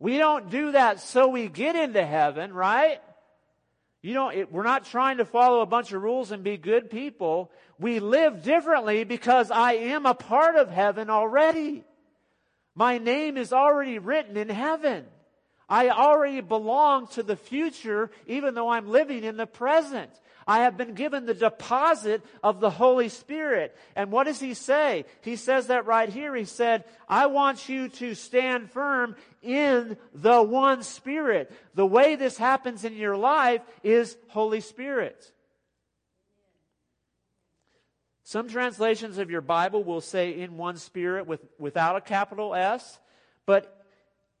We 0.00 0.18
don't 0.18 0.50
do 0.50 0.72
that 0.72 0.98
so 0.98 1.28
we 1.28 1.46
get 1.46 1.76
into 1.76 2.04
heaven, 2.04 2.52
right? 2.52 3.00
You 4.02 4.14
know, 4.14 4.30
it, 4.30 4.50
we're 4.50 4.64
not 4.64 4.84
trying 4.84 5.18
to 5.18 5.24
follow 5.24 5.60
a 5.60 5.66
bunch 5.66 5.92
of 5.92 6.02
rules 6.02 6.32
and 6.32 6.42
be 6.42 6.56
good 6.56 6.90
people. 6.90 7.52
We 7.78 8.00
live 8.00 8.42
differently 8.42 9.04
because 9.04 9.52
I 9.52 9.74
am 9.74 10.06
a 10.06 10.14
part 10.14 10.56
of 10.56 10.68
heaven 10.68 11.08
already. 11.08 11.84
My 12.74 12.98
name 12.98 13.36
is 13.36 13.52
already 13.52 14.00
written 14.00 14.36
in 14.36 14.48
heaven. 14.48 15.04
I 15.68 15.90
already 15.90 16.40
belong 16.40 17.06
to 17.08 17.22
the 17.22 17.36
future, 17.36 18.10
even 18.26 18.54
though 18.54 18.68
I'm 18.68 18.88
living 18.88 19.22
in 19.22 19.36
the 19.36 19.46
present. 19.46 20.10
I 20.46 20.60
have 20.60 20.76
been 20.76 20.94
given 20.94 21.26
the 21.26 21.34
deposit 21.34 22.22
of 22.42 22.60
the 22.60 22.70
Holy 22.70 23.08
Spirit. 23.08 23.76
And 23.94 24.10
what 24.10 24.24
does 24.24 24.40
he 24.40 24.54
say? 24.54 25.04
He 25.22 25.36
says 25.36 25.68
that 25.68 25.86
right 25.86 26.08
here. 26.08 26.34
He 26.34 26.44
said, 26.44 26.84
I 27.08 27.26
want 27.26 27.68
you 27.68 27.88
to 27.88 28.14
stand 28.14 28.70
firm 28.70 29.16
in 29.42 29.96
the 30.14 30.42
one 30.42 30.82
Spirit. 30.82 31.52
The 31.74 31.86
way 31.86 32.16
this 32.16 32.36
happens 32.36 32.84
in 32.84 32.94
your 32.94 33.16
life 33.16 33.62
is 33.82 34.16
Holy 34.28 34.60
Spirit. 34.60 35.32
Some 38.24 38.48
translations 38.48 39.18
of 39.18 39.30
your 39.30 39.42
Bible 39.42 39.84
will 39.84 40.00
say 40.00 40.40
in 40.40 40.56
one 40.56 40.76
Spirit 40.76 41.26
with, 41.26 41.40
without 41.58 41.96
a 41.96 42.00
capital 42.00 42.54
S, 42.54 42.98
but 43.44 43.84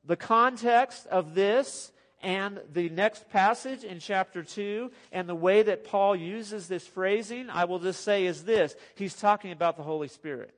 the 0.04 0.16
context 0.16 1.06
of 1.08 1.34
this 1.34 1.92
and 2.22 2.60
the 2.72 2.88
next 2.88 3.28
passage 3.30 3.82
in 3.84 3.98
chapter 3.98 4.42
2 4.42 4.90
and 5.10 5.28
the 5.28 5.34
way 5.34 5.62
that 5.62 5.84
Paul 5.84 6.14
uses 6.14 6.68
this 6.68 6.86
phrasing, 6.86 7.50
I 7.50 7.64
will 7.64 7.80
just 7.80 8.04
say 8.04 8.26
is 8.26 8.44
this. 8.44 8.74
He's 8.94 9.14
talking 9.14 9.50
about 9.50 9.76
the 9.76 9.82
Holy 9.82 10.08
Spirit. 10.08 10.54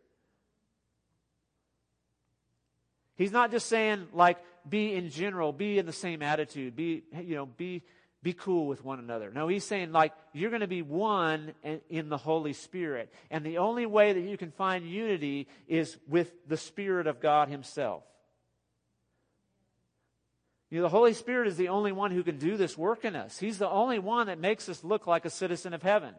He's 3.17 3.33
not 3.33 3.51
just 3.51 3.67
saying 3.69 4.09
like 4.13 4.39
be 4.69 4.95
in 4.95 5.11
general, 5.11 5.53
be 5.53 5.79
in 5.79 5.87
the 5.87 5.93
same 5.93 6.23
attitude, 6.23 6.77
be 6.77 7.05
you 7.23 7.37
know, 7.37 7.47
be 7.47 7.83
be 8.23 8.33
cool 8.33 8.67
with 8.67 8.85
one 8.85 8.99
another. 8.99 9.31
No, 9.31 9.49
he's 9.49 9.65
saying 9.65 9.93
like 9.93 10.13
you're 10.33 10.51
going 10.51 10.61
to 10.61 10.67
be 10.67 10.83
one 10.83 11.53
in 11.89 12.09
the 12.09 12.17
Holy 12.17 12.55
Spirit. 12.55 13.13
And 13.31 13.45
the 13.45 13.59
only 13.59 13.87
way 13.87 14.13
that 14.13 14.21
you 14.21 14.37
can 14.37 14.51
find 14.51 14.87
unity 14.87 15.47
is 15.69 15.97
with 16.09 16.33
the 16.49 16.57
Spirit 16.57 17.07
of 17.07 17.21
God 17.21 17.49
himself. 17.49 18.03
You 20.71 20.79
know, 20.79 20.83
the 20.83 20.89
Holy 20.89 21.13
Spirit 21.13 21.49
is 21.49 21.57
the 21.57 21.69
only 21.69 21.93
one 21.93 22.11
who 22.11 22.23
can 22.23 22.39
do 22.39 22.57
this 22.57 22.77
work 22.77 23.05
in 23.05 23.15
us. 23.15 23.39
He's 23.39 23.59
the 23.59 23.69
only 23.69 23.99
one 23.99 24.27
that 24.27 24.39
makes 24.39 24.69
us 24.69 24.83
look 24.83 25.07
like 25.07 25.25
a 25.25 25.31
citizen 25.31 25.75
of 25.75 25.83
heaven. 25.83 26.15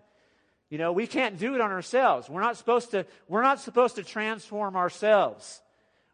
You 0.69 0.77
know, 0.77 0.91
we 0.91 1.07
can't 1.07 1.37
do 1.37 1.55
it 1.55 1.61
on 1.61 1.71
ourselves. 1.71 2.29
We're 2.29 2.41
not 2.41 2.57
supposed 2.57 2.91
to, 2.91 3.05
we're 3.27 3.43
not 3.43 3.59
supposed 3.59 3.95
to 3.95 4.03
transform 4.03 4.75
ourselves. 4.75 5.61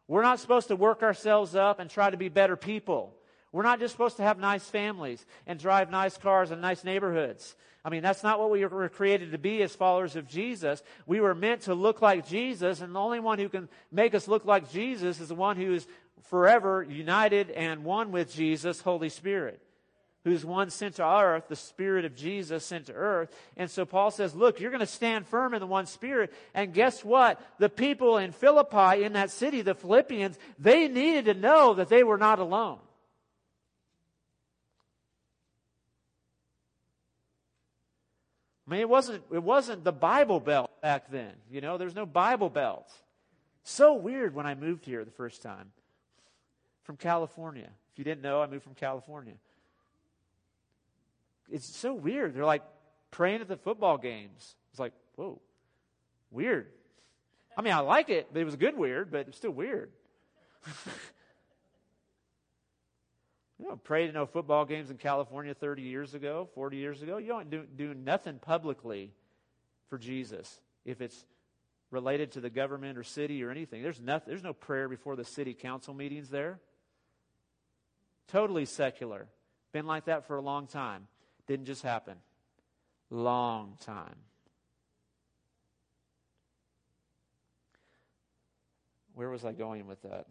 We're 0.07 0.23
not 0.23 0.39
supposed 0.39 0.67
to 0.69 0.75
work 0.75 1.03
ourselves 1.03 1.55
up 1.55 1.79
and 1.79 1.89
try 1.89 2.09
to 2.09 2.17
be 2.17 2.29
better 2.29 2.57
people. 2.57 3.15
We're 3.51 3.63
not 3.63 3.79
just 3.79 3.93
supposed 3.93 4.17
to 4.17 4.23
have 4.23 4.39
nice 4.39 4.67
families 4.67 5.25
and 5.45 5.59
drive 5.59 5.89
nice 5.89 6.17
cars 6.17 6.51
and 6.51 6.61
nice 6.61 6.83
neighborhoods. 6.83 7.55
I 7.83 7.89
mean, 7.89 8.03
that's 8.03 8.23
not 8.23 8.39
what 8.39 8.51
we 8.51 8.63
were 8.65 8.89
created 8.89 9.31
to 9.31 9.37
be 9.37 9.63
as 9.63 9.75
followers 9.75 10.15
of 10.15 10.27
Jesus. 10.27 10.83
We 11.05 11.19
were 11.19 11.33
meant 11.33 11.61
to 11.61 11.73
look 11.73 12.01
like 12.01 12.27
Jesus, 12.27 12.81
and 12.81 12.93
the 12.93 12.99
only 12.99 13.19
one 13.19 13.39
who 13.39 13.49
can 13.49 13.69
make 13.91 14.13
us 14.13 14.27
look 14.27 14.45
like 14.45 14.71
Jesus 14.71 15.19
is 15.19 15.29
the 15.29 15.35
one 15.35 15.57
who 15.57 15.73
is 15.73 15.87
forever 16.23 16.83
united 16.83 17.49
and 17.51 17.83
one 17.83 18.11
with 18.11 18.33
Jesus, 18.33 18.81
Holy 18.81 19.09
Spirit, 19.09 19.61
who's 20.23 20.45
one 20.45 20.69
sent 20.69 20.95
to 20.95 21.05
earth, 21.05 21.47
the 21.47 21.55
Spirit 21.55 22.05
of 22.05 22.15
Jesus 22.15 22.65
sent 22.65 22.85
to 22.87 22.93
earth. 22.93 23.35
And 23.57 23.69
so 23.69 23.85
Paul 23.85 24.11
says, 24.11 24.35
look, 24.35 24.59
you're 24.59 24.71
going 24.71 24.81
to 24.81 24.85
stand 24.85 25.27
firm 25.27 25.53
in 25.53 25.59
the 25.59 25.67
one 25.67 25.87
Spirit. 25.87 26.33
And 26.53 26.73
guess 26.73 27.03
what? 27.03 27.41
The 27.57 27.69
people 27.69 28.17
in 28.17 28.31
Philippi, 28.31 29.03
in 29.03 29.13
that 29.13 29.31
city, 29.31 29.61
the 29.61 29.75
Philippians, 29.75 30.37
they 30.59 30.87
needed 30.87 31.25
to 31.25 31.33
know 31.33 31.73
that 31.73 31.89
they 31.89 32.03
were 32.03 32.17
not 32.17 32.39
alone. 32.39 32.79
I 38.67 38.71
mean, 38.71 38.79
it 38.81 38.89
wasn't, 38.89 39.23
it 39.33 39.43
wasn't 39.43 39.83
the 39.83 39.91
Bible 39.91 40.39
Belt 40.39 40.71
back 40.81 41.11
then. 41.11 41.33
You 41.49 41.59
know, 41.59 41.77
there's 41.77 41.95
no 41.95 42.05
Bible 42.05 42.49
Belt. 42.49 42.89
So 43.63 43.95
weird 43.95 44.33
when 44.33 44.45
I 44.45 44.55
moved 44.55 44.85
here 44.85 45.03
the 45.03 45.11
first 45.11 45.41
time 45.41 45.71
from 46.83 46.97
California. 46.97 47.69
If 47.91 47.99
you 47.99 48.03
didn't 48.03 48.21
know, 48.21 48.41
I 48.41 48.47
moved 48.47 48.63
from 48.63 48.75
California. 48.75 49.33
It's 51.49 51.65
so 51.65 51.93
weird. 51.93 52.33
They're 52.33 52.45
like 52.45 52.63
praying 53.11 53.41
at 53.41 53.47
the 53.47 53.57
football 53.57 53.97
games. 53.97 54.55
It's 54.71 54.79
like, 54.79 54.93
whoa, 55.15 55.41
weird. 56.31 56.67
I 57.57 57.61
mean, 57.61 57.73
I 57.73 57.79
like 57.79 58.09
it, 58.09 58.29
but 58.31 58.41
it 58.41 58.45
was 58.45 58.53
a 58.53 58.57
good 58.57 58.77
weird, 58.77 59.11
but 59.11 59.27
it's 59.27 59.37
still 59.37 59.51
weird. 59.51 59.91
you 63.59 63.67
know, 63.67 63.75
prayed 63.75 64.07
in 64.07 64.13
no 64.13 64.25
football 64.25 64.63
games 64.65 64.89
in 64.89 64.97
California 64.97 65.53
30 65.53 65.81
years 65.81 66.13
ago, 66.13 66.47
40 66.55 66.77
years 66.77 67.01
ago. 67.01 67.17
You 67.17 67.27
don't 67.27 67.49
do, 67.49 67.65
do 67.75 67.93
nothing 67.93 68.39
publicly 68.39 69.11
for 69.89 69.97
Jesus 69.97 70.61
if 70.85 71.01
it's 71.01 71.25
related 71.91 72.31
to 72.31 72.39
the 72.39 72.49
government 72.49 72.97
or 72.97 73.03
city 73.03 73.43
or 73.43 73.51
anything. 73.51 73.83
There's, 73.83 73.99
nothing, 73.99 74.29
there's 74.29 74.43
no 74.43 74.53
prayer 74.53 74.87
before 74.87 75.17
the 75.17 75.25
city 75.25 75.53
council 75.53 75.93
meetings 75.93 76.29
there. 76.29 76.59
Totally 78.31 78.65
secular. 78.65 79.27
Been 79.73 79.85
like 79.85 80.05
that 80.05 80.25
for 80.25 80.37
a 80.37 80.41
long 80.41 80.67
time. 80.67 81.07
Didn't 81.47 81.65
just 81.65 81.83
happen. 81.83 82.15
Long 83.09 83.77
time. 83.81 84.15
Where 89.15 89.29
was 89.29 89.43
I 89.43 89.51
going 89.51 89.85
with 89.85 90.01
that? 90.03 90.27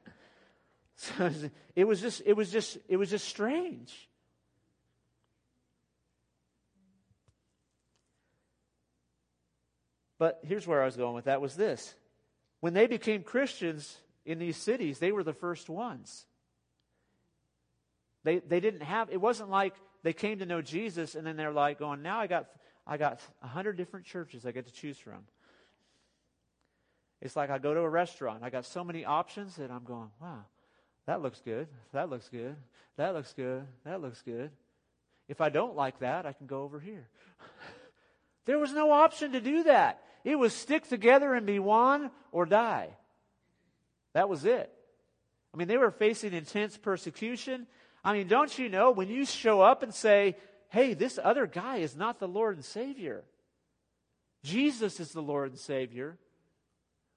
so 0.96 1.30
it 1.76 1.84
was 1.84 2.00
just 2.00 2.22
it 2.26 2.32
was 2.32 2.50
just 2.50 2.78
it 2.88 2.96
was 2.96 3.10
just 3.10 3.28
strange. 3.28 4.08
But 10.18 10.40
here's 10.42 10.66
where 10.66 10.82
I 10.82 10.84
was 10.84 10.96
going 10.96 11.14
with 11.14 11.26
that 11.26 11.40
was 11.40 11.54
this. 11.54 11.94
When 12.58 12.74
they 12.74 12.88
became 12.88 13.22
Christians 13.22 13.96
in 14.26 14.40
these 14.40 14.56
cities, 14.56 14.98
they 14.98 15.12
were 15.12 15.22
the 15.22 15.32
first 15.32 15.70
ones. 15.70 16.26
They, 18.24 18.38
they 18.38 18.60
didn't 18.60 18.82
have, 18.82 19.10
it 19.10 19.20
wasn't 19.20 19.50
like 19.50 19.74
they 20.02 20.12
came 20.12 20.38
to 20.38 20.46
know 20.46 20.62
Jesus 20.62 21.14
and 21.14 21.26
then 21.26 21.36
they're 21.36 21.52
like 21.52 21.78
going, 21.78 22.02
now 22.02 22.20
I 22.20 22.26
got, 22.26 22.48
I 22.86 22.96
got 22.96 23.20
a 23.42 23.46
hundred 23.46 23.76
different 23.76 24.06
churches 24.06 24.44
I 24.44 24.52
get 24.52 24.66
to 24.66 24.72
choose 24.72 24.98
from. 24.98 25.24
It's 27.20 27.36
like 27.36 27.50
I 27.50 27.58
go 27.58 27.74
to 27.74 27.80
a 27.80 27.88
restaurant. 27.88 28.42
I 28.42 28.50
got 28.50 28.64
so 28.64 28.82
many 28.82 29.04
options 29.04 29.56
that 29.56 29.70
I'm 29.70 29.84
going, 29.84 30.10
wow, 30.20 30.44
that 31.06 31.22
looks 31.22 31.40
good. 31.40 31.68
That 31.92 32.08
looks 32.08 32.28
good. 32.28 32.56
That 32.96 33.14
looks 33.14 33.32
good. 33.34 33.66
That 33.84 34.00
looks 34.00 34.22
good. 34.22 34.50
If 35.28 35.40
I 35.40 35.48
don't 35.48 35.76
like 35.76 36.00
that, 36.00 36.26
I 36.26 36.32
can 36.32 36.46
go 36.46 36.62
over 36.62 36.80
here. 36.80 37.06
there 38.46 38.58
was 38.58 38.72
no 38.72 38.90
option 38.90 39.32
to 39.32 39.40
do 39.40 39.64
that. 39.64 40.02
It 40.24 40.36
was 40.36 40.54
stick 40.54 40.88
together 40.88 41.34
and 41.34 41.46
be 41.46 41.58
one 41.58 42.10
or 42.32 42.46
die. 42.46 42.88
That 44.12 44.28
was 44.28 44.44
it. 44.44 44.70
I 45.54 45.56
mean, 45.56 45.68
they 45.68 45.76
were 45.76 45.90
facing 45.90 46.32
intense 46.32 46.76
persecution. 46.76 47.66
I 48.02 48.12
mean, 48.14 48.28
don't 48.28 48.58
you 48.58 48.68
know 48.68 48.90
when 48.90 49.08
you 49.08 49.24
show 49.24 49.60
up 49.60 49.82
and 49.82 49.94
say, 49.94 50.36
hey, 50.68 50.94
this 50.94 51.18
other 51.22 51.46
guy 51.46 51.78
is 51.78 51.96
not 51.96 52.18
the 52.18 52.28
Lord 52.28 52.56
and 52.56 52.64
Savior? 52.64 53.24
Jesus 54.42 55.00
is 55.00 55.12
the 55.12 55.20
Lord 55.20 55.50
and 55.50 55.58
Savior. 55.58 56.16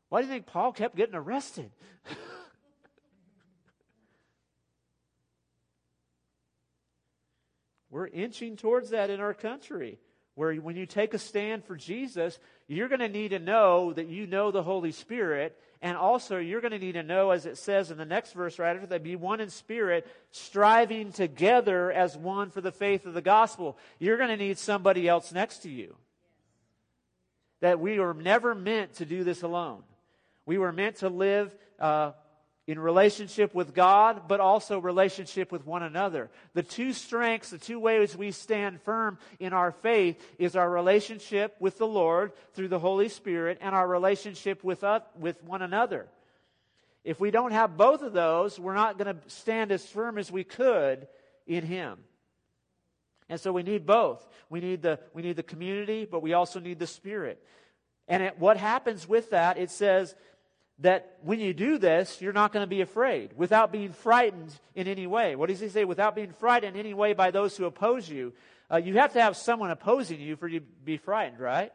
Why 0.09 0.21
do 0.21 0.27
you 0.27 0.33
think 0.33 0.45
Paul 0.45 0.73
kept 0.73 0.95
getting 0.95 1.15
arrested? 1.15 1.71
We're 7.89 8.07
inching 8.07 8.57
towards 8.57 8.89
that 8.89 9.09
in 9.09 9.19
our 9.21 9.33
country. 9.33 9.99
where 10.35 10.53
when 10.55 10.75
you 10.75 10.85
take 10.85 11.13
a 11.13 11.19
stand 11.19 11.63
for 11.63 11.75
Jesus, 11.75 12.39
you're 12.67 12.89
going 12.89 12.99
to 12.99 13.07
need 13.07 13.29
to 13.29 13.39
know 13.39 13.93
that 13.93 14.07
you 14.07 14.25
know 14.27 14.51
the 14.51 14.63
Holy 14.63 14.91
Spirit. 14.91 15.57
And 15.83 15.97
also, 15.97 16.37
you're 16.37 16.61
going 16.61 16.71
to 16.71 16.79
need 16.79 16.93
to 16.93 17.03
know, 17.03 17.31
as 17.31 17.45
it 17.45 17.57
says 17.57 17.91
in 17.91 17.97
the 17.97 18.05
next 18.05 18.31
verse 18.31 18.57
right 18.57 18.73
after 18.73 18.87
that, 18.87 19.03
be 19.03 19.17
one 19.17 19.41
in 19.41 19.49
spirit, 19.49 20.07
striving 20.31 21.11
together 21.11 21.91
as 21.91 22.15
one 22.15 22.51
for 22.51 22.61
the 22.61 22.71
faith 22.71 23.05
of 23.05 23.13
the 23.13 23.21
gospel. 23.21 23.77
You're 23.99 24.15
going 24.15 24.29
to 24.29 24.37
need 24.37 24.57
somebody 24.57 25.09
else 25.09 25.33
next 25.33 25.57
to 25.63 25.69
you. 25.69 25.93
That 27.59 27.81
we 27.81 27.99
were 27.99 28.13
never 28.13 28.55
meant 28.55 28.93
to 28.95 29.05
do 29.05 29.25
this 29.25 29.41
alone. 29.41 29.83
We 30.45 30.57
were 30.57 30.71
meant 30.71 30.97
to 30.97 31.09
live 31.09 31.53
uh, 31.77 32.13
in 32.65 32.79
relationship 32.79 33.53
with 33.53 33.73
God, 33.73 34.27
but 34.27 34.39
also 34.39 34.79
relationship 34.79 35.51
with 35.51 35.65
one 35.65 35.83
another. 35.83 36.29
The 36.53 36.63
two 36.63 36.93
strengths, 36.93 37.49
the 37.49 37.57
two 37.57 37.79
ways 37.79 38.15
we 38.15 38.31
stand 38.31 38.81
firm 38.81 39.17
in 39.39 39.51
our 39.51 39.71
faith 39.71 40.21
is 40.39 40.55
our 40.55 40.69
relationship 40.69 41.55
with 41.59 41.77
the 41.77 41.87
Lord 41.87 42.31
through 42.53 42.69
the 42.69 42.79
Holy 42.79 43.09
Spirit 43.09 43.57
and 43.59 43.75
our 43.75 43.87
relationship 43.87 44.63
with, 44.63 44.83
us, 44.83 45.01
with 45.19 45.43
one 45.43 45.61
another. 45.61 46.07
If 47.03 47.19
we 47.19 47.31
don't 47.31 47.51
have 47.51 47.75
both 47.75 48.01
of 48.01 48.13
those, 48.13 48.57
we're 48.57 48.75
not 48.75 48.97
going 48.97 49.13
to 49.13 49.29
stand 49.29 49.73
as 49.73 49.85
firm 49.85 50.17
as 50.17 50.31
we 50.31 50.45
could 50.45 51.07
in 51.45 51.65
Him. 51.65 51.99
And 53.27 53.41
so 53.41 53.51
we 53.51 53.63
need 53.63 53.85
both. 53.85 54.25
We 54.49 54.61
need 54.61 54.81
the, 54.81 54.99
we 55.13 55.21
need 55.21 55.35
the 55.35 55.43
community, 55.43 56.05
but 56.09 56.21
we 56.21 56.31
also 56.31 56.61
need 56.61 56.79
the 56.79 56.87
Spirit. 56.87 57.43
And 58.07 58.23
it, 58.23 58.39
what 58.39 58.55
happens 58.55 59.07
with 59.07 59.31
that, 59.31 59.57
it 59.57 59.69
says, 59.69 60.15
that 60.83 61.17
when 61.21 61.39
you 61.39 61.53
do 61.53 61.77
this, 61.77 62.21
you're 62.21 62.33
not 62.33 62.51
going 62.51 62.63
to 62.63 62.67
be 62.67 62.81
afraid 62.81 63.31
without 63.37 63.71
being 63.71 63.93
frightened 63.93 64.53
in 64.75 64.87
any 64.87 65.07
way. 65.07 65.35
What 65.35 65.47
does 65.47 65.61
he 65.61 65.69
say? 65.69 65.85
Without 65.85 66.13
being 66.13 66.33
frightened 66.33 66.75
in 66.75 66.79
any 66.79 66.93
way 66.93 67.13
by 67.13 67.31
those 67.31 67.55
who 67.55 67.65
oppose 67.65 68.07
you. 68.07 68.33
Uh, 68.69 68.77
you 68.77 68.95
have 68.95 69.13
to 69.13 69.21
have 69.21 69.37
someone 69.37 69.71
opposing 69.71 70.19
you 70.19 70.35
for 70.35 70.47
you 70.47 70.59
to 70.59 70.65
be 70.83 70.97
frightened, 70.97 71.39
right? 71.39 71.71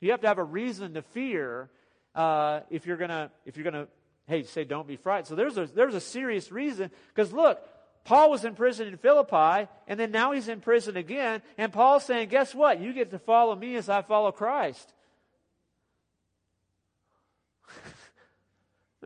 You 0.00 0.10
have 0.10 0.20
to 0.20 0.28
have 0.28 0.38
a 0.38 0.44
reason 0.44 0.94
to 0.94 1.02
fear 1.02 1.70
uh, 2.14 2.60
if 2.70 2.86
you're 2.86 2.98
gonna 2.98 3.30
if 3.46 3.56
you're 3.56 3.64
gonna 3.64 3.88
hey 4.26 4.42
say 4.42 4.64
don't 4.64 4.86
be 4.86 4.96
frightened. 4.96 5.28
So 5.28 5.34
there's 5.34 5.56
a 5.56 5.66
there's 5.66 5.94
a 5.94 6.00
serious 6.00 6.52
reason 6.52 6.90
because 7.14 7.32
look, 7.32 7.58
Paul 8.04 8.30
was 8.30 8.44
in 8.44 8.54
prison 8.54 8.88
in 8.88 8.98
Philippi, 8.98 9.68
and 9.88 9.98
then 9.98 10.10
now 10.10 10.32
he's 10.32 10.48
in 10.48 10.60
prison 10.60 10.96
again, 10.96 11.40
and 11.56 11.72
Paul's 11.72 12.04
saying, 12.04 12.28
guess 12.28 12.54
what? 12.54 12.80
You 12.80 12.92
get 12.92 13.10
to 13.12 13.18
follow 13.18 13.54
me 13.54 13.76
as 13.76 13.88
I 13.88 14.02
follow 14.02 14.30
Christ. 14.32 14.92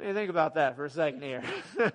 Do 0.00 0.06
you 0.06 0.14
think 0.14 0.30
about 0.30 0.54
that 0.54 0.76
for 0.76 0.84
a 0.86 0.90
second 0.90 1.22
here? 1.22 1.42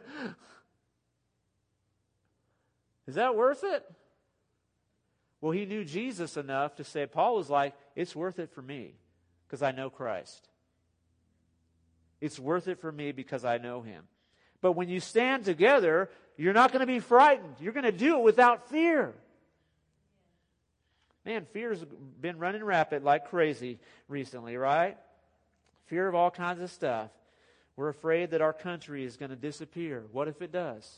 Is 3.07 3.15
that 3.15 3.35
worth 3.35 3.63
it? 3.63 3.83
Well, 5.41 5.51
he 5.51 5.65
knew 5.65 5.83
Jesus 5.83 6.37
enough 6.37 6.75
to 6.75 6.83
say, 6.83 7.05
Paul 7.05 7.35
was 7.35 7.49
like, 7.49 7.73
it's 7.95 8.15
worth 8.15 8.39
it 8.39 8.51
for 8.51 8.61
me 8.61 8.93
because 9.47 9.61
I 9.61 9.71
know 9.71 9.89
Christ. 9.89 10.47
It's 12.21 12.39
worth 12.39 12.67
it 12.67 12.79
for 12.79 12.91
me 12.91 13.11
because 13.11 13.45
I 13.45 13.57
know 13.57 13.81
him. 13.81 14.03
But 14.61 14.73
when 14.73 14.89
you 14.89 14.99
stand 14.99 15.45
together, 15.45 16.09
you're 16.37 16.53
not 16.53 16.71
going 16.71 16.79
to 16.79 16.87
be 16.87 16.99
frightened. 16.99 17.55
You're 17.59 17.73
going 17.73 17.85
to 17.85 17.91
do 17.91 18.17
it 18.17 18.23
without 18.23 18.69
fear. 18.69 19.13
Man, 21.25 21.45
fear's 21.53 21.83
been 22.21 22.37
running 22.37 22.63
rapid 22.63 23.03
like 23.03 23.29
crazy 23.29 23.79
recently, 24.07 24.57
right? 24.57 24.97
Fear 25.87 26.07
of 26.07 26.15
all 26.15 26.31
kinds 26.31 26.61
of 26.61 26.71
stuff. 26.71 27.09
We're 27.75 27.89
afraid 27.89 28.31
that 28.31 28.41
our 28.41 28.53
country 28.53 29.03
is 29.03 29.17
going 29.17 29.31
to 29.31 29.35
disappear. 29.35 30.03
What 30.11 30.27
if 30.27 30.41
it 30.41 30.51
does? 30.51 30.89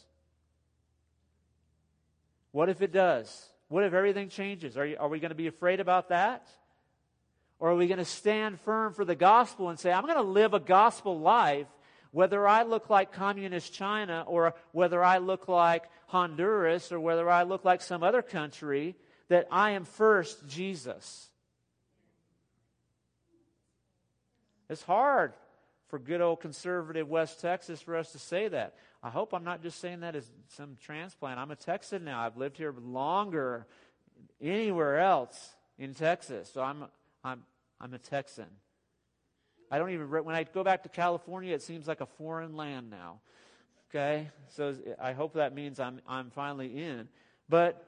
What 2.52 2.70
if 2.70 2.82
it 2.82 2.92
does? 2.92 3.50
What 3.68 3.84
if 3.84 3.94
everything 3.94 4.30
changes? 4.30 4.78
Are, 4.78 4.86
you, 4.86 4.98
are 5.00 5.10
we 5.10 5.20
going 5.20 5.30
to 5.30 5.36
be 5.36 5.48
afraid 5.48 5.80
about 5.80 6.10
that? 6.10 6.48
Or 7.60 7.72
are 7.72 7.76
we 7.76 7.88
going 7.88 7.98
to 7.98 8.06
stand 8.06 8.60
firm 8.62 8.94
for 8.94 9.04
the 9.04 9.16
gospel 9.16 9.70
and 9.70 9.80
say, 9.80 9.92
I'm 9.92 10.04
going 10.04 10.16
to 10.16 10.22
live 10.22 10.54
a 10.54 10.60
gospel 10.60 11.20
life, 11.20 11.68
whether 12.12 12.48
I 12.48 12.64
look 12.64 12.90
like 12.90 13.12
communist 13.12 13.74
China 13.74 14.24
or 14.28 14.54
whether 14.72 15.04
I 15.04 15.18
look 15.18 15.48
like 15.48 15.86
Honduras 16.08 16.92
or 16.92 17.00
whether 17.00 17.30
I 17.30 17.44
look 17.44 17.66
like 17.66 17.82
some 17.82 18.04
other 18.04 18.22
country, 18.22 18.96
that 19.30 19.48
I 19.52 19.72
am 19.72 19.86
first 19.86 20.48
Jesus? 20.48 21.30
It's 24.70 24.84
hard 24.84 25.34
for 25.88 26.00
good 26.00 26.22
old 26.22 26.42
conservative 26.42 27.08
West 27.08 27.40
Texas 27.40 27.82
for 27.82 27.96
us 27.96 28.12
to 28.12 28.20
say 28.20 28.48
that. 28.50 28.76
I 29.02 29.10
hope 29.10 29.34
I'm 29.34 29.44
not 29.44 29.62
just 29.62 29.80
saying 29.80 30.02
that 30.02 30.16
as 30.16 30.30
some 30.50 30.78
transplant. 30.82 31.40
I'm 31.40 31.52
a 31.52 31.56
Texan 31.56 32.04
now. 32.04 32.20
I've 32.20 32.38
lived 32.38 32.58
here 32.58 32.74
longer 32.78 33.68
anywhere 34.42 35.00
else 35.00 35.56
in 35.78 35.94
Texas. 35.94 36.50
So 36.54 36.62
I'm, 36.62 36.86
I'm, 37.24 37.44
I'm 37.80 37.94
a 37.94 38.00
Texan. 38.00 38.48
I 39.72 39.78
don't 39.78 39.92
even, 39.92 40.10
when 40.10 40.36
I 40.36 40.44
go 40.44 40.64
back 40.64 40.84
to 40.84 40.90
California, 40.90 41.54
it 41.54 41.62
seems 41.62 41.88
like 41.88 42.02
a 42.02 42.06
foreign 42.06 42.56
land 42.56 42.90
now. 42.90 43.20
Okay? 43.90 44.30
So 44.50 44.76
I 45.00 45.14
hope 45.14 45.34
that 45.34 45.54
means 45.56 45.80
I'm, 45.80 46.02
I'm 46.08 46.32
finally 46.32 46.84
in. 46.84 47.08
But 47.48 47.88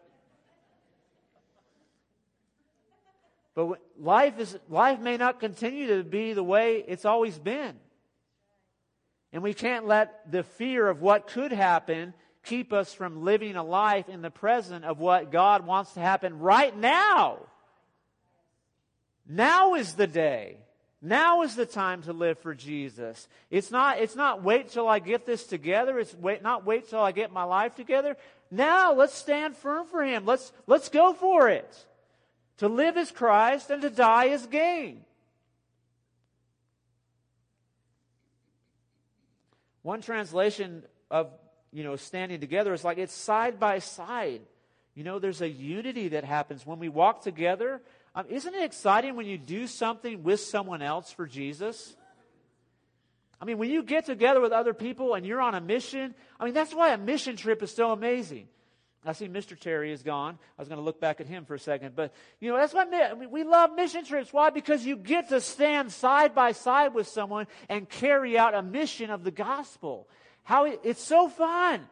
But 3.56 3.82
life 4.00 4.40
is 4.40 4.58
life 4.70 5.02
may 5.02 5.18
not 5.18 5.42
continue 5.42 5.98
to 5.98 6.04
be 6.06 6.32
the 6.32 6.44
way 6.44 6.82
it's 6.88 7.04
always 7.04 7.38
been. 7.38 7.76
And 9.32 9.44
we 9.44 9.54
can't 9.54 9.86
let 9.86 10.32
the 10.32 10.44
fear 10.44 10.88
of 10.88 11.02
what 11.02 11.28
could 11.28 11.52
happen 11.52 12.14
keep 12.44 12.74
us 12.74 12.94
from 12.94 13.24
living 13.24 13.56
a 13.56 13.64
life 13.64 14.10
in 14.10 14.22
the 14.22 14.32
present 14.32 14.86
of 14.86 15.00
what 15.00 15.32
God 15.32 15.66
wants 15.66 15.94
to 15.94 16.00
happen 16.00 16.40
right 16.40 16.76
now. 16.76 17.40
Now 19.28 19.76
is 19.76 19.94
the 19.94 20.08
day. 20.08 20.58
Now 21.02 21.44
is 21.44 21.56
the 21.56 21.66
time 21.66 22.02
to 22.04 22.14
live 22.14 22.40
for 22.40 22.54
Jesus. 22.54 23.28
It's 23.50 23.72
not, 23.72 24.00
it's 24.00 24.16
not 24.16 24.44
wait 24.44 24.70
till 24.70 24.88
I 24.88 25.00
get 25.00 25.26
this 25.26 25.46
together. 25.46 26.00
It's 26.00 26.14
wait, 26.16 26.42
not 26.42 26.66
wait 26.66 26.90
till 26.90 27.00
I 27.00 27.12
get 27.12 27.32
my 27.32 27.44
life 27.44 27.76
together. 27.76 28.18
Now 28.52 28.94
let's 28.94 29.14
stand 29.14 29.56
firm 29.56 29.86
for 29.88 30.04
Him. 30.04 30.26
Let's, 30.26 30.52
let's 30.68 30.90
go 30.90 31.14
for 31.14 31.48
it. 31.48 31.86
To 32.58 32.68
live 32.68 32.98
is 32.98 33.12
Christ 33.12 33.70
and 33.70 33.82
to 33.84 33.90
die 33.90 34.26
is 34.26 34.46
gain. 34.48 35.06
One 39.82 40.02
translation 40.02 40.84
of, 41.10 41.32
you 41.72 41.84
know, 41.84 41.96
standing 41.96 42.40
together 42.40 42.74
is 42.74 42.84
like 42.84 42.98
it's 42.98 43.14
side 43.14 43.60
by 43.60 43.80
side. 43.80 44.42
You 44.96 45.04
know, 45.04 45.20
there's 45.20 45.42
a 45.42 45.50
unity 45.50 46.10
that 46.10 46.24
happens 46.24 46.66
when 46.66 46.80
we 46.80 46.90
walk 46.90 47.22
together. 47.22 47.82
Um, 48.16 48.26
isn't 48.30 48.54
it 48.54 48.64
exciting 48.64 49.16
when 49.16 49.26
you 49.26 49.38
do 49.38 49.68
something 49.68 50.24
with 50.24 50.42
someone 50.42 50.82
else 50.82 51.12
for 51.12 51.26
Jesus? 51.26 51.96
I 53.42 53.46
mean, 53.46 53.58
when 53.58 53.70
you 53.70 53.84
get 53.84 54.06
together 54.06 54.42
with 54.42 54.52
other 54.52 54.74
people 54.74 55.14
and 55.14 55.26
you're 55.26 55.40
on 55.40 55.56
a 55.56 55.62
mission, 55.62 56.14
I 56.40 56.46
mean, 56.46 56.54
that's 56.54 56.74
why 56.74 56.94
a 56.94 56.98
mission 56.98 57.38
trip 57.38 57.64
is 57.64 57.74
so 57.74 57.92
amazing. 57.92 58.48
I 59.06 59.14
see 59.14 59.28
Mr. 59.28 59.58
Terry 59.58 59.94
is 59.94 60.04
gone. 60.04 60.38
I 60.58 60.62
was 60.62 60.68
going 60.68 60.80
to 60.80 60.84
look 60.84 61.00
back 61.00 61.22
at 61.22 61.28
him 61.28 61.46
for 61.46 61.56
a 61.56 61.60
second. 61.60 61.96
But, 61.96 62.14
you 62.42 62.52
know, 62.52 62.58
that's 62.58 62.74
why 62.74 62.84
I 62.84 63.14
mean, 63.14 63.32
we 63.32 63.44
love 63.44 63.74
mission 63.74 64.04
trips. 64.04 64.34
Why? 64.34 64.50
Because 64.50 64.86
you 64.86 64.98
get 64.98 65.30
to 65.30 65.40
stand 65.40 65.92
side 65.94 66.36
by 66.36 66.52
side 66.52 66.94
with 66.94 67.08
someone 67.08 67.48
and 67.70 67.88
carry 67.88 68.38
out 68.38 68.54
a 68.54 68.62
mission 68.62 69.10
of 69.10 69.24
the 69.24 69.32
gospel. 69.32 70.08
How 70.44 70.66
it's 70.66 71.02
so 71.02 71.30
fun. 71.30 71.88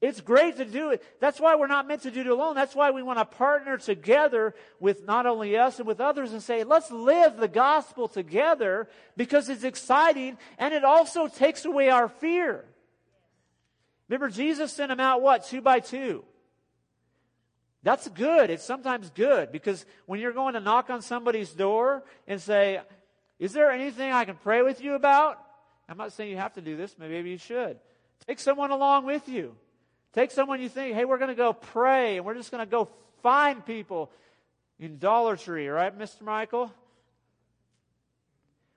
It's 0.00 0.20
great 0.20 0.56
to 0.58 0.64
do 0.64 0.90
it. 0.90 1.02
That's 1.20 1.40
why 1.40 1.56
we're 1.56 1.66
not 1.66 1.88
meant 1.88 2.02
to 2.02 2.10
do 2.12 2.20
it 2.20 2.26
alone. 2.26 2.54
That's 2.54 2.74
why 2.74 2.92
we 2.92 3.02
want 3.02 3.18
to 3.18 3.24
partner 3.24 3.78
together 3.78 4.54
with 4.78 5.04
not 5.04 5.26
only 5.26 5.56
us 5.56 5.78
and 5.78 5.88
with 5.88 6.00
others 6.00 6.32
and 6.32 6.40
say, 6.42 6.62
let's 6.62 6.90
live 6.90 7.36
the 7.36 7.48
gospel 7.48 8.06
together 8.06 8.88
because 9.16 9.48
it's 9.48 9.64
exciting 9.64 10.38
and 10.56 10.72
it 10.72 10.84
also 10.84 11.26
takes 11.26 11.64
away 11.64 11.88
our 11.88 12.08
fear. 12.08 12.64
Remember, 14.08 14.28
Jesus 14.28 14.72
sent 14.72 14.88
them 14.88 15.00
out 15.00 15.22
what? 15.22 15.46
Two 15.46 15.60
by 15.60 15.80
two. 15.80 16.24
That's 17.82 18.08
good. 18.08 18.50
It's 18.50 18.64
sometimes 18.64 19.10
good 19.10 19.52
because 19.52 19.86
when 20.06 20.20
you're 20.20 20.32
going 20.32 20.54
to 20.54 20.60
knock 20.60 20.90
on 20.90 21.02
somebody's 21.02 21.50
door 21.50 22.02
and 22.26 22.40
say, 22.40 22.80
Is 23.38 23.52
there 23.52 23.70
anything 23.70 24.12
I 24.12 24.24
can 24.24 24.36
pray 24.36 24.62
with 24.62 24.82
you 24.82 24.94
about? 24.94 25.38
I'm 25.88 25.96
not 25.96 26.12
saying 26.12 26.30
you 26.30 26.36
have 26.36 26.54
to 26.54 26.60
do 26.60 26.76
this, 26.76 26.96
maybe 26.98 27.30
you 27.30 27.38
should. 27.38 27.78
Take 28.26 28.40
someone 28.40 28.70
along 28.70 29.06
with 29.06 29.28
you. 29.28 29.54
Take 30.12 30.30
someone 30.30 30.60
you 30.60 30.68
think, 30.68 30.94
hey, 30.94 31.04
we're 31.04 31.18
going 31.18 31.28
to 31.28 31.34
go 31.34 31.52
pray 31.52 32.16
and 32.16 32.26
we're 32.26 32.34
just 32.34 32.50
going 32.50 32.64
to 32.64 32.70
go 32.70 32.88
find 33.22 33.64
people 33.64 34.10
in 34.78 34.98
Dollar 34.98 35.36
Tree, 35.36 35.68
right, 35.68 35.96
Mr. 35.96 36.22
Michael? 36.22 36.72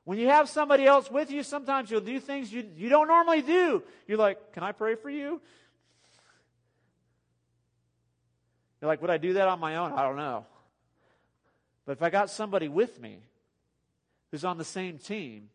When 0.03 0.17
you 0.17 0.27
have 0.27 0.49
somebody 0.49 0.85
else 0.85 1.11
with 1.11 1.31
you, 1.31 1.43
sometimes 1.43 1.91
you'll 1.91 2.01
do 2.01 2.19
things 2.19 2.51
you, 2.51 2.67
you 2.75 2.89
don't 2.89 3.07
normally 3.07 3.41
do. 3.41 3.83
You're 4.07 4.17
like, 4.17 4.53
Can 4.53 4.63
I 4.63 4.71
pray 4.71 4.95
for 4.95 5.09
you? 5.09 5.41
You're 8.81 8.87
like, 8.87 9.01
Would 9.01 9.11
I 9.11 9.17
do 9.17 9.33
that 9.33 9.47
on 9.47 9.59
my 9.59 9.75
own? 9.75 9.93
I 9.93 10.03
don't 10.03 10.17
know. 10.17 10.45
But 11.85 11.93
if 11.93 12.01
I 12.01 12.09
got 12.09 12.29
somebody 12.29 12.67
with 12.67 12.99
me 12.99 13.19
who's 14.31 14.43
on 14.43 14.57
the 14.57 14.65
same 14.65 14.97
team, 14.97 15.49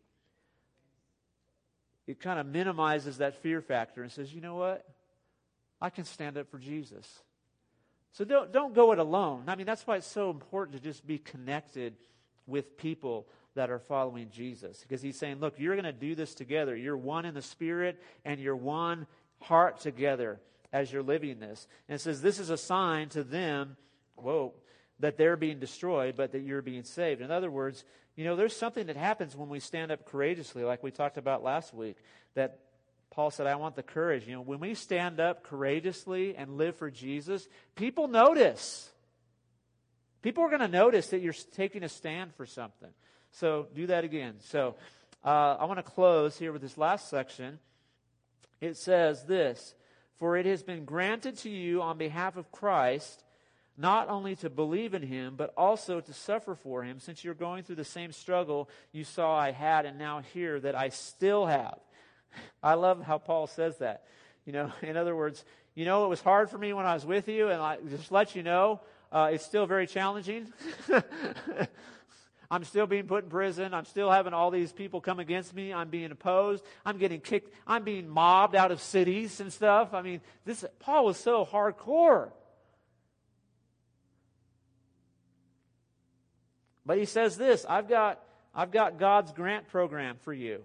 it 2.05 2.21
kind 2.21 2.39
of 2.39 2.45
minimizes 2.45 3.17
that 3.17 3.41
fear 3.41 3.61
factor 3.61 4.01
and 4.01 4.11
says, 4.11 4.33
You 4.33 4.39
know 4.39 4.55
what? 4.55 4.85
I 5.81 5.89
can 5.89 6.05
stand 6.05 6.37
up 6.37 6.49
for 6.49 6.57
Jesus. 6.57 7.07
So 8.13 8.23
don't, 8.23 8.51
don't 8.51 8.73
go 8.73 8.93
it 8.93 8.99
alone. 8.99 9.43
I 9.47 9.55
mean, 9.55 9.67
that's 9.67 9.85
why 9.85 9.97
it's 9.97 10.07
so 10.07 10.31
important 10.31 10.77
to 10.77 10.83
just 10.83 11.05
be 11.05 11.19
connected 11.19 11.95
with 12.47 12.77
people 12.77 13.27
that 13.57 13.69
are 13.69 13.79
following 13.79 14.29
Jesus. 14.31 14.79
Because 14.81 15.01
he's 15.01 15.17
saying, 15.17 15.39
look, 15.39 15.55
you're 15.57 15.75
going 15.75 15.85
to 15.85 15.91
do 15.91 16.15
this 16.15 16.33
together. 16.33 16.75
You're 16.75 16.95
one 16.95 17.25
in 17.25 17.33
the 17.33 17.41
Spirit 17.41 18.01
and 18.23 18.39
you're 18.39 18.55
one 18.55 19.07
heart 19.41 19.79
together 19.79 20.39
as 20.71 20.91
you're 20.91 21.03
living 21.03 21.39
this. 21.39 21.67
And 21.89 21.95
it 21.95 21.99
says, 21.99 22.21
this 22.21 22.39
is 22.39 22.49
a 22.49 22.57
sign 22.57 23.09
to 23.09 23.23
them, 23.23 23.75
whoa, 24.15 24.53
that 24.99 25.17
they're 25.17 25.37
being 25.37 25.59
destroyed, 25.59 26.15
but 26.15 26.31
that 26.31 26.41
you're 26.41 26.61
being 26.61 26.83
saved. 26.83 27.21
In 27.21 27.31
other 27.31 27.51
words, 27.51 27.83
you 28.15 28.25
know, 28.25 28.35
there's 28.35 28.55
something 28.55 28.87
that 28.87 28.95
happens 28.95 29.35
when 29.35 29.49
we 29.49 29.59
stand 29.59 29.91
up 29.91 30.05
courageously, 30.05 30.63
like 30.63 30.83
we 30.83 30.91
talked 30.91 31.17
about 31.17 31.43
last 31.43 31.73
week, 31.73 31.97
that 32.35 32.59
Paul 33.09 33.31
said, 33.31 33.47
I 33.47 33.55
want 33.55 33.75
the 33.75 33.83
courage. 33.83 34.27
You 34.27 34.35
know, 34.35 34.41
when 34.41 34.59
we 34.59 34.75
stand 34.75 35.19
up 35.19 35.43
courageously 35.43 36.35
and 36.35 36.57
live 36.57 36.75
for 36.75 36.91
Jesus, 36.91 37.47
people 37.75 38.07
notice. 38.07 38.91
People 40.21 40.43
are 40.43 40.49
going 40.49 40.61
to 40.61 40.67
notice 40.67 41.07
that 41.07 41.21
you're 41.21 41.33
taking 41.55 41.83
a 41.83 41.89
stand 41.89 42.33
for 42.35 42.45
something. 42.45 42.89
So 43.39 43.67
do 43.75 43.85
that 43.87 44.03
again. 44.03 44.35
So 44.39 44.75
uh, 45.23 45.57
I 45.59 45.65
want 45.65 45.77
to 45.77 45.83
close 45.83 46.37
here 46.37 46.51
with 46.51 46.63
this 46.63 46.75
last 46.75 47.07
section. 47.07 47.59
It 48.61 48.77
says 48.77 49.25
this 49.25 49.75
For 50.17 50.37
it 50.37 50.47
has 50.47 50.63
been 50.63 50.85
granted 50.85 51.37
to 51.39 51.49
you 51.49 51.83
on 51.83 51.99
behalf 51.99 52.35
of 52.35 52.51
Christ 52.51 53.23
not 53.79 54.09
only 54.09 54.35
to 54.37 54.49
believe 54.49 54.95
in 54.95 55.03
him, 55.03 55.35
but 55.37 55.53
also 55.55 56.01
to 56.01 56.13
suffer 56.13 56.55
for 56.55 56.83
him, 56.83 56.99
since 56.99 57.23
you're 57.23 57.35
going 57.35 57.63
through 57.63 57.75
the 57.75 57.83
same 57.83 58.11
struggle 58.11 58.71
you 58.91 59.03
saw 59.03 59.37
I 59.37 59.51
had 59.51 59.85
and 59.85 59.99
now 59.99 60.23
hear 60.33 60.59
that 60.59 60.73
I 60.73 60.89
still 60.89 61.45
have. 61.45 61.77
I 62.63 62.73
love 62.73 63.03
how 63.03 63.19
Paul 63.19 63.45
says 63.45 63.77
that. 63.77 64.05
You 64.47 64.53
know, 64.53 64.71
in 64.81 64.97
other 64.97 65.15
words, 65.15 65.45
you 65.75 65.85
know, 65.85 66.05
it 66.05 66.07
was 66.07 66.21
hard 66.21 66.49
for 66.49 66.57
me 66.57 66.73
when 66.73 66.87
I 66.87 66.95
was 66.95 67.05
with 67.05 67.27
you, 67.27 67.49
and 67.49 67.61
I 67.61 67.77
just 67.87 68.11
let 68.11 68.35
you 68.35 68.41
know, 68.41 68.81
uh, 69.11 69.29
it's 69.31 69.45
still 69.45 69.67
very 69.67 69.85
challenging. 69.85 70.51
I'm 72.49 72.63
still 72.63 72.87
being 72.87 73.07
put 73.07 73.25
in 73.25 73.29
prison. 73.29 73.73
I'm 73.73 73.85
still 73.85 74.09
having 74.09 74.33
all 74.33 74.51
these 74.51 74.71
people 74.71 75.01
come 75.01 75.19
against 75.19 75.53
me. 75.53 75.73
I'm 75.73 75.89
being 75.89 76.11
opposed. 76.11 76.63
I'm 76.85 76.97
getting 76.97 77.19
kicked. 77.19 77.53
I'm 77.65 77.83
being 77.83 78.07
mobbed 78.07 78.55
out 78.55 78.71
of 78.71 78.81
cities 78.81 79.41
and 79.41 79.51
stuff. 79.51 79.93
I 79.93 80.01
mean, 80.01 80.21
this 80.45 80.63
Paul 80.79 81.05
was 81.05 81.17
so 81.17 81.45
hardcore. 81.45 82.29
But 86.85 86.97
he 86.97 87.05
says 87.05 87.35
this, 87.37 87.65
I've 87.67 87.89
got 87.89 88.23
I've 88.55 88.71
got 88.71 88.97
God's 88.97 89.33
grant 89.33 89.67
program 89.67 90.15
for 90.23 90.33
you. 90.33 90.63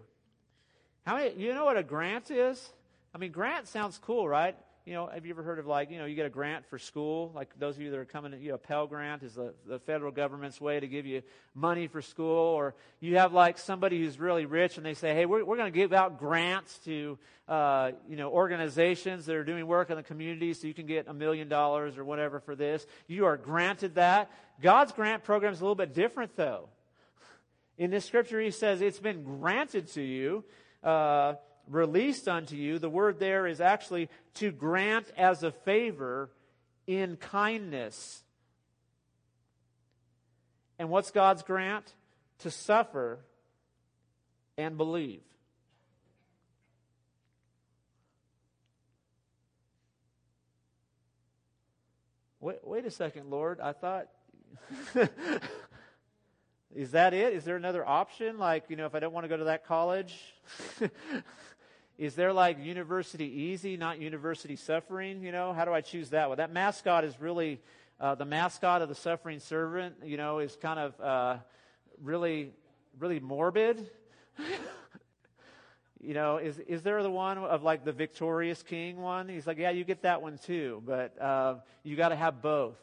How 1.04 1.16
many 1.16 1.34
you 1.36 1.52
know 1.52 1.64
what 1.64 1.76
a 1.76 1.82
grant 1.82 2.30
is? 2.30 2.72
I 3.12 3.18
mean, 3.18 3.32
grant 3.32 3.66
sounds 3.66 3.98
cool, 3.98 4.28
right? 4.28 4.56
You 4.84 4.94
know, 4.94 5.06
have 5.06 5.24
you 5.24 5.32
ever 5.32 5.44
heard 5.44 5.60
of 5.60 5.66
like, 5.66 5.92
you 5.92 5.98
know, 5.98 6.06
you 6.06 6.16
get 6.16 6.26
a 6.26 6.30
grant 6.30 6.66
for 6.66 6.76
school? 6.76 7.30
Like 7.34 7.56
those 7.56 7.76
of 7.76 7.82
you 7.82 7.90
that 7.92 7.98
are 7.98 8.04
coming, 8.04 8.34
you 8.40 8.50
know, 8.50 8.58
Pell 8.58 8.88
Grant 8.88 9.22
is 9.22 9.34
the, 9.34 9.54
the 9.64 9.78
federal 9.78 10.10
government's 10.10 10.60
way 10.60 10.80
to 10.80 10.88
give 10.88 11.06
you 11.06 11.22
money 11.54 11.86
for 11.86 12.02
school. 12.02 12.46
Or 12.46 12.74
you 12.98 13.16
have 13.18 13.32
like 13.32 13.58
somebody 13.58 14.00
who's 14.00 14.18
really 14.18 14.44
rich 14.44 14.78
and 14.78 14.84
they 14.84 14.94
say, 14.94 15.14
hey, 15.14 15.24
we're, 15.24 15.44
we're 15.44 15.56
going 15.56 15.72
to 15.72 15.78
give 15.78 15.92
out 15.92 16.18
grants 16.18 16.78
to, 16.78 17.16
uh, 17.46 17.92
you 18.08 18.16
know, 18.16 18.30
organizations 18.30 19.26
that 19.26 19.36
are 19.36 19.44
doing 19.44 19.68
work 19.68 19.90
in 19.90 19.96
the 19.96 20.02
community 20.02 20.52
so 20.52 20.66
you 20.66 20.74
can 20.74 20.86
get 20.86 21.06
a 21.06 21.14
million 21.14 21.48
dollars 21.48 21.96
or 21.96 22.04
whatever 22.04 22.40
for 22.40 22.56
this. 22.56 22.84
You 23.06 23.26
are 23.26 23.36
granted 23.36 23.94
that. 23.94 24.32
God's 24.60 24.90
grant 24.90 25.22
program 25.22 25.52
is 25.52 25.60
a 25.60 25.64
little 25.64 25.76
bit 25.76 25.94
different 25.94 26.34
though. 26.34 26.68
In 27.78 27.92
this 27.92 28.04
scripture, 28.04 28.40
he 28.40 28.50
says 28.50 28.80
it's 28.80 28.98
been 28.98 29.22
granted 29.22 29.92
to 29.92 30.02
you. 30.02 30.44
Uh, 30.82 31.34
released 31.68 32.28
unto 32.28 32.56
you, 32.56 32.78
the 32.78 32.90
word 32.90 33.18
there 33.18 33.46
is 33.46 33.60
actually 33.60 34.08
to 34.34 34.50
grant 34.50 35.10
as 35.16 35.42
a 35.42 35.52
favor 35.52 36.30
in 36.86 37.16
kindness. 37.16 38.22
And 40.78 40.90
what's 40.90 41.10
God's 41.10 41.42
grant? 41.42 41.92
To 42.40 42.50
suffer 42.50 43.20
and 44.58 44.76
believe. 44.76 45.22
Wait, 52.40 52.58
wait 52.64 52.84
a 52.84 52.90
second, 52.90 53.30
Lord. 53.30 53.60
I 53.60 53.72
thought. 53.72 54.08
Is 56.74 56.92
that 56.92 57.12
it? 57.12 57.34
Is 57.34 57.44
there 57.44 57.56
another 57.56 57.86
option? 57.86 58.38
Like, 58.38 58.64
you 58.68 58.76
know, 58.76 58.86
if 58.86 58.94
I 58.94 58.98
don't 58.98 59.12
want 59.12 59.24
to 59.24 59.28
go 59.28 59.36
to 59.36 59.44
that 59.44 59.66
college? 59.66 60.18
Is 62.02 62.16
there 62.16 62.32
like 62.32 62.58
university 62.58 63.26
easy, 63.26 63.76
not 63.76 64.00
university 64.00 64.56
suffering? 64.56 65.22
You 65.22 65.30
know, 65.30 65.52
how 65.52 65.64
do 65.64 65.72
I 65.72 65.82
choose 65.82 66.10
that? 66.10 66.28
Well, 66.28 66.34
that 66.38 66.52
mascot 66.52 67.04
is 67.04 67.14
really 67.20 67.60
uh, 68.00 68.16
the 68.16 68.24
mascot 68.24 68.82
of 68.82 68.88
the 68.88 68.96
suffering 68.96 69.38
servant. 69.38 69.94
You 70.04 70.16
know, 70.16 70.40
is 70.40 70.56
kind 70.56 70.80
of 70.80 71.00
uh, 71.00 71.36
really, 72.02 72.50
really 72.98 73.20
morbid. 73.20 73.88
you 76.00 76.12
know, 76.12 76.38
is 76.38 76.58
is 76.58 76.82
there 76.82 77.00
the 77.04 77.10
one 77.10 77.38
of 77.38 77.62
like 77.62 77.84
the 77.84 77.92
victorious 77.92 78.64
king 78.64 79.00
one? 79.00 79.28
He's 79.28 79.46
like, 79.46 79.58
yeah, 79.58 79.70
you 79.70 79.84
get 79.84 80.02
that 80.02 80.22
one 80.22 80.38
too, 80.38 80.82
but 80.84 81.16
uh, 81.22 81.54
you 81.84 81.94
got 81.94 82.08
to 82.08 82.16
have 82.16 82.42
both. 82.42 82.78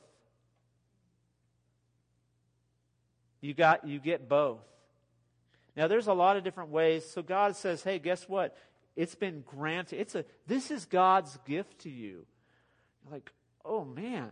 You 3.41 3.53
got 3.53 3.85
you 3.85 3.99
get 3.99 4.29
both. 4.29 4.61
Now 5.75 5.87
there's 5.87 6.07
a 6.07 6.13
lot 6.13 6.37
of 6.37 6.45
different 6.45 6.71
ways. 6.71 7.05
So 7.09 7.21
God 7.21 7.55
says, 7.55 7.83
"Hey, 7.83 7.99
guess 7.99 8.27
what? 8.27 8.57
It's 8.99 9.15
been 9.15 9.45
granted. 9.47 10.01
It's 10.01 10.13
a 10.13 10.25
this 10.45 10.71
is 10.71 10.85
God's 10.85 11.39
gift 11.47 11.83
to 11.83 11.89
you. 11.89 12.25
You're 13.05 13.13
like, 13.13 13.31
oh 13.63 13.85
man. 13.85 14.29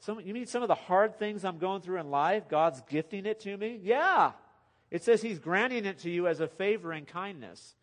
Some, 0.00 0.18
you 0.18 0.34
mean 0.34 0.46
some 0.46 0.62
of 0.62 0.68
the 0.68 0.74
hard 0.74 1.16
things 1.16 1.44
I'm 1.44 1.58
going 1.58 1.80
through 1.80 2.00
in 2.00 2.10
life, 2.10 2.48
God's 2.48 2.82
gifting 2.90 3.24
it 3.24 3.38
to 3.42 3.56
me? 3.56 3.78
Yeah. 3.80 4.32
It 4.90 5.04
says 5.04 5.22
He's 5.22 5.38
granting 5.38 5.84
it 5.84 6.00
to 6.00 6.10
you 6.10 6.26
as 6.26 6.40
a 6.40 6.48
favor 6.48 6.90
and 6.90 7.06
kindness. 7.06 7.76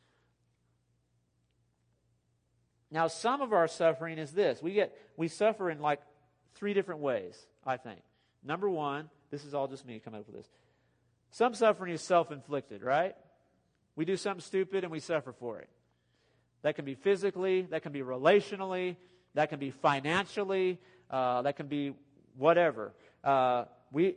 Now, 2.92 3.08
some 3.08 3.42
of 3.42 3.54
our 3.54 3.70
suffering 3.70 4.18
is 4.18 4.32
this. 4.32 4.62
We 4.62 4.74
get 4.74 4.94
we 5.16 5.30
suffer 5.30 5.70
in 5.70 5.80
like 5.80 6.02
three 6.56 6.74
different 6.74 7.00
ways, 7.00 7.38
I 7.66 7.78
think. 7.78 8.02
Number 8.44 8.70
one, 8.70 9.10
this 9.32 9.46
is 9.46 9.54
all 9.54 9.70
just 9.70 9.86
me 9.86 10.02
coming 10.04 10.20
up 10.20 10.28
with 10.28 10.36
this. 10.36 10.50
Some 11.32 11.54
suffering 11.54 11.94
is 11.94 12.02
self-inflicted, 12.02 12.84
right? 12.84 13.16
We 13.96 14.06
do 14.06 14.18
something 14.18 14.42
stupid 14.42 14.84
and 14.84 14.92
we 14.92 15.00
suffer 15.00 15.32
for 15.32 15.60
it. 15.60 15.70
That 16.62 16.76
can 16.76 16.86
be 16.86 16.96
physically, 16.96 17.64
that 17.64 17.84
can 17.84 17.92
be 17.92 18.02
relationally, 18.02 18.98
that 19.34 19.50
can 19.50 19.60
be 19.60 19.72
financially, 19.72 20.80
uh, 21.10 21.42
that 21.44 21.56
can 21.56 21.68
be 21.68 21.94
whatever. 22.38 22.94
Uh, 23.24 23.66
we, 23.92 24.16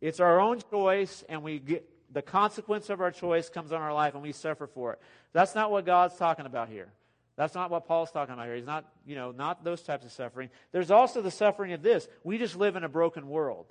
it's 0.00 0.20
our 0.20 0.40
own 0.40 0.60
choice, 0.70 1.24
and 1.28 1.42
we 1.42 1.58
get 1.58 1.88
the 2.12 2.22
consequence 2.22 2.90
of 2.90 3.00
our 3.00 3.10
choice 3.10 3.48
comes 3.48 3.72
on 3.72 3.80
our 3.80 3.94
life, 3.94 4.14
and 4.14 4.22
we 4.22 4.32
suffer 4.32 4.66
for 4.66 4.92
it. 4.92 5.00
That's 5.32 5.54
not 5.54 5.70
what 5.70 5.86
God's 5.86 6.16
talking 6.16 6.46
about 6.46 6.68
here. 6.68 6.88
That's 7.36 7.54
not 7.54 7.70
what 7.70 7.86
Paul's 7.86 8.10
talking 8.10 8.34
about 8.34 8.46
here. 8.46 8.56
He's 8.56 8.66
not, 8.66 8.84
you 9.06 9.14
know, 9.14 9.30
not 9.30 9.64
those 9.64 9.80
types 9.82 10.04
of 10.04 10.12
suffering. 10.12 10.50
There's 10.70 10.90
also 10.90 11.22
the 11.22 11.30
suffering 11.30 11.72
of 11.72 11.82
this. 11.82 12.06
We 12.24 12.36
just 12.38 12.56
live 12.56 12.76
in 12.76 12.84
a 12.84 12.88
broken 12.88 13.28
world. 13.28 13.66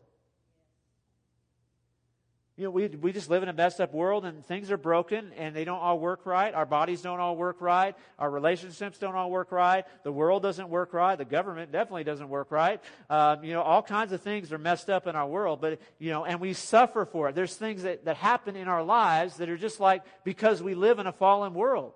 You 2.62 2.68
know, 2.68 2.72
we, 2.74 2.88
we 2.90 3.12
just 3.12 3.28
live 3.28 3.42
in 3.42 3.50
a 3.50 3.54
messed 3.54 3.82
up 3.82 3.92
world 3.92 4.24
and 4.24 4.46
things 4.46 4.70
are 4.70 4.78
broken 4.78 5.34
and 5.36 5.56
they 5.56 5.66
don't 5.66 5.80
all 5.80 5.98
work 5.98 6.28
right. 6.28 6.54
Our 6.54 6.68
bodies 6.68 7.02
don't 7.02 7.20
all 7.20 7.36
work 7.36 7.60
right. 7.60 7.96
Our 8.20 8.30
relationships 8.30 9.00
don't 9.00 9.16
all 9.16 9.32
work 9.32 9.52
right. 9.52 9.84
The 10.04 10.12
world 10.12 10.44
doesn't 10.44 10.70
work 10.70 10.94
right. 10.94 11.16
The 11.16 11.26
government 11.26 11.72
definitely 11.72 12.04
doesn't 12.04 12.30
work 12.30 12.52
right. 12.52 12.80
Um, 13.10 13.44
you 13.44 13.54
know, 13.54 13.64
all 13.64 13.82
kinds 13.82 14.12
of 14.12 14.22
things 14.22 14.54
are 14.54 14.60
messed 14.60 14.92
up 14.92 15.08
in 15.08 15.16
our 15.16 15.28
world, 15.28 15.60
but, 15.60 15.82
you 15.98 16.12
know, 16.12 16.24
and 16.24 16.40
we 16.40 16.54
suffer 16.54 17.04
for 17.04 17.30
it. 17.30 17.34
There's 17.34 17.56
things 17.56 17.82
that, 17.82 18.06
that 18.06 18.18
happen 18.18 18.56
in 18.56 18.68
our 18.68 18.84
lives 18.84 19.38
that 19.38 19.50
are 19.50 19.58
just 19.58 19.80
like 19.80 20.04
because 20.24 20.62
we 20.62 20.76
live 20.76 21.00
in 21.00 21.08
a 21.08 21.12
fallen 21.12 21.56
world. 21.56 21.94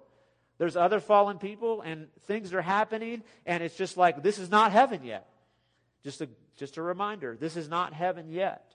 There's 0.57 0.75
other 0.75 0.99
fallen 0.99 1.37
people 1.37 1.81
and 1.81 2.07
things 2.25 2.55
are 2.55 2.63
happening 2.63 3.21
and 3.45 3.61
it's 3.61 3.77
just 3.77 3.97
like 3.97 4.23
this 4.23 4.39
is 4.39 4.49
not 4.49 4.71
heaven 4.71 5.03
yet. 5.03 5.29
Just 6.03 6.21
a, 6.21 6.29
just 6.57 6.77
a 6.77 6.81
reminder. 6.81 7.37
This 7.39 7.55
is 7.55 7.69
not 7.69 7.93
heaven 7.93 8.31
yet. 8.31 8.74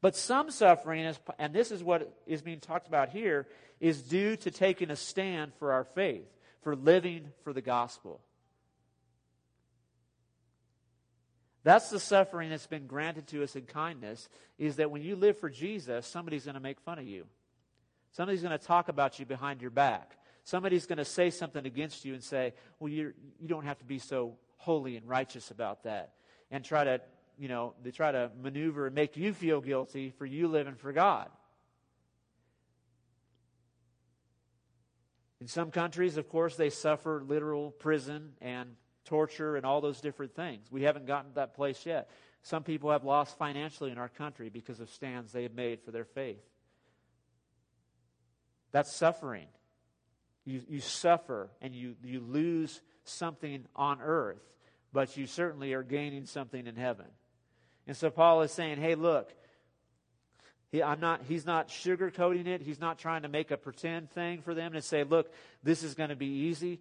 But 0.00 0.14
some 0.14 0.50
suffering, 0.50 1.04
is, 1.04 1.18
and 1.38 1.52
this 1.52 1.72
is 1.72 1.82
what 1.82 2.12
is 2.26 2.42
being 2.42 2.60
talked 2.60 2.86
about 2.86 3.08
here, 3.08 3.46
is 3.80 4.02
due 4.02 4.36
to 4.36 4.50
taking 4.50 4.90
a 4.90 4.96
stand 4.96 5.52
for 5.58 5.72
our 5.72 5.84
faith, 5.84 6.26
for 6.62 6.76
living 6.76 7.32
for 7.42 7.52
the 7.52 7.62
gospel. 7.62 8.20
That's 11.64 11.90
the 11.90 12.00
suffering 12.00 12.50
that's 12.50 12.66
been 12.66 12.86
granted 12.86 13.26
to 13.28 13.42
us 13.42 13.56
in 13.56 13.62
kindness, 13.62 14.28
is 14.58 14.76
that 14.76 14.90
when 14.90 15.02
you 15.02 15.16
live 15.16 15.38
for 15.38 15.50
Jesus, 15.50 16.06
somebody's 16.06 16.44
going 16.44 16.54
to 16.54 16.60
make 16.60 16.80
fun 16.80 16.98
of 16.98 17.06
you. 17.06 17.26
Somebody's 18.12 18.42
going 18.42 18.56
to 18.56 18.64
talk 18.64 18.88
about 18.88 19.18
you 19.18 19.26
behind 19.26 19.60
your 19.60 19.70
back. 19.70 20.16
Somebody's 20.44 20.86
going 20.86 20.98
to 20.98 21.04
say 21.04 21.30
something 21.30 21.66
against 21.66 22.04
you 22.04 22.14
and 22.14 22.22
say, 22.22 22.54
well, 22.78 22.90
you're, 22.90 23.12
you 23.38 23.48
don't 23.48 23.64
have 23.64 23.78
to 23.78 23.84
be 23.84 23.98
so 23.98 24.36
holy 24.56 24.96
and 24.96 25.06
righteous 25.06 25.50
about 25.50 25.82
that. 25.82 26.14
And 26.50 26.64
try 26.64 26.84
to 26.84 27.00
you 27.38 27.48
know, 27.48 27.74
they 27.82 27.90
try 27.90 28.12
to 28.12 28.30
maneuver 28.42 28.86
and 28.86 28.94
make 28.94 29.16
you 29.16 29.32
feel 29.32 29.60
guilty 29.60 30.12
for 30.18 30.26
you 30.26 30.48
living 30.48 30.74
for 30.74 30.92
God. 30.92 31.28
In 35.40 35.46
some 35.46 35.70
countries, 35.70 36.16
of 36.16 36.28
course, 36.28 36.56
they 36.56 36.70
suffer 36.70 37.22
literal 37.24 37.70
prison 37.70 38.32
and 38.40 38.70
torture, 39.08 39.56
and 39.56 39.64
all 39.64 39.80
those 39.80 40.00
different 40.00 40.34
things. 40.34 40.70
We 40.70 40.82
haven't 40.82 41.06
gotten 41.06 41.30
to 41.30 41.34
that 41.36 41.54
place 41.54 41.86
yet. 41.86 42.10
Some 42.42 42.62
people 42.62 42.90
have 42.90 43.04
lost 43.04 43.38
financially 43.38 43.90
in 43.90 43.98
our 43.98 44.08
country 44.08 44.50
because 44.50 44.80
of 44.80 44.90
stands 44.90 45.32
they 45.32 45.44
have 45.44 45.54
made 45.54 45.80
for 45.80 45.90
their 45.90 46.04
faith. 46.04 46.44
That's 48.70 48.94
suffering. 48.94 49.46
You, 50.44 50.62
you 50.68 50.80
suffer 50.80 51.50
and 51.62 51.74
you, 51.74 51.96
you 52.04 52.20
lose 52.20 52.82
something 53.04 53.64
on 53.74 54.00
earth, 54.02 54.42
but 54.92 55.16
you 55.16 55.26
certainly 55.26 55.72
are 55.72 55.82
gaining 55.82 56.26
something 56.26 56.66
in 56.66 56.76
heaven. 56.76 57.06
And 57.88 57.96
so 57.96 58.10
Paul 58.10 58.42
is 58.42 58.52
saying, 58.52 58.76
hey, 58.76 58.94
look, 58.94 59.32
he, 60.70 60.82
I'm 60.82 61.00
not, 61.00 61.22
he's 61.26 61.46
not 61.46 61.68
sugarcoating 61.68 62.46
it. 62.46 62.60
He's 62.60 62.78
not 62.78 62.98
trying 62.98 63.22
to 63.22 63.28
make 63.28 63.50
a 63.50 63.56
pretend 63.56 64.10
thing 64.10 64.42
for 64.42 64.54
them 64.54 64.74
and 64.74 64.84
say, 64.84 65.04
look, 65.04 65.32
this 65.62 65.82
is 65.82 65.94
going 65.94 66.10
to 66.10 66.16
be 66.16 66.26
easy. 66.26 66.80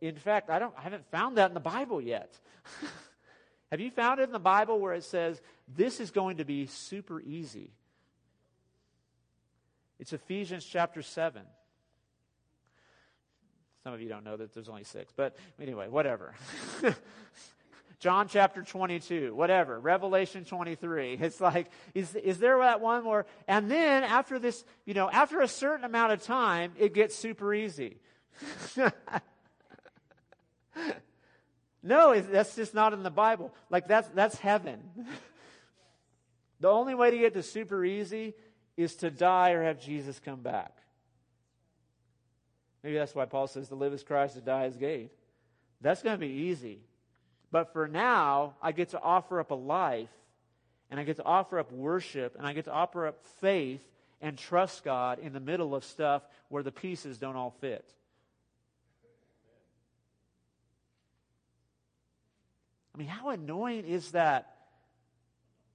In 0.00 0.14
fact, 0.14 0.48
I, 0.48 0.60
don't, 0.60 0.72
I 0.78 0.82
haven't 0.82 1.10
found 1.10 1.36
that 1.36 1.50
in 1.50 1.54
the 1.54 1.60
Bible 1.60 2.00
yet. 2.00 2.32
Have 3.72 3.80
you 3.80 3.90
found 3.90 4.20
it 4.20 4.24
in 4.24 4.32
the 4.32 4.38
Bible 4.38 4.78
where 4.78 4.94
it 4.94 5.02
says, 5.02 5.40
this 5.76 5.98
is 5.98 6.12
going 6.12 6.36
to 6.36 6.44
be 6.44 6.66
super 6.66 7.20
easy? 7.20 7.72
It's 9.98 10.12
Ephesians 10.12 10.64
chapter 10.64 11.02
7. 11.02 11.42
Some 13.82 13.94
of 13.94 14.00
you 14.00 14.08
don't 14.08 14.24
know 14.24 14.36
that 14.36 14.54
there's 14.54 14.68
only 14.68 14.84
six, 14.84 15.12
but 15.16 15.36
anyway, 15.60 15.88
whatever. 15.88 16.34
John 18.00 18.28
chapter 18.28 18.62
22, 18.62 19.34
whatever, 19.34 19.78
Revelation 19.78 20.46
23. 20.46 21.18
It's 21.20 21.38
like, 21.40 21.70
is, 21.94 22.14
is 22.14 22.38
there 22.38 22.58
that 22.58 22.80
one 22.80 23.04
more? 23.04 23.26
And 23.46 23.70
then 23.70 24.04
after 24.04 24.38
this, 24.38 24.64
you 24.86 24.94
know, 24.94 25.10
after 25.10 25.42
a 25.42 25.48
certain 25.48 25.84
amount 25.84 26.12
of 26.12 26.22
time, 26.22 26.72
it 26.78 26.94
gets 26.94 27.14
super 27.14 27.52
easy. 27.52 27.98
no, 31.82 32.18
that's 32.18 32.56
just 32.56 32.72
not 32.72 32.94
in 32.94 33.02
the 33.02 33.10
Bible. 33.10 33.52
Like 33.68 33.86
that's, 33.86 34.08
that's 34.08 34.38
heaven. 34.38 34.80
the 36.60 36.68
only 36.68 36.94
way 36.94 37.10
to 37.10 37.18
get 37.18 37.34
to 37.34 37.42
super 37.42 37.84
easy 37.84 38.32
is 38.78 38.94
to 38.96 39.10
die 39.10 39.50
or 39.50 39.62
have 39.62 39.78
Jesus 39.78 40.18
come 40.18 40.40
back. 40.40 40.74
Maybe 42.82 42.96
that's 42.96 43.14
why 43.14 43.26
Paul 43.26 43.46
says 43.46 43.68
to 43.68 43.74
live 43.74 43.92
as 43.92 44.02
Christ, 44.02 44.36
to 44.36 44.40
die 44.40 44.64
as 44.64 44.78
gain. 44.78 45.10
That's 45.82 46.02
going 46.02 46.16
to 46.16 46.20
be 46.20 46.32
easy. 46.32 46.80
But 47.50 47.72
for 47.72 47.88
now, 47.88 48.54
I 48.62 48.72
get 48.72 48.90
to 48.90 49.00
offer 49.00 49.40
up 49.40 49.50
a 49.50 49.54
life, 49.54 50.10
and 50.90 51.00
I 51.00 51.04
get 51.04 51.16
to 51.16 51.24
offer 51.24 51.58
up 51.58 51.72
worship, 51.72 52.36
and 52.36 52.46
I 52.46 52.52
get 52.52 52.64
to 52.66 52.72
offer 52.72 53.06
up 53.06 53.24
faith 53.40 53.82
and 54.20 54.36
trust 54.36 54.84
God 54.84 55.18
in 55.18 55.32
the 55.32 55.40
middle 55.40 55.74
of 55.74 55.84
stuff 55.84 56.22
where 56.48 56.62
the 56.62 56.72
pieces 56.72 57.18
don't 57.18 57.36
all 57.36 57.54
fit. 57.60 57.84
I 62.94 62.98
mean, 62.98 63.08
how 63.08 63.30
annoying 63.30 63.84
is 63.84 64.12
that? 64.12 64.56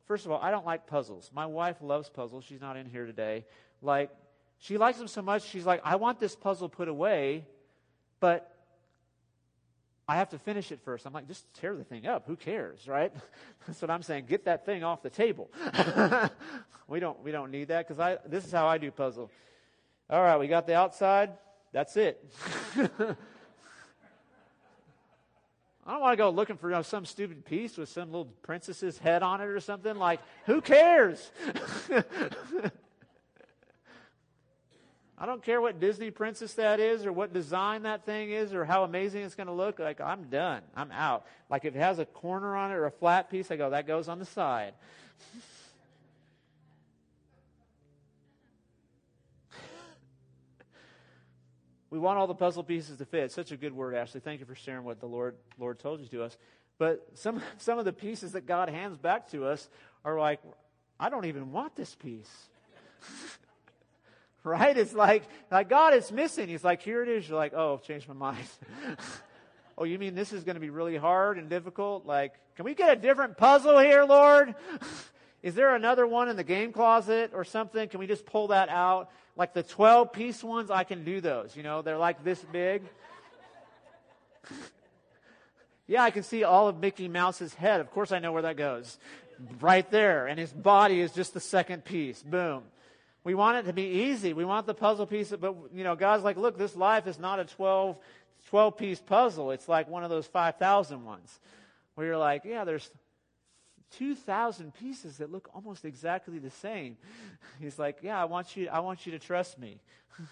First 0.05 0.25
of 0.25 0.31
all, 0.31 0.39
I 0.39 0.51
don't 0.51 0.65
like 0.65 0.85
puzzles. 0.85 1.31
My 1.33 1.47
wife 1.47 1.77
loves 1.81 2.09
puzzles. 2.09 2.43
She's 2.43 2.61
not 2.61 2.77
in 2.77 2.85
here 2.85 3.07
today. 3.07 3.45
Like, 3.81 4.11
she 4.59 4.77
likes 4.77 4.97
them 4.97 5.07
so 5.07 5.21
much, 5.21 5.43
she's 5.43 5.65
like, 5.65 5.81
I 5.83 5.97
want 5.97 6.19
this 6.19 6.35
puzzle 6.35 6.69
put 6.69 6.87
away, 6.87 7.45
but 8.19 8.54
I 10.07 10.17
have 10.17 10.29
to 10.29 10.39
finish 10.39 10.71
it 10.71 10.79
first. 10.85 11.07
I'm 11.07 11.13
like, 11.13 11.27
just 11.27 11.51
tear 11.55 11.75
the 11.75 11.83
thing 11.83 12.05
up. 12.05 12.27
Who 12.27 12.35
cares, 12.35 12.87
right? 12.87 13.11
That's 13.67 13.81
what 13.81 13.89
I'm 13.89 14.03
saying. 14.03 14.25
Get 14.27 14.45
that 14.45 14.65
thing 14.65 14.83
off 14.83 15.01
the 15.01 15.09
table. 15.09 15.49
we 16.87 16.99
don't 16.99 17.21
we 17.23 17.31
don't 17.31 17.51
need 17.51 17.69
that 17.69 17.87
because 17.87 17.99
I 17.99 18.17
this 18.27 18.45
is 18.45 18.51
how 18.51 18.67
I 18.67 18.77
do 18.77 18.91
puzzle. 18.91 19.31
All 20.09 20.21
right, 20.21 20.37
we 20.37 20.47
got 20.47 20.67
the 20.67 20.75
outside. 20.75 21.31
That's 21.71 21.97
it. 21.97 22.23
I 25.87 25.91
don't 25.91 26.01
want 26.01 26.13
to 26.13 26.17
go 26.17 26.29
looking 26.29 26.57
for 26.57 26.69
you 26.69 26.75
know, 26.75 26.81
some 26.81 27.05
stupid 27.05 27.45
piece 27.45 27.77
with 27.77 27.89
some 27.89 28.09
little 28.09 28.31
princess's 28.43 28.97
head 28.97 29.21
on 29.21 29.41
it 29.41 29.45
or 29.45 29.59
something. 29.59 29.95
Like, 29.95 30.19
who 30.45 30.61
cares? 30.61 31.31
I 35.17 35.25
don't 35.25 35.41
care 35.41 35.61
what 35.61 35.79
Disney 35.79 36.11
princess 36.11 36.55
that 36.55 36.81
is 36.81 37.05
or 37.05 37.13
what 37.13 37.31
design 37.31 37.83
that 37.83 38.05
thing 38.05 38.31
is 38.31 38.53
or 38.53 38.65
how 38.65 38.83
amazing 38.83 39.21
it's 39.21 39.35
going 39.35 39.47
to 39.47 39.53
look. 39.53 39.79
Like, 39.79 40.01
I'm 40.01 40.25
done. 40.25 40.61
I'm 40.75 40.91
out. 40.91 41.25
Like, 41.49 41.63
if 41.63 41.73
it 41.73 41.79
has 41.79 41.99
a 41.99 42.05
corner 42.05 42.53
on 42.57 42.71
it 42.71 42.73
or 42.73 42.85
a 42.85 42.91
flat 42.91 43.29
piece, 43.31 43.49
I 43.49 43.55
go, 43.55 43.69
that 43.69 43.87
goes 43.87 44.09
on 44.09 44.19
the 44.19 44.25
side. 44.25 44.73
we 51.89 51.97
want 51.97 52.17
all 52.17 52.27
the 52.27 52.35
puzzle 52.35 52.63
pieces 52.63 52.97
to 52.97 53.05
fit. 53.05 53.31
Such 53.31 53.53
a 53.53 53.57
good 53.57 53.71
word, 53.71 53.95
Ashley. 53.95 54.19
Thank 54.19 54.41
you 54.41 54.45
for 54.45 54.55
sharing 54.55 54.83
what 54.83 54.99
the 54.99 55.07
Lord, 55.07 55.35
Lord 55.57 55.79
told 55.79 56.01
you 56.01 56.07
to 56.07 56.23
us. 56.23 56.37
But 56.77 57.07
some, 57.13 57.41
some 57.57 57.79
of 57.79 57.85
the 57.85 57.93
pieces 57.93 58.33
that 58.33 58.45
God 58.45 58.67
hands 58.67 58.97
back 58.97 59.31
to 59.31 59.45
us 59.45 59.69
are 60.03 60.19
like, 60.19 60.41
I 60.99 61.09
don't 61.09 61.23
even 61.25 61.53
want 61.53 61.77
this 61.77 61.95
piece. 61.95 62.49
right? 64.49 64.77
It's 64.77 64.93
like, 64.93 65.23
like 65.49 65.69
God, 65.69 65.95
it's 65.95 66.11
missing. 66.11 66.47
He's 66.47 66.63
like, 66.63 66.83
here 66.83 67.01
it 67.01 67.09
is. 67.09 67.27
You're 67.27 67.37
like, 67.37 67.53
oh, 67.55 67.73
I've 67.73 67.81
changed 67.81 68.07
my 68.07 68.13
mind. 68.13 68.45
oh, 69.77 69.85
you 69.85 69.97
mean 69.97 70.13
this 70.13 70.31
is 70.31 70.43
going 70.43 70.53
to 70.53 70.61
be 70.61 70.69
really 70.69 70.95
hard 70.95 71.39
and 71.39 71.49
difficult? 71.49 72.05
Like, 72.05 72.33
can 72.55 72.63
we 72.63 72.75
get 72.75 72.95
a 72.95 72.95
different 72.95 73.37
puzzle 73.37 73.79
here, 73.79 74.03
Lord? 74.03 74.53
is 75.43 75.55
there 75.55 75.75
another 75.75 76.05
one 76.05 76.29
in 76.29 76.35
the 76.35 76.43
game 76.43 76.71
closet 76.71 77.31
or 77.33 77.43
something? 77.43 77.89
Can 77.89 77.99
we 77.99 78.05
just 78.05 78.25
pull 78.27 78.49
that 78.49 78.69
out? 78.69 79.09
Like 79.35 79.55
the 79.55 79.63
12 79.63 80.13
piece 80.13 80.43
ones, 80.43 80.69
I 80.69 80.83
can 80.83 81.03
do 81.03 81.21
those. 81.21 81.57
You 81.57 81.63
know, 81.63 81.81
they're 81.81 81.97
like 81.97 82.23
this 82.23 82.39
big. 82.51 82.83
yeah, 85.87 86.03
I 86.03 86.11
can 86.11 86.21
see 86.21 86.43
all 86.43 86.67
of 86.67 86.79
Mickey 86.79 87.07
Mouse's 87.07 87.55
head. 87.55 87.81
Of 87.81 87.89
course, 87.89 88.11
I 88.11 88.19
know 88.19 88.31
where 88.31 88.43
that 88.43 88.57
goes. 88.57 88.99
Right 89.59 89.89
there. 89.89 90.27
And 90.27 90.39
his 90.39 90.53
body 90.53 91.01
is 91.01 91.11
just 91.13 91.33
the 91.33 91.39
second 91.39 91.83
piece. 91.83 92.21
Boom. 92.21 92.61
We 93.25 93.33
want 93.33 93.57
it 93.57 93.63
to 93.63 93.73
be 93.73 94.03
easy. 94.05 94.33
We 94.33 94.45
want 94.45 94.67
the 94.67 94.75
puzzle 94.75 95.07
piece, 95.07 95.31
but 95.31 95.55
you 95.73 95.83
know, 95.83 95.95
God's 95.95 96.23
like, 96.23 96.37
look, 96.37 96.59
this 96.59 96.75
life 96.75 97.07
is 97.07 97.19
not 97.19 97.39
a 97.39 97.45
12, 97.45 97.97
12 98.49 98.77
piece 98.77 98.99
puzzle. 99.01 99.49
It's 99.49 99.67
like 99.67 99.89
one 99.89 100.03
of 100.03 100.11
those 100.11 100.27
5,000 100.27 101.03
ones 101.03 101.39
where 101.95 102.05
you're 102.05 102.17
like, 102.17 102.45
yeah, 102.45 102.63
there's 102.65 102.87
2,000 103.97 104.75
pieces 104.75 105.17
that 105.17 105.31
look 105.31 105.49
almost 105.55 105.85
exactly 105.85 106.37
the 106.37 106.51
same. 106.51 106.97
He's 107.59 107.79
like, 107.79 107.97
yeah, 108.03 108.21
I 108.21 108.25
want 108.25 108.55
you, 108.55 108.69
I 108.69 108.79
want 108.81 109.07
you 109.07 109.11
to 109.13 109.19
trust 109.19 109.57
me. 109.57 109.81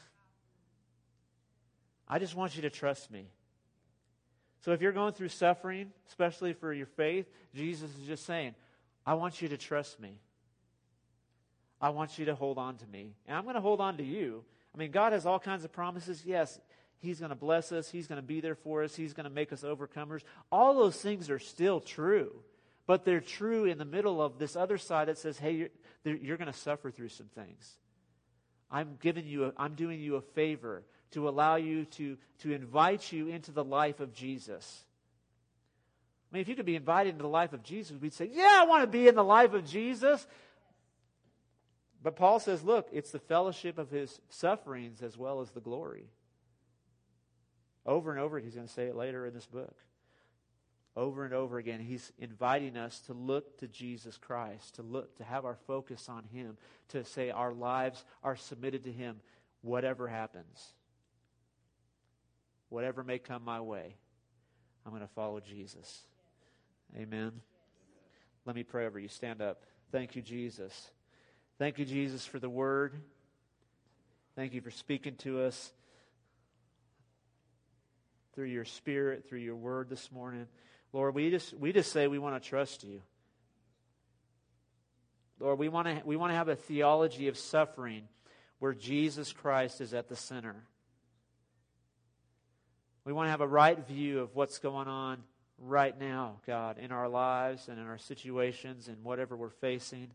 I 2.07 2.19
just 2.19 2.35
want 2.35 2.55
you 2.55 2.61
to 2.61 2.69
trust 2.69 3.09
me. 3.09 3.25
So 4.61 4.71
if 4.71 4.81
you're 4.83 4.91
going 4.91 5.13
through 5.13 5.29
suffering, 5.29 5.91
especially 6.09 6.53
for 6.53 6.71
your 6.71 6.85
faith, 6.85 7.25
Jesus 7.55 7.89
is 7.99 8.05
just 8.05 8.27
saying, 8.27 8.53
I 9.03 9.15
want 9.15 9.41
you 9.41 9.49
to 9.49 9.57
trust 9.57 9.99
me. 9.99 10.19
I 11.83 11.89
want 11.89 12.17
you 12.17 12.23
to 12.25 12.35
hold 12.35 12.57
on 12.57 12.77
to 12.77 12.87
me. 12.87 13.11
And 13.27 13.37
I'm 13.37 13.43
going 13.43 13.55
to 13.55 13.61
hold 13.61 13.81
on 13.81 13.97
to 13.97 14.03
you. 14.03 14.45
I 14.73 14.77
mean, 14.77 14.91
God 14.91 15.11
has 15.11 15.25
all 15.25 15.37
kinds 15.37 15.65
of 15.65 15.73
promises. 15.73 16.23
Yes, 16.25 16.57
He's 16.99 17.19
going 17.19 17.31
to 17.31 17.35
bless 17.35 17.73
us. 17.73 17.89
He's 17.89 18.07
going 18.07 18.21
to 18.21 18.25
be 18.25 18.39
there 18.39 18.55
for 18.55 18.83
us. 18.83 18.95
He's 18.95 19.13
going 19.13 19.25
to 19.25 19.29
make 19.29 19.51
us 19.51 19.63
overcomers. 19.63 20.21
All 20.49 20.75
those 20.75 20.95
things 20.95 21.29
are 21.29 21.39
still 21.39 21.81
true. 21.81 22.31
But 22.87 23.03
they're 23.03 23.19
true 23.19 23.65
in 23.65 23.77
the 23.77 23.85
middle 23.85 24.21
of 24.21 24.39
this 24.39 24.55
other 24.55 24.77
side 24.77 25.09
that 25.09 25.17
says, 25.17 25.37
hey, 25.37 25.69
you're, 26.05 26.15
you're 26.15 26.37
going 26.37 26.51
to 26.51 26.57
suffer 26.57 26.89
through 26.89 27.09
some 27.09 27.27
things. 27.35 27.69
I'm 28.71 28.97
giving 29.01 29.27
you, 29.27 29.45
a, 29.47 29.53
I'm 29.57 29.75
doing 29.75 29.99
you 29.99 30.15
a 30.15 30.21
favor 30.21 30.83
to 31.11 31.27
allow 31.27 31.57
you 31.57 31.83
to, 31.85 32.17
to 32.43 32.53
invite 32.53 33.11
you 33.11 33.27
into 33.27 33.51
the 33.51 33.63
life 33.63 33.99
of 33.99 34.13
Jesus. 34.13 34.85
I 36.31 36.37
mean, 36.37 36.41
if 36.41 36.47
you 36.47 36.55
could 36.55 36.65
be 36.65 36.75
invited 36.75 37.09
into 37.09 37.23
the 37.23 37.29
life 37.29 37.53
of 37.53 37.61
Jesus, 37.61 37.95
we'd 38.01 38.13
say, 38.13 38.29
yeah, 38.33 38.59
I 38.61 38.65
want 38.65 38.83
to 38.83 38.87
be 38.87 39.07
in 39.07 39.15
the 39.15 39.23
life 39.23 39.53
of 39.53 39.65
Jesus. 39.65 40.25
But 42.03 42.17
Paul 42.17 42.39
says, 42.39 42.63
look, 42.63 42.89
it's 42.91 43.11
the 43.11 43.19
fellowship 43.19 43.77
of 43.77 43.89
his 43.89 44.19
sufferings 44.27 45.01
as 45.01 45.17
well 45.17 45.39
as 45.39 45.51
the 45.51 45.61
glory. 45.61 46.09
Over 47.85 48.11
and 48.11 48.19
over, 48.19 48.39
he's 48.39 48.55
going 48.55 48.67
to 48.67 48.73
say 48.73 48.87
it 48.87 48.95
later 48.95 49.25
in 49.25 49.33
this 49.33 49.45
book. 49.45 49.75
Over 50.95 51.23
and 51.25 51.33
over 51.33 51.57
again, 51.57 51.79
he's 51.79 52.11
inviting 52.19 52.77
us 52.77 52.99
to 53.07 53.13
look 53.13 53.57
to 53.59 53.67
Jesus 53.67 54.17
Christ, 54.17 54.75
to 54.75 54.83
look, 54.83 55.15
to 55.17 55.23
have 55.23 55.45
our 55.45 55.57
focus 55.65 56.07
on 56.09 56.25
him, 56.25 56.57
to 56.89 57.03
say 57.05 57.31
our 57.31 57.53
lives 57.53 58.03
are 58.21 58.35
submitted 58.35 58.83
to 58.83 58.91
him, 58.91 59.21
whatever 59.61 60.07
happens. 60.07 60.73
Whatever 62.69 63.03
may 63.03 63.17
come 63.17 63.43
my 63.43 63.61
way, 63.61 63.95
I'm 64.85 64.91
going 64.91 65.01
to 65.01 65.13
follow 65.15 65.39
Jesus. 65.39 66.01
Amen. 66.97 67.31
Let 68.45 68.55
me 68.55 68.63
pray 68.63 68.85
over 68.85 68.99
you. 68.99 69.07
Stand 69.07 69.41
up. 69.41 69.63
Thank 69.91 70.15
you, 70.15 70.21
Jesus. 70.21 70.91
Thank 71.59 71.77
you, 71.77 71.85
Jesus, 71.85 72.25
for 72.25 72.39
the 72.39 72.49
word. 72.49 72.93
Thank 74.35 74.53
you 74.53 74.61
for 74.61 74.71
speaking 74.71 75.15
to 75.17 75.41
us 75.41 75.71
through 78.33 78.45
your 78.45 78.65
spirit, 78.65 79.29
through 79.29 79.39
your 79.39 79.55
word 79.55 79.89
this 79.89 80.11
morning. 80.11 80.47
Lord, 80.91 81.13
we 81.13 81.29
just, 81.29 81.53
we 81.53 81.71
just 81.71 81.91
say 81.91 82.07
we 82.07 82.17
want 82.17 82.41
to 82.41 82.49
trust 82.49 82.83
you. 82.83 83.01
Lord, 85.39 85.59
we 85.59 85.69
want 85.69 85.87
to, 85.87 86.01
we 86.05 86.15
want 86.15 86.31
to 86.31 86.35
have 86.35 86.49
a 86.49 86.55
theology 86.55 87.27
of 87.27 87.37
suffering 87.37 88.07
where 88.57 88.73
Jesus 88.73 89.31
Christ 89.31 89.79
is 89.79 89.93
at 89.93 90.09
the 90.09 90.15
center. 90.15 90.55
We 93.05 93.13
want 93.13 93.27
to 93.27 93.31
have 93.31 93.41
a 93.41 93.47
right 93.47 93.77
view 93.87 94.21
of 94.21 94.35
what's 94.35 94.57
going 94.57 94.87
on 94.87 95.21
right 95.59 95.99
now, 95.99 96.37
God, 96.47 96.79
in 96.79 96.91
our 96.91 97.09
lives 97.09 97.67
and 97.67 97.77
in 97.77 97.85
our 97.85 97.97
situations 97.97 98.87
and 98.87 99.03
whatever 99.03 99.35
we're 99.35 99.49
facing. 99.49 100.09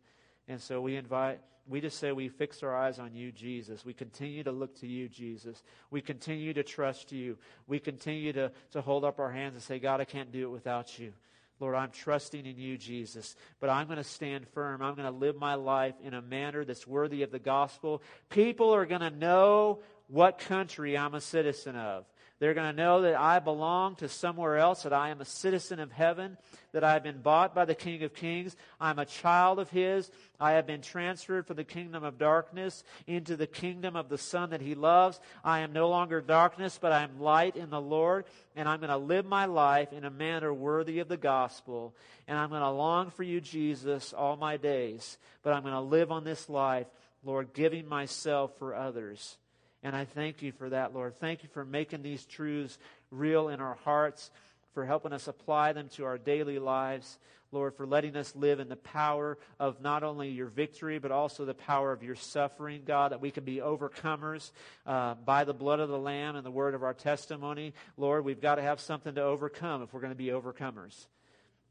And 0.49 0.61
so 0.61 0.81
we 0.81 0.97
invite, 0.97 1.41
we 1.69 1.81
just 1.81 1.99
say 1.99 2.11
we 2.13 2.29
fix 2.29 2.63
our 2.63 2.75
eyes 2.75 2.99
on 2.99 3.15
you, 3.15 3.31
Jesus. 3.31 3.85
We 3.85 3.93
continue 3.93 4.43
to 4.45 4.53
look 4.53 4.79
to 4.81 4.87
you, 4.87 5.09
Jesus. 5.09 5.63
We 5.91 6.01
continue 6.01 6.55
to 6.55 6.63
trust 6.63 7.13
you. 7.13 7.37
We 7.67 7.79
continue 7.79 8.33
to, 8.33 8.51
to 8.73 8.81
hold 8.81 9.05
up 9.05 9.21
our 9.21 9.31
hands 9.31 9.55
and 9.55 9.63
say, 9.63 9.79
God, 9.79 10.01
I 10.01 10.05
can't 10.05 10.33
do 10.33 10.45
it 10.45 10.51
without 10.51 10.99
you. 10.99 11.13
Lord, 11.61 11.75
I'm 11.75 11.91
trusting 11.91 12.47
in 12.47 12.57
you, 12.57 12.79
Jesus, 12.79 13.35
but 13.61 13.69
I'm 13.69 13.87
going 13.87 13.99
to 13.99 14.05
stand 14.05 14.47
firm. 14.49 14.81
I'm 14.81 14.95
going 14.95 15.13
to 15.13 15.19
live 15.19 15.37
my 15.37 15.55
life 15.55 15.95
in 16.05 16.15
a 16.15 16.23
manner 16.23 16.65
that's 16.65 16.87
worthy 16.87 17.23
of 17.23 17.33
the 17.33 17.41
gospel. 17.41 18.01
People 18.31 18.73
are 18.73 18.87
going 18.87 19.01
to 19.01 19.11
know 19.11 19.81
what 20.07 20.39
country 20.39 20.97
I'm 20.97 21.15
a 21.15 21.21
citizen 21.21 21.75
of. 21.75 22.05
They're 22.41 22.55
going 22.55 22.71
to 22.71 22.83
know 22.83 23.03
that 23.03 23.19
I 23.19 23.41
belong 23.41 23.97
to 23.97 24.09
somewhere 24.09 24.59
else, 24.59 24.85
that 24.85 24.93
I 24.93 25.09
am 25.09 25.21
a 25.21 25.25
citizen 25.25 25.81
of 25.81 25.91
heaven, 25.91 26.37
that 26.73 26.85
I 26.85 26.93
have 26.93 27.03
been 27.03 27.21
bought 27.21 27.53
by 27.53 27.65
the 27.65 27.75
King 27.75 28.05
of 28.05 28.15
Kings. 28.15 28.55
I'm 28.81 29.01
a 29.01 29.07
child 29.07 29.59
of 29.59 29.71
His. 29.71 30.09
I 30.39 30.53
have 30.53 30.65
been 30.65 30.81
transferred 30.81 31.49
from 31.49 31.57
the 31.57 31.65
kingdom 31.65 32.05
of 32.05 32.17
darkness 32.17 32.85
into 33.09 33.37
the 33.37 33.49
kingdom 33.49 33.97
of 33.97 34.09
the 34.09 34.19
Son 34.19 34.51
that 34.51 34.61
He 34.61 34.77
loves. 34.77 35.19
I 35.43 35.61
am 35.61 35.73
no 35.73 35.89
longer 35.89 36.21
darkness, 36.21 36.79
but 36.81 36.93
I 36.93 37.03
am 37.03 37.19
light 37.19 37.57
in 37.57 37.71
the 37.71 37.81
Lord, 37.81 38.25
and 38.55 38.69
I'm 38.69 38.79
going 38.79 38.91
to 38.91 38.97
live 38.97 39.27
my 39.27 39.47
life 39.47 39.93
in 39.93 40.05
a 40.05 40.11
manner 40.11 40.55
worthy 40.55 41.01
of 41.01 41.09
the 41.09 41.17
gospel. 41.17 41.97
And 42.29 42.39
I'm 42.39 42.51
going 42.51 42.63
to 42.63 42.71
long 42.71 43.11
for 43.11 43.25
you, 43.25 43.41
Jesus, 43.41 44.13
all 44.13 44.37
my 44.37 44.59
days, 44.59 45.19
but 45.43 45.55
I'm 45.55 45.63
going 45.63 45.75
to 45.75 45.81
live 45.81 46.13
on 46.13 46.23
this 46.23 46.49
life, 46.49 46.87
Lord, 47.25 47.53
giving 47.53 47.89
myself 47.89 48.57
for 48.61 48.77
others. 48.77 49.39
And 49.83 49.95
I 49.95 50.05
thank 50.05 50.43
you 50.43 50.53
for 50.53 50.71
that, 50.71 50.95
Lord. 50.95 51.17
Thank 51.17 51.43
you 51.43 51.49
for 51.53 51.65
making 51.65 52.03
these 52.03 52.25
truths 52.25 52.79
real 53.11 53.49
in 53.49 53.61
our 53.61 53.77
hearts, 53.85 54.31
for 54.75 54.85
helping 54.85 55.13
us 55.13 55.29
apply 55.29 55.73
them 55.73 55.89
to 55.91 56.05
our 56.05 56.19
daily 56.19 56.59
lives. 56.59 57.19
Lord, 57.51 57.75
for 57.75 57.87
letting 57.87 58.15
us 58.15 58.37
live 58.37 58.61
in 58.61 58.69
the 58.69 58.77
power 58.77 59.39
of 59.59 59.81
not 59.81 60.03
only 60.03 60.29
your 60.29 60.49
victory, 60.49 60.99
but 60.99 61.11
also 61.11 61.47
the 61.47 61.55
power 61.55 61.93
of 61.93 62.03
your 62.03 62.15
suffering, 62.15 62.83
God, 62.85 63.13
that 63.13 63.23
we 63.23 63.31
can 63.31 63.45
be 63.45 63.57
overcomers 63.57 64.51
uh, 64.85 65.15
by 65.15 65.45
the 65.45 65.55
blood 65.55 65.81
of 65.81 65.89
the 65.89 65.99
Lamb 65.99 66.37
and 66.37 66.45
the 66.45 66.51
word 66.51 66.75
of 66.75 66.83
our 66.83 66.93
testimony. 66.93 67.73
Lord, 67.97 68.25
we've 68.25 68.41
got 68.41 68.57
to 68.57 68.63
have 68.63 68.81
something 68.81 69.15
to 69.15 69.23
overcome 69.23 69.83
if 69.83 69.95
we're 69.95 70.01
going 70.01 70.13
to 70.13 70.17
be 70.17 70.27
overcomers. 70.27 71.07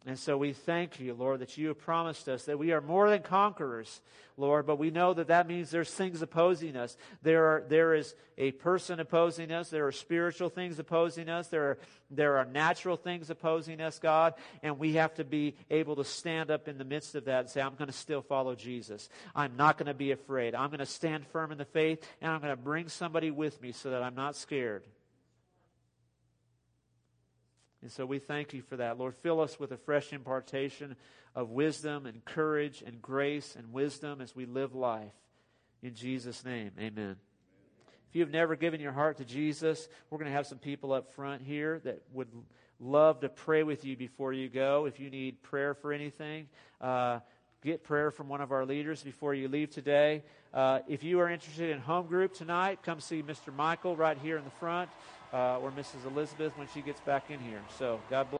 And 0.05 0.17
so 0.17 0.37
we 0.37 0.53
thank 0.53 1.01
you, 1.01 1.13
Lord, 1.13 1.41
that 1.41 1.57
you 1.57 1.67
have 1.67 1.79
promised 1.79 2.29
us 2.29 2.45
that 2.45 2.57
we 2.57 2.71
are 2.71 2.79
more 2.79 3.09
than 3.09 3.23
conquerors, 3.23 3.99
Lord, 4.37 4.65
but 4.65 4.79
we 4.79 4.89
know 4.89 5.13
that 5.13 5.27
that 5.27 5.47
means 5.49 5.69
there's 5.69 5.93
things 5.93 6.21
opposing 6.21 6.77
us. 6.77 6.95
There, 7.23 7.45
are, 7.45 7.63
there 7.67 7.93
is 7.93 8.15
a 8.37 8.51
person 8.51 9.01
opposing 9.01 9.51
us. 9.51 9.69
There 9.69 9.85
are 9.85 9.91
spiritual 9.91 10.49
things 10.49 10.79
opposing 10.79 11.27
us. 11.27 11.47
There 11.47 11.63
are, 11.63 11.77
there 12.09 12.37
are 12.37 12.45
natural 12.45 12.95
things 12.95 13.29
opposing 13.29 13.81
us, 13.81 13.99
God, 13.99 14.35
and 14.63 14.79
we 14.79 14.93
have 14.93 15.13
to 15.15 15.25
be 15.25 15.55
able 15.69 15.97
to 15.97 16.05
stand 16.05 16.51
up 16.51 16.69
in 16.69 16.77
the 16.77 16.85
midst 16.85 17.15
of 17.15 17.25
that 17.25 17.41
and 17.41 17.49
say, 17.49 17.59
I'm 17.59 17.75
going 17.75 17.87
to 17.87 17.93
still 17.93 18.21
follow 18.21 18.55
Jesus. 18.55 19.09
I'm 19.35 19.57
not 19.57 19.77
going 19.77 19.87
to 19.87 19.93
be 19.93 20.11
afraid. 20.11 20.55
I'm 20.55 20.69
going 20.69 20.79
to 20.79 20.85
stand 20.85 21.27
firm 21.27 21.51
in 21.51 21.57
the 21.57 21.65
faith, 21.65 22.07
and 22.21 22.31
I'm 22.31 22.39
going 22.39 22.55
to 22.55 22.61
bring 22.61 22.87
somebody 22.87 23.31
with 23.31 23.61
me 23.61 23.73
so 23.73 23.89
that 23.89 24.03
I'm 24.03 24.15
not 24.15 24.37
scared. 24.37 24.83
And 27.81 27.91
so 27.91 28.05
we 28.05 28.19
thank 28.19 28.53
you 28.53 28.61
for 28.61 28.77
that. 28.77 28.97
Lord, 28.97 29.15
fill 29.15 29.39
us 29.39 29.59
with 29.59 29.71
a 29.71 29.77
fresh 29.77 30.11
impartation 30.11 30.95
of 31.35 31.51
wisdom 31.51 32.05
and 32.05 32.25
courage 32.25 32.83
and 32.85 33.01
grace 33.01 33.55
and 33.55 33.71
wisdom 33.71 34.21
as 34.21 34.35
we 34.35 34.45
live 34.45 34.73
life. 34.73 35.13
In 35.83 35.93
Jesus' 35.93 36.43
name, 36.43 36.71
amen. 36.79 37.17
If 38.09 38.15
you've 38.15 38.31
never 38.31 38.55
given 38.55 38.81
your 38.81 38.93
heart 38.93 39.17
to 39.17 39.25
Jesus, 39.25 39.87
we're 40.09 40.17
going 40.17 40.31
to 40.31 40.35
have 40.35 40.47
some 40.47 40.57
people 40.57 40.91
up 40.93 41.13
front 41.13 41.43
here 41.43 41.79
that 41.83 42.01
would 42.13 42.29
love 42.79 43.19
to 43.19 43.29
pray 43.29 43.63
with 43.63 43.85
you 43.85 43.95
before 43.95 44.33
you 44.33 44.49
go. 44.49 44.85
If 44.85 44.99
you 44.99 45.09
need 45.09 45.43
prayer 45.43 45.75
for 45.75 45.93
anything, 45.93 46.47
uh, 46.81 47.19
get 47.63 47.83
prayer 47.83 48.09
from 48.09 48.29
one 48.29 48.41
of 48.41 48.51
our 48.51 48.65
leaders 48.65 49.03
before 49.03 49.35
you 49.35 49.47
leave 49.47 49.69
today. 49.69 50.23
Uh, 50.53 50.79
if 50.87 51.03
you 51.03 51.19
are 51.19 51.29
interested 51.29 51.69
in 51.69 51.79
home 51.79 52.07
group 52.07 52.33
tonight, 52.33 52.79
come 52.81 52.99
see 52.99 53.21
Mr. 53.21 53.53
Michael 53.53 53.95
right 53.95 54.17
here 54.17 54.37
in 54.37 54.43
the 54.43 54.49
front 54.51 54.89
uh, 55.33 55.59
or 55.59 55.71
Mrs. 55.71 56.05
Elizabeth 56.05 56.57
when 56.57 56.67
she 56.73 56.81
gets 56.81 57.01
back 57.01 57.29
in 57.29 57.39
here. 57.39 57.61
So 57.77 57.99
God 58.09 58.29
bless. 58.31 58.35